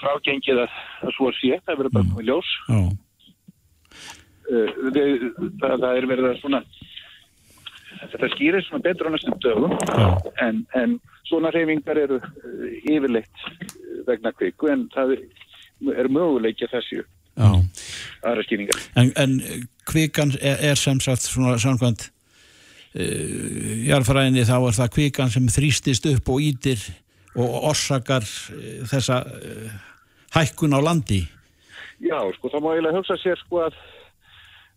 frágengið 0.00 0.62
að, 0.62 0.78
svo 1.16 1.30
sé, 1.36 1.58
það 1.66 1.80
verður 1.80 1.94
bara 1.96 2.10
komið 2.12 2.30
ljós. 2.30 2.50
Já. 2.70 2.80
Það, 5.60 5.74
það 5.82 5.90
er 5.90 6.06
verið 6.10 6.28
að 6.30 6.38
svona 6.40 6.60
þetta 8.00 8.30
skýrir 8.34 8.64
svona 8.66 8.84
betur 8.84 9.08
á 9.08 9.10
næstum 9.12 9.38
dögum 9.44 9.74
en, 10.40 10.62
en 10.78 10.98
svona 11.28 11.52
reyfingar 11.54 12.00
eru 12.00 12.20
uh, 12.20 12.68
yfirleitt 12.84 13.44
uh, 13.46 14.04
vegna 14.08 14.32
kviku 14.36 14.70
en 14.72 14.86
það 14.94 15.16
er 15.96 16.08
möguleiki 16.12 16.68
að 16.68 16.78
þessu 16.78 17.04
aðra 17.40 18.44
skýringar. 18.44 18.80
En, 19.00 19.12
en 19.16 19.36
kvikan 19.88 20.34
er, 20.40 20.58
er 20.70 20.80
sem 20.80 21.00
sagt 21.00 21.24
svona 21.28 21.56
samkvæmt 21.60 22.08
uh, 22.08 23.84
jarðfræðinni 23.88 24.46
þá 24.48 24.56
er 24.58 24.80
það 24.80 24.92
kvikan 24.96 25.32
sem 25.32 25.48
þrýstist 25.52 26.08
upp 26.14 26.32
og 26.34 26.42
ítir 26.44 26.82
og 27.38 27.70
orsakar 27.70 28.26
uh, 28.26 28.82
þessa 28.90 29.22
uh, 29.24 29.78
hækkun 30.36 30.76
á 30.76 30.80
landi. 30.84 31.22
Já, 32.00 32.16
sko, 32.36 32.48
það 32.48 32.64
má 32.64 32.70
eiginlega 32.74 33.00
hugsa 33.00 33.16
sér 33.20 33.40
sko 33.42 33.64
að 33.66 33.80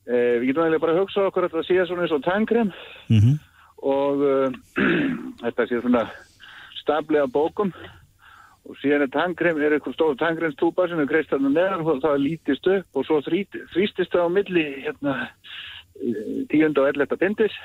e, 0.08 0.40
við 0.42 0.48
getum 0.52 0.64
eiginlega 0.64 0.84
bara 0.86 0.96
að 0.96 1.02
hugsa 1.04 1.26
okkur 1.30 1.48
að 1.48 1.58
það 1.58 1.68
sé 1.68 1.88
svona 1.88 2.06
eins 2.06 2.16
og 2.16 2.24
tankrem 2.24 2.72
Mm 3.10 3.20
-hmm. 3.20 3.36
og 3.84 4.16
uh, 4.18 4.54
þetta 5.44 5.68
sé 5.68 5.82
svona 5.82 6.08
stablega 6.82 7.28
bókum 7.28 7.74
og 8.64 8.78
síðan 8.80 9.06
er 9.06 9.12
tankrem, 9.12 9.60
er 9.60 9.76
eitthvað 9.76 9.96
stóð 9.98 10.20
tankremstúpa 10.22 10.88
sem 10.88 11.00
er 11.00 11.10
kreist 11.10 11.32
þarna 11.34 11.52
neðan 11.52 11.84
og 11.84 12.02
það 12.04 12.24
lítist 12.24 12.68
upp 12.68 13.00
og 13.00 13.06
svo 13.06 13.20
þrýstist 13.26 14.14
það 14.14 14.28
á 14.28 14.36
milli 14.38 14.66
hérna 14.86 15.16
eh, 16.00 16.48
tíund 16.52 16.80
og 16.80 16.88
elletta 16.88 17.20
bindis 17.20 17.56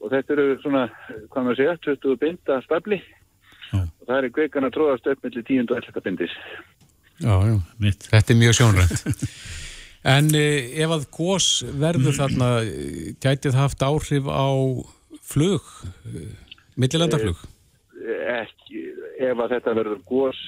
og 0.00 0.10
þetta 0.12 0.32
eru 0.32 0.46
svona, 0.62 0.86
hvað 1.32 1.44
maður 1.44 1.60
segja, 1.60 1.76
20 1.84 2.16
binda 2.22 2.58
stabli 2.64 3.02
og 3.72 4.06
það 4.06 4.16
er 4.16 4.34
kvekan 4.38 4.68
að 4.68 4.74
tróðast 4.76 5.12
upp 5.12 5.24
milli 5.26 5.44
tíund 5.44 5.70
og 5.70 5.80
elletta 5.80 6.00
bindis. 6.00 6.34
Já, 7.20 7.32
já, 7.48 7.56
Mitt. 7.80 8.08
þetta 8.12 8.32
er 8.32 8.40
mjög 8.40 8.58
sjónrænt. 8.60 9.06
En 10.06 10.30
uh, 10.30 10.80
ef 10.84 10.96
að 10.96 11.08
gós 11.16 11.50
verður 11.82 12.14
þarna, 12.20 12.50
eh, 12.62 13.12
gæti 13.18 13.50
það 13.50 13.62
haft 13.64 13.82
áhrif 13.82 14.30
á 14.30 14.48
flug, 15.26 15.70
uh, 16.06 16.32
millilandaflug? 16.78 17.44
ekki, 18.06 18.82
ef 19.22 19.40
að 19.40 19.54
þetta 19.56 19.74
verður 19.78 20.02
gós 20.08 20.40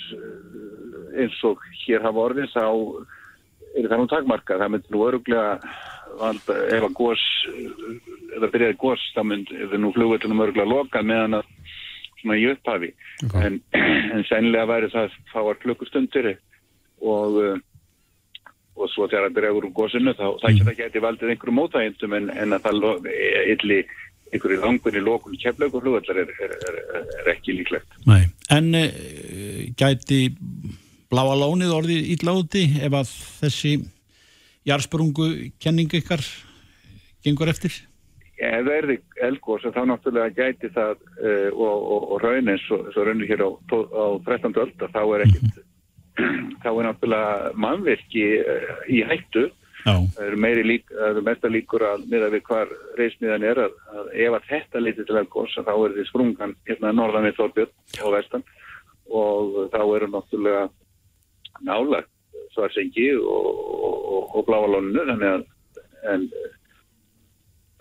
eins 1.18 1.38
og 1.46 1.62
hér 1.82 2.04
hafa 2.04 2.24
orðið 2.28 2.50
þá 2.54 2.64
er 3.78 3.88
það 3.88 4.00
nú 4.00 4.09
takmarka 4.11 4.59
það 4.61 4.72
myndi 4.74 4.94
nú 4.94 5.04
öruglega 5.06 5.59
valda, 6.18 6.56
ef 6.74 6.86
að 6.88 6.96
gós 6.98 7.24
ef 7.52 8.40
það 8.40 8.50
byrjaði 8.54 8.78
gós 8.82 9.04
þá 9.14 9.22
myndi 9.30 9.59
ef 9.59 9.72
það 9.72 9.82
nú 9.84 9.92
flugvöldunum 9.96 10.44
öruglega 10.46 10.72
loka 10.72 11.02
meðan 11.06 11.38
að 11.40 11.54
svona 12.18 12.38
í 12.38 12.46
upphafi. 12.50 12.92
En, 13.38 13.61
en 14.14 14.24
sennilega 14.28 14.70
væri 14.70 14.90
það 14.94 15.18
fáar 15.32 15.61
klukkustundir 15.62 16.32
og 16.98 17.38
og 18.79 18.91
svo 18.93 19.09
þegar 19.11 19.29
það 19.29 19.39
dregur 19.39 19.68
úr 19.68 19.74
gósinu 19.76 20.14
þá 20.16 20.26
það 20.43 20.59
geta 20.61 20.76
geti 20.79 21.03
valdið 21.03 21.33
einhverju 21.35 21.57
mótægindum 21.59 22.18
en, 22.18 22.31
en 22.31 22.57
að 22.57 22.68
það 22.68 23.09
illi 23.55 23.81
einhverju 24.33 24.61
langunni 24.62 25.03
lókun 25.03 25.39
keflaugur 25.41 25.83
flugvallar 25.83 26.22
er, 26.22 26.33
er, 26.45 26.55
er, 26.68 26.81
er 27.20 27.31
ekki 27.35 27.57
líklegt. 27.57 27.99
Nei. 28.09 28.29
En 28.53 28.72
uh, 28.76 29.62
gæti 29.79 30.29
bláa 31.09 31.37
lónið 31.39 31.74
orðið 31.74 32.11
illa 32.16 32.35
úti 32.37 32.66
ef 32.85 32.97
að 33.01 33.12
þessi 33.41 33.76
jarðsprungu 34.68 35.29
kenning 35.62 35.93
ykkar 36.01 36.24
gengur 37.24 37.53
eftir? 37.53 37.72
Ef 38.39 38.61
það 38.66 38.74
erði 38.76 38.99
elgós 39.26 39.64
þá 39.64 39.81
náttúrulega 39.89 40.35
gæti 40.37 40.70
það 40.74 40.99
uh, 40.99 41.49
og, 41.55 41.79
og, 41.79 42.05
og 42.12 42.22
raun 42.26 42.53
eins 42.53 42.68
og, 42.74 42.91
og 42.93 43.09
raunir 43.09 43.33
hér 43.33 43.47
á, 43.49 43.51
á 43.51 44.07
13. 44.29 44.55
öld 44.55 44.87
að 44.87 44.95
þá 44.95 45.03
er 45.07 45.26
ekkit 45.26 45.64
þá 46.62 46.68
er 46.72 46.84
náttúrulega 46.88 47.54
mannverki 47.64 48.26
uh, 48.42 48.74
í 48.90 49.02
hættu. 49.06 49.48
Það 49.88 50.24
eru 50.26 50.38
meiri 50.42 50.64
lík, 50.66 50.88
það 50.90 51.10
eru 51.12 51.20
mesta 51.24 51.48
líkur 51.48 51.84
að 51.86 52.02
miða 52.10 52.28
við 52.34 52.42
hvar 52.48 52.72
reismiðan 52.98 53.44
er 53.46 53.60
að, 53.62 53.76
að 53.94 54.08
ef 54.26 54.34
að 54.36 54.48
þetta 54.50 54.82
lítið 54.82 55.06
til 55.08 55.18
elgós 55.20 55.54
þá 55.54 55.70
er 55.72 55.94
því 55.94 56.04
sprungan 56.08 56.54
hérna 56.68 56.92
norðan 56.92 57.28
við 57.28 57.38
Þorbjörn 57.38 58.02
og 58.02 58.16
vestan. 58.16 58.44
Og 59.08 59.54
þá 59.72 59.80
eru 59.84 60.10
náttúrulega 60.12 60.64
nálagt 61.64 62.10
svarsengi 62.52 63.12
og, 63.16 63.48
og, 63.86 64.26
og 64.36 64.46
bláalónu 64.48 65.06
þannig 65.08 65.30
að 65.30 65.46
en, 66.12 66.26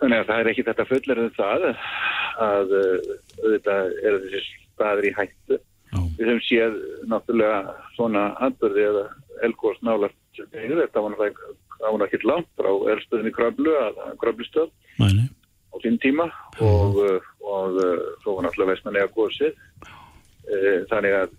þannig 0.00 0.22
að 0.22 0.30
það 0.30 0.40
er 0.40 0.50
ekki 0.52 0.66
þetta 0.68 0.88
fullir 0.88 1.22
en 1.22 1.34
það 1.36 1.66
að 1.68 2.76
uh, 2.78 3.12
auðvitað 3.42 3.92
eru 4.06 4.22
þessi 4.24 4.42
staður 4.78 5.08
í 5.08 5.14
hættu. 5.16 5.60
Við 5.92 6.26
höfum 6.26 6.44
séð 6.46 6.76
náttúrulega 7.10 7.76
svona 7.96 8.28
andbörði 8.44 8.84
eða 8.90 9.06
elgós 9.46 9.80
nálagt 9.86 10.16
þetta 10.38 11.02
var 11.02 11.14
náttúrulega 11.14 11.56
það 11.78 11.94
var 11.94 12.06
ekki 12.06 12.26
langt 12.26 12.50
frá 12.58 12.70
elstöðinni 12.92 13.32
Kröflu 13.34 13.74
að 13.78 13.98
Kröflustöð 14.22 14.70
Mæli. 14.98 15.26
á 15.70 15.76
sín 15.84 15.98
tíma. 16.02 16.28
Og, 16.58 16.98
og 17.38 17.78
uh, 17.78 18.06
svo 18.22 18.36
var 18.38 18.48
náttúrulega 18.48 18.72
vestmanlega 18.74 19.12
gósið 19.14 19.54
uh, 19.54 20.78
þannig 20.90 21.18
að 21.22 21.36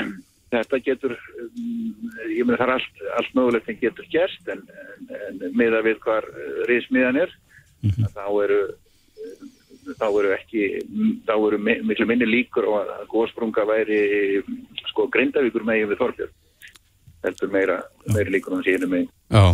þetta 0.52 0.82
getur 0.86 1.16
um, 1.16 2.12
ég 2.32 2.46
meina 2.46 2.60
það 2.60 2.66
er 2.68 2.74
allt, 2.78 3.02
allt 3.20 3.36
mögulegt 3.38 3.68
sem 3.68 3.80
getur 3.80 4.08
gerst 4.12 4.52
en, 4.52 4.64
en, 5.08 5.42
en 5.42 5.56
meða 5.56 5.82
við 5.84 6.00
hvar 6.04 6.28
riðsmiðan 6.70 7.22
er 7.26 7.36
að 7.82 8.16
þá 8.16 8.26
eru 8.46 8.62
þá 9.98 10.06
eru 10.08 10.32
ekki 10.36 10.66
þá 11.26 11.32
eru 11.36 11.58
mi- 11.58 11.80
miklu 11.90 12.06
minni 12.08 12.28
líkur 12.28 12.66
og 12.70 12.78
að 12.82 13.06
góðsprunga 13.12 13.64
væri 13.68 14.00
sko 14.92 15.08
grindavíkur 15.12 15.64
megin 15.68 15.90
við 15.90 16.00
Þorbjörn 16.02 16.32
heldur 17.22 17.52
meira, 17.54 17.80
meira 18.10 18.30
líkur 18.34 18.56
en 18.58 18.64
síðan 18.66 18.90
megin. 18.90 19.10
Já, 19.30 19.44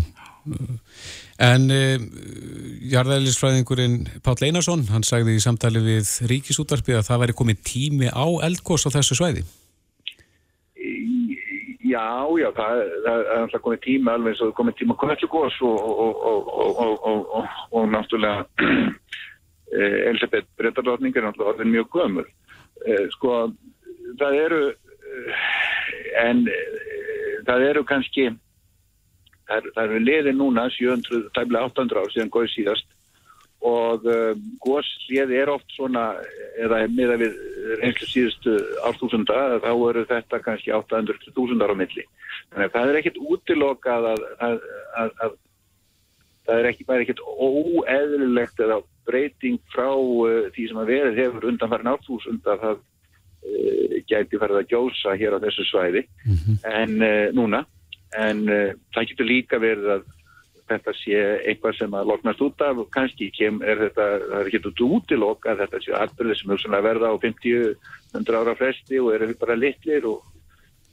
en 1.45 1.66
uh, 1.68 2.05
jarðælisfræðingurinn 2.95 3.99
Páll 4.24 4.47
Einarsson, 4.49 4.87
hann 4.89 5.05
sagði 5.05 5.37
í 5.37 5.43
samtali 5.45 5.83
við 5.85 6.09
Ríkisútvarpið 6.33 7.01
að 7.03 7.09
það 7.11 7.20
væri 7.24 7.37
komið 7.43 7.61
tími 7.68 8.09
á 8.09 8.24
eldgós 8.49 8.87
á 8.89 8.95
þessu 8.97 9.18
svæði. 9.20 9.45
Já, 11.89 12.05
já, 12.37 12.49
það, 12.57 12.81
er 13.09 13.29
alltaf 13.43 13.62
komið 13.64 13.81
tíma 13.87 14.12
alveg 14.18 14.35
eins 14.35 14.43
og 14.45 14.51
komið 14.59 14.74
tíma 14.81 14.97
kvöllugós 15.01 15.55
og, 15.64 15.76
og, 15.79 16.18
og, 16.31 16.51
og, 16.53 16.81
og, 16.85 17.07
og, 17.11 17.22
og, 17.39 17.55
og 17.81 17.87
náttúrulega 17.95 18.45
eh, 18.61 18.91
Elisabeth 19.73 20.47
Bretardótning 20.57 21.16
er 21.16 21.27
náttúrulega 21.27 21.55
orðin 21.55 21.73
mjög 21.75 21.89
gömur. 21.93 22.29
Eh, 22.87 23.07
Sko, 23.16 23.53
það 24.21 24.37
eru 24.45 24.61
eh, 24.71 25.49
en 26.25 26.45
eh, 26.49 27.43
það 27.49 27.66
eru 27.71 27.85
kannski 27.89 28.29
það 29.49 29.57
eru- 29.62 29.73
það 29.77 29.85
eru 29.91 30.05
liðin 30.05 30.39
núna 30.41 30.69
700, 30.77 31.29
tæmlega 31.37 31.71
800 31.73 32.01
ár 32.05 32.14
síðan 32.14 32.33
góð 32.35 32.49
síðast 32.55 32.95
og 33.59 34.05
góðsléð 34.62 35.33
er 35.35 35.51
oft 35.51 35.73
svona 35.75 36.12
eða 36.62 36.85
miða 36.95 37.16
við 37.19 37.33
reynslu 37.81 38.07
síðustu 38.07 38.53
árþúsunda 38.87 39.59
þá 39.64 39.71
eru 39.89 40.05
þetta 40.07 40.39
kannski 40.45 40.71
800.000 40.77 41.64
ára 41.66 41.75
milli 41.75 42.05
þannig 42.53 42.69
að 42.69 42.77
það 42.77 42.93
er 42.93 42.99
ekkit 43.01 43.19
útilokað 43.19 44.07
að, 44.12 44.23
að, 44.47 44.61
að, 45.03 45.11
að 45.27 45.35
það 46.49 46.61
er 46.61 46.68
ekki 46.70 46.86
bara 46.88 47.05
ekkit 47.05 47.24
óeðlilegt 47.24 48.61
eða 48.64 48.80
breyting 49.09 49.59
frá 49.72 49.88
uh, 49.92 50.49
því 50.55 50.68
sem 50.70 50.82
að 50.82 50.92
verið 50.94 51.22
hefur 51.22 51.49
undan 51.53 51.72
farin 51.72 51.90
árþúsund 51.92 52.49
að 52.49 52.62
það 52.64 52.78
uh, 52.78 53.96
gæti 54.09 54.40
farið 54.40 54.61
að 54.62 54.70
gjósa 54.72 55.16
hér 55.20 55.36
á 55.36 55.44
þessu 55.44 55.66
svæði. 55.68 56.05
En 56.72 56.96
uh, 57.01 57.26
núna. 57.36 57.64
En 58.16 58.46
það 58.49 59.05
getur 59.11 59.26
líka 59.28 59.59
verið 59.61 59.90
að 59.99 60.07
þetta 60.68 60.92
sé 60.96 61.18
eitthvað 61.49 61.74
sem 61.76 61.94
að 61.96 62.09
loknast 62.09 62.40
út 62.44 62.64
af. 62.64 62.80
Og 62.80 62.88
kannski 62.94 63.28
kem, 63.36 63.61
er 63.61 63.82
þetta, 63.84 64.07
það 64.24 64.40
er 64.40 64.51
ekki 64.51 64.61
út 64.70 64.82
útiloka 64.86 65.53
að 65.53 65.62
þetta 65.64 65.80
sé 65.84 65.94
atbyrði 65.99 66.38
sem 66.38 66.55
hugsanlega 66.55 66.86
verða 66.88 67.12
á 67.12 67.16
50-100 67.24 68.40
ára 68.40 68.57
fresti 68.57 69.01
og 69.03 69.12
eru 69.16 69.28
bara 69.40 69.59
litlir 69.61 70.09
og, 70.09 70.24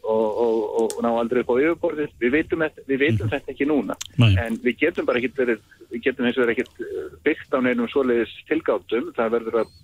og, 0.06 0.26
og, 0.46 0.58
og 0.82 1.04
ná 1.04 1.10
aldrei 1.12 1.42
upp 1.42 1.52
á 1.54 1.62
yfirborðið. 1.64 2.14
Við 2.22 2.36
veitum, 2.38 2.66
við 2.86 3.02
veitum 3.02 3.32
þetta 3.32 3.54
ekki 3.54 3.68
núna 3.70 3.98
Nei. 4.22 4.32
en 4.44 4.60
við 4.64 4.80
getum 4.86 5.08
bara 5.10 5.22
ekki 5.22 5.34
verið, 5.38 5.66
við 5.92 6.06
getum 6.08 6.30
eins 6.30 6.38
og 6.38 6.46
verið 6.46 6.62
ekki 6.62 6.90
byggt 7.26 7.58
á 7.58 7.60
neinum 7.66 7.90
svoleiðis 7.92 8.34
tilgáttum, 8.50 9.12
það 9.18 9.36
verður 9.38 9.62
að 9.64 9.76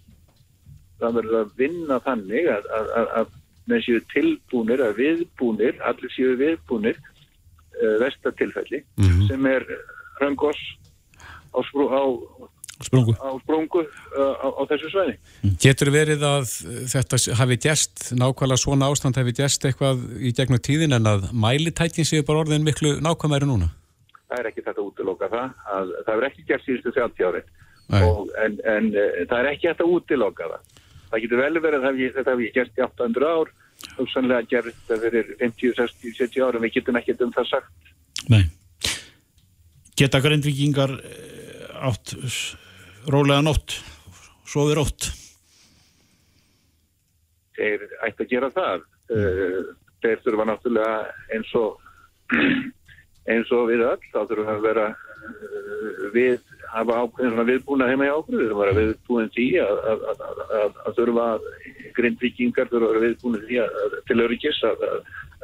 það 1.01 1.15
verður 1.17 1.39
að 1.39 1.55
vinna 1.57 1.97
þannig 2.05 2.49
að, 2.53 2.67
að, 2.78 2.91
að, 2.99 3.07
að 3.22 3.38
menn 3.72 3.84
séu 3.86 4.01
tilbúnir, 4.11 4.84
að 4.86 4.99
viðbúnir, 5.01 5.80
allir 5.88 6.13
séu 6.13 6.36
viðbúnir 6.39 6.99
uh, 7.01 7.95
vestatilfelli 8.01 8.84
sem 9.30 9.49
er 9.49 9.65
röngos 10.22 10.59
á, 11.51 11.59
sprú, 11.67 11.88
á, 11.89 12.03
Sprungu. 12.86 13.14
á 13.18 13.30
sprungu 13.44 13.82
uh, 13.84 14.34
á, 14.42 14.48
á 14.58 14.62
þessu 14.72 14.90
svæði. 14.94 15.16
Getur 15.62 15.92
verið 15.94 16.26
að 16.28 16.46
þetta 16.94 17.20
hafi 17.40 17.58
gerst, 17.66 18.08
nákvæmlega 18.18 18.62
svona 18.64 18.90
ástand 18.92 19.20
hafi 19.20 19.34
gerst 19.38 19.66
eitthvað 19.70 20.02
í 20.20 20.34
gegnum 20.38 20.62
tíðin 20.64 20.98
en 20.98 21.10
að 21.12 21.30
mælitækin 21.34 22.08
séu 22.08 22.26
bara 22.28 22.44
orðin 22.46 22.66
miklu 22.68 22.96
nákvæmæri 23.04 23.50
núna? 23.50 23.72
Það 24.32 24.40
er 24.44 24.50
ekki 24.52 24.64
þetta 24.68 24.86
útiloka 24.88 25.28
það, 25.32 25.50
að, 25.76 25.90
það 26.08 26.14
er 26.22 26.28
ekki 26.30 26.46
gert 26.48 26.64
síðustu 26.68 26.94
30 26.96 27.26
ári 27.30 27.42
Nei. 27.92 28.04
og, 28.08 28.30
en, 28.46 28.54
en 28.76 28.86
uh, 28.96 29.10
það 29.28 29.38
er 29.42 29.50
ekki 29.52 29.68
þetta 29.72 29.84
að 29.88 29.96
útiloka 29.98 30.48
það. 30.54 30.62
Það 31.12 31.24
getur 31.26 31.42
vel 31.44 31.54
verið 31.60 31.76
að 31.76 31.84
það 31.84 31.90
hafi- 31.92 32.14
þetta 32.16 32.36
hafi 32.38 32.52
gert 32.56 32.78
í 32.80 32.86
800 32.88 33.32
ár 33.36 33.50
og 34.00 34.08
sannlega 34.14 34.48
gert 34.54 34.72
þetta 34.88 35.00
fyrir 35.02 35.32
50, 35.42 35.74
60, 35.76 36.14
70 36.22 36.46
árum, 36.48 36.64
við 36.64 36.76
getum 36.78 37.00
ekki 37.02 37.16
um 37.26 37.34
það 37.36 37.50
sagt. 37.52 37.94
Nei. 38.32 38.44
Geta 40.00 40.22
grindvikingar 40.24 40.94
eh, 41.04 41.88
átt 41.90 42.14
rólega 43.10 43.41
nótt, 43.45 43.80
sofið 44.45 44.78
rótt? 44.82 45.12
þeir 47.62 47.88
ætti 48.08 48.26
að 48.26 48.34
gera 48.34 48.49
það 48.56 48.84
uh, 49.16 49.72
þeir 50.02 50.22
þurfa 50.26 50.47
náttúrulega 50.49 50.99
eins 51.36 51.56
og 51.60 52.36
eins 53.32 53.54
og 53.54 53.70
við 53.70 53.86
öll 53.86 54.04
þá 54.10 54.20
þurfum 54.20 54.52
að 54.56 54.68
vera 54.68 54.86
uh, 54.91 56.06
við 56.16 56.38
hafa 56.72 57.02
ákveðin 57.04 57.34
svona 57.34 57.47
viðbúna 57.49 57.89
heima 57.89 58.08
í 58.08 58.14
ákveðu 58.14 58.45
þurfum 58.45 58.62
að 58.62 58.70
vera 58.72 58.78
viðbúin 58.80 59.34
því 59.36 59.47
að, 59.66 59.82
að, 59.93 60.06
að, 60.12 60.45
að, 60.62 60.93
þurfa 60.99 61.28
grindvikingar 61.97 62.72
þurfa 62.72 62.88
að 62.88 62.95
vera 62.95 63.06
viðbúin 63.08 63.41
því 63.47 63.66
til 64.10 64.22
öryggis 64.26 64.62
að, 64.70 64.88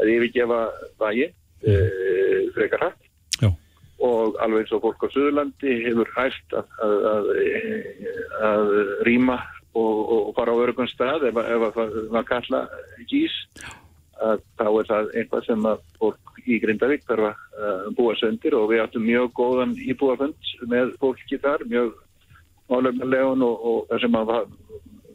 yfirgefa 0.07 0.61
vægi 1.01 1.27
uh, 1.27 2.39
frekar 2.55 2.87
hægt. 2.87 3.06
Og 4.03 4.37
alveg 4.43 4.65
eins 4.65 4.73
og 4.75 4.83
fólk 4.85 5.05
á 5.05 5.07
Suðurlandi 5.13 5.75
hefur 5.87 6.11
hægt 6.15 6.53
að, 6.57 6.67
að, 6.85 6.97
að, 7.11 7.29
að 8.49 8.73
rýma 9.07 9.37
og, 9.77 9.97
og 10.13 10.31
fara 10.37 10.53
á 10.53 10.61
örgum 10.67 10.89
stað 10.91 11.27
ef, 11.31 11.41
ef 11.41 11.67
að 11.67 11.97
það 12.13 12.27
kalla 12.31 12.63
gís 13.09 13.35
þá 14.17 14.65
er 14.65 14.87
það 14.89 15.11
eitthvað 15.13 15.45
sem 15.45 15.67
að 15.69 15.81
fólk 16.01 16.39
í 16.47 16.57
Grindavík 16.63 17.03
þarf 17.09 17.27
að 17.29 17.89
búa 17.97 18.15
söndir 18.17 18.55
og 18.57 18.69
við 18.71 18.83
áttum 18.85 19.05
mjög 19.05 19.33
góðan 19.37 19.75
íbúafönd 19.77 20.53
með 20.71 20.93
fólki 21.01 21.39
þar, 21.43 21.65
mjög 21.69 21.93
málefnulegun 22.71 23.45
og, 23.45 23.67
og 23.69 23.91
það 23.91 24.03
sem 24.05 24.17
að 24.21 24.31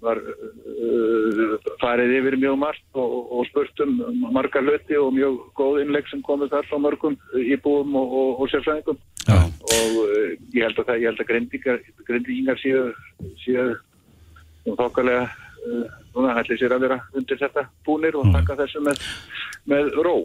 var, 0.02 0.18
uh, 0.18 1.54
farið 1.82 2.16
yfir 2.18 2.36
mjög 2.42 2.58
margt 2.58 2.98
og, 2.98 3.14
og 3.36 3.46
spurt 3.48 3.82
um 3.84 3.94
marga 4.34 4.62
hluti 4.64 4.98
og 4.98 5.12
mjög 5.14 5.38
góð 5.58 5.80
innlegg 5.84 6.10
sem 6.10 6.22
komið 6.26 6.52
þar 6.56 6.68
frá 6.70 6.80
mörgum 6.82 7.16
íbúum 7.38 7.94
og, 8.00 8.16
og, 8.20 8.42
og 8.42 8.50
sérfræðingum 8.52 8.98
Já. 9.28 9.38
og 9.38 10.00
uh, 10.02 10.32
ég 10.56 10.66
held 10.66 10.82
að 10.82 10.90
það, 10.90 11.00
ég 11.02 11.08
held 11.10 11.22
að 11.22 11.30
grindingar, 11.30 11.80
grindingar 12.08 12.62
séu, 12.62 12.84
séu 13.44 13.68
þokkalega 14.66 15.28
uh, 15.28 15.84
núna 16.16 16.36
ætli 16.42 16.58
sér 16.60 16.74
að 16.76 16.86
vera 16.88 16.98
undir 17.18 17.40
þetta 17.40 17.66
búnir 17.86 18.18
og 18.18 18.32
taka 18.34 18.58
þessu 18.58 18.82
með, 18.84 19.04
með 19.70 19.92
ró. 20.04 20.16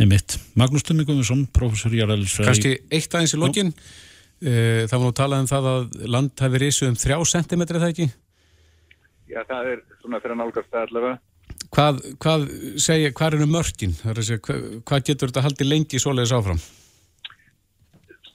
Einmitt. 0.00 0.38
Magnús 0.58 0.84
Guðmundsson, 0.88 1.46
professor 1.54 1.94
í 1.94 2.02
jarðælisfræði. 2.02 2.50
Kanski 2.50 2.74
eitt 2.90 3.14
aðeins 3.14 3.36
í 3.36 3.40
lokin, 3.40 3.70
uh, 3.70 4.82
það 4.90 4.98
var 4.98 5.06
nú 5.06 5.14
talað 5.22 5.44
um 5.44 5.48
það 5.54 5.70
að 5.76 6.04
land 6.16 6.44
hafi 6.46 6.62
risu 6.66 6.90
um 6.90 6.98
þrjá 6.98 7.18
sentimetri 7.36 7.78
það 7.78 7.94
ekki? 7.94 8.10
Já, 9.32 9.40
það 9.48 9.70
er 9.72 9.82
svona 10.02 10.20
fyrir 10.20 10.36
að 10.36 10.40
nálgast 10.42 10.72
það 10.72 10.86
allavega. 10.86 11.18
Hvað, 11.72 11.98
hvað 12.20 12.46
segja, 12.84 13.12
hvað 13.16 13.34
eru 13.34 13.46
er 14.12 14.20
að 14.20 14.26
segja, 14.28 14.44
hvað, 14.44 14.64
hvað 14.88 15.04
getur 15.08 15.32
þetta 15.32 15.44
haldið 15.46 15.70
lengi 15.70 16.00
svoleiðis 16.02 16.34
áfram? 16.36 16.60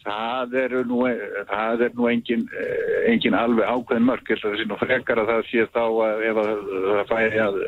Það 0.08 0.56
eru 0.64 0.82
nú, 0.88 1.02
það 1.50 1.84
er 1.86 1.96
nú 1.98 2.08
engin, 2.10 2.48
eh, 2.56 3.12
engin 3.12 3.36
alveg 3.38 3.68
ákveðin 3.68 4.08
mörg, 4.08 4.30
held 4.30 4.44
að 4.44 4.54
það 4.54 4.60
sé 4.62 4.68
nú 4.70 4.80
frekar 4.82 5.22
að 5.22 5.32
það 5.34 5.42
sé 5.52 5.66
þá 5.76 5.84
að 5.84 6.26
ef 6.30 6.42
að 6.44 6.52
það 6.88 7.10
færi 7.12 7.42
að 7.44 7.60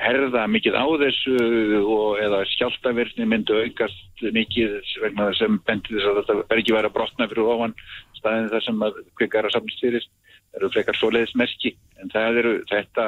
herða 0.00 0.46
mikið 0.48 0.76
á 0.76 0.86
þessu 1.02 1.36
og 1.80 2.20
eða 2.24 2.44
skjáltavirkni 2.54 3.26
myndi 3.28 3.56
aukast 3.64 4.24
mikið 4.36 4.78
vegna 5.02 5.28
þess 5.28 5.42
sem 5.42 5.58
bendi 5.66 5.96
þess 5.96 6.08
að 6.08 6.20
þetta 6.20 6.36
verður 6.40 6.62
ekki 6.62 6.76
verið 6.76 6.90
að 6.90 6.96
brotna 6.96 7.28
fyrir 7.32 7.52
ofan 7.54 7.74
staðin 8.16 8.50
þar 8.52 8.66
sem 8.66 8.84
að 8.86 9.00
kvikar 9.20 9.48
að 9.48 9.56
samnist 9.56 9.84
fyrir 9.84 10.06
það 10.06 10.29
eru 10.58 10.70
frekar 10.74 10.98
svoleiðis 10.98 11.36
merki 11.38 11.74
en 12.00 12.10
það 12.12 12.40
eru 12.42 12.54
þetta 12.70 13.06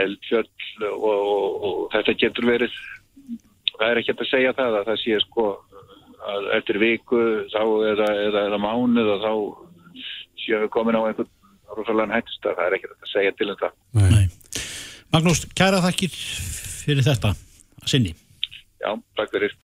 eldfjöll 0.00 0.86
og, 0.90 1.04
og, 1.10 1.64
og 1.66 1.80
þetta 1.94 2.16
getur 2.22 2.46
verið 2.46 2.78
það 3.80 3.88
er 3.88 4.00
ekki 4.00 4.14
að 4.14 4.30
segja 4.30 4.54
það 4.56 4.78
að 4.78 4.88
það 4.90 5.02
sé 5.02 5.18
sko 5.24 5.46
að 6.30 6.48
eftir 6.58 6.78
viku 6.80 7.20
þá 7.52 7.62
eða, 7.90 8.08
eða, 8.28 8.46
eða 8.48 8.60
mánuð 8.60 9.12
og 9.14 9.22
þá 9.24 9.32
séum 10.40 10.64
við 10.64 10.72
komin 10.74 10.98
á 10.98 11.02
einhvern 11.08 11.30
rosalega 11.76 12.18
hættist 12.18 12.48
að 12.48 12.58
það 12.58 12.66
er 12.66 12.76
ekki 12.76 12.90
að 12.90 13.10
segja 13.12 13.36
til 13.38 13.48
um 13.48 13.60
þetta. 13.60 13.70
Nei. 14.00 14.26
Magnús, 15.10 15.44
kæra 15.58 15.82
þakkir 15.84 16.14
fyrir 16.14 17.06
þetta 17.06 17.32
að 17.32 17.92
sinni. 17.92 18.14
Já, 18.80 18.92
takk 19.18 19.32
fyrir 19.34 19.54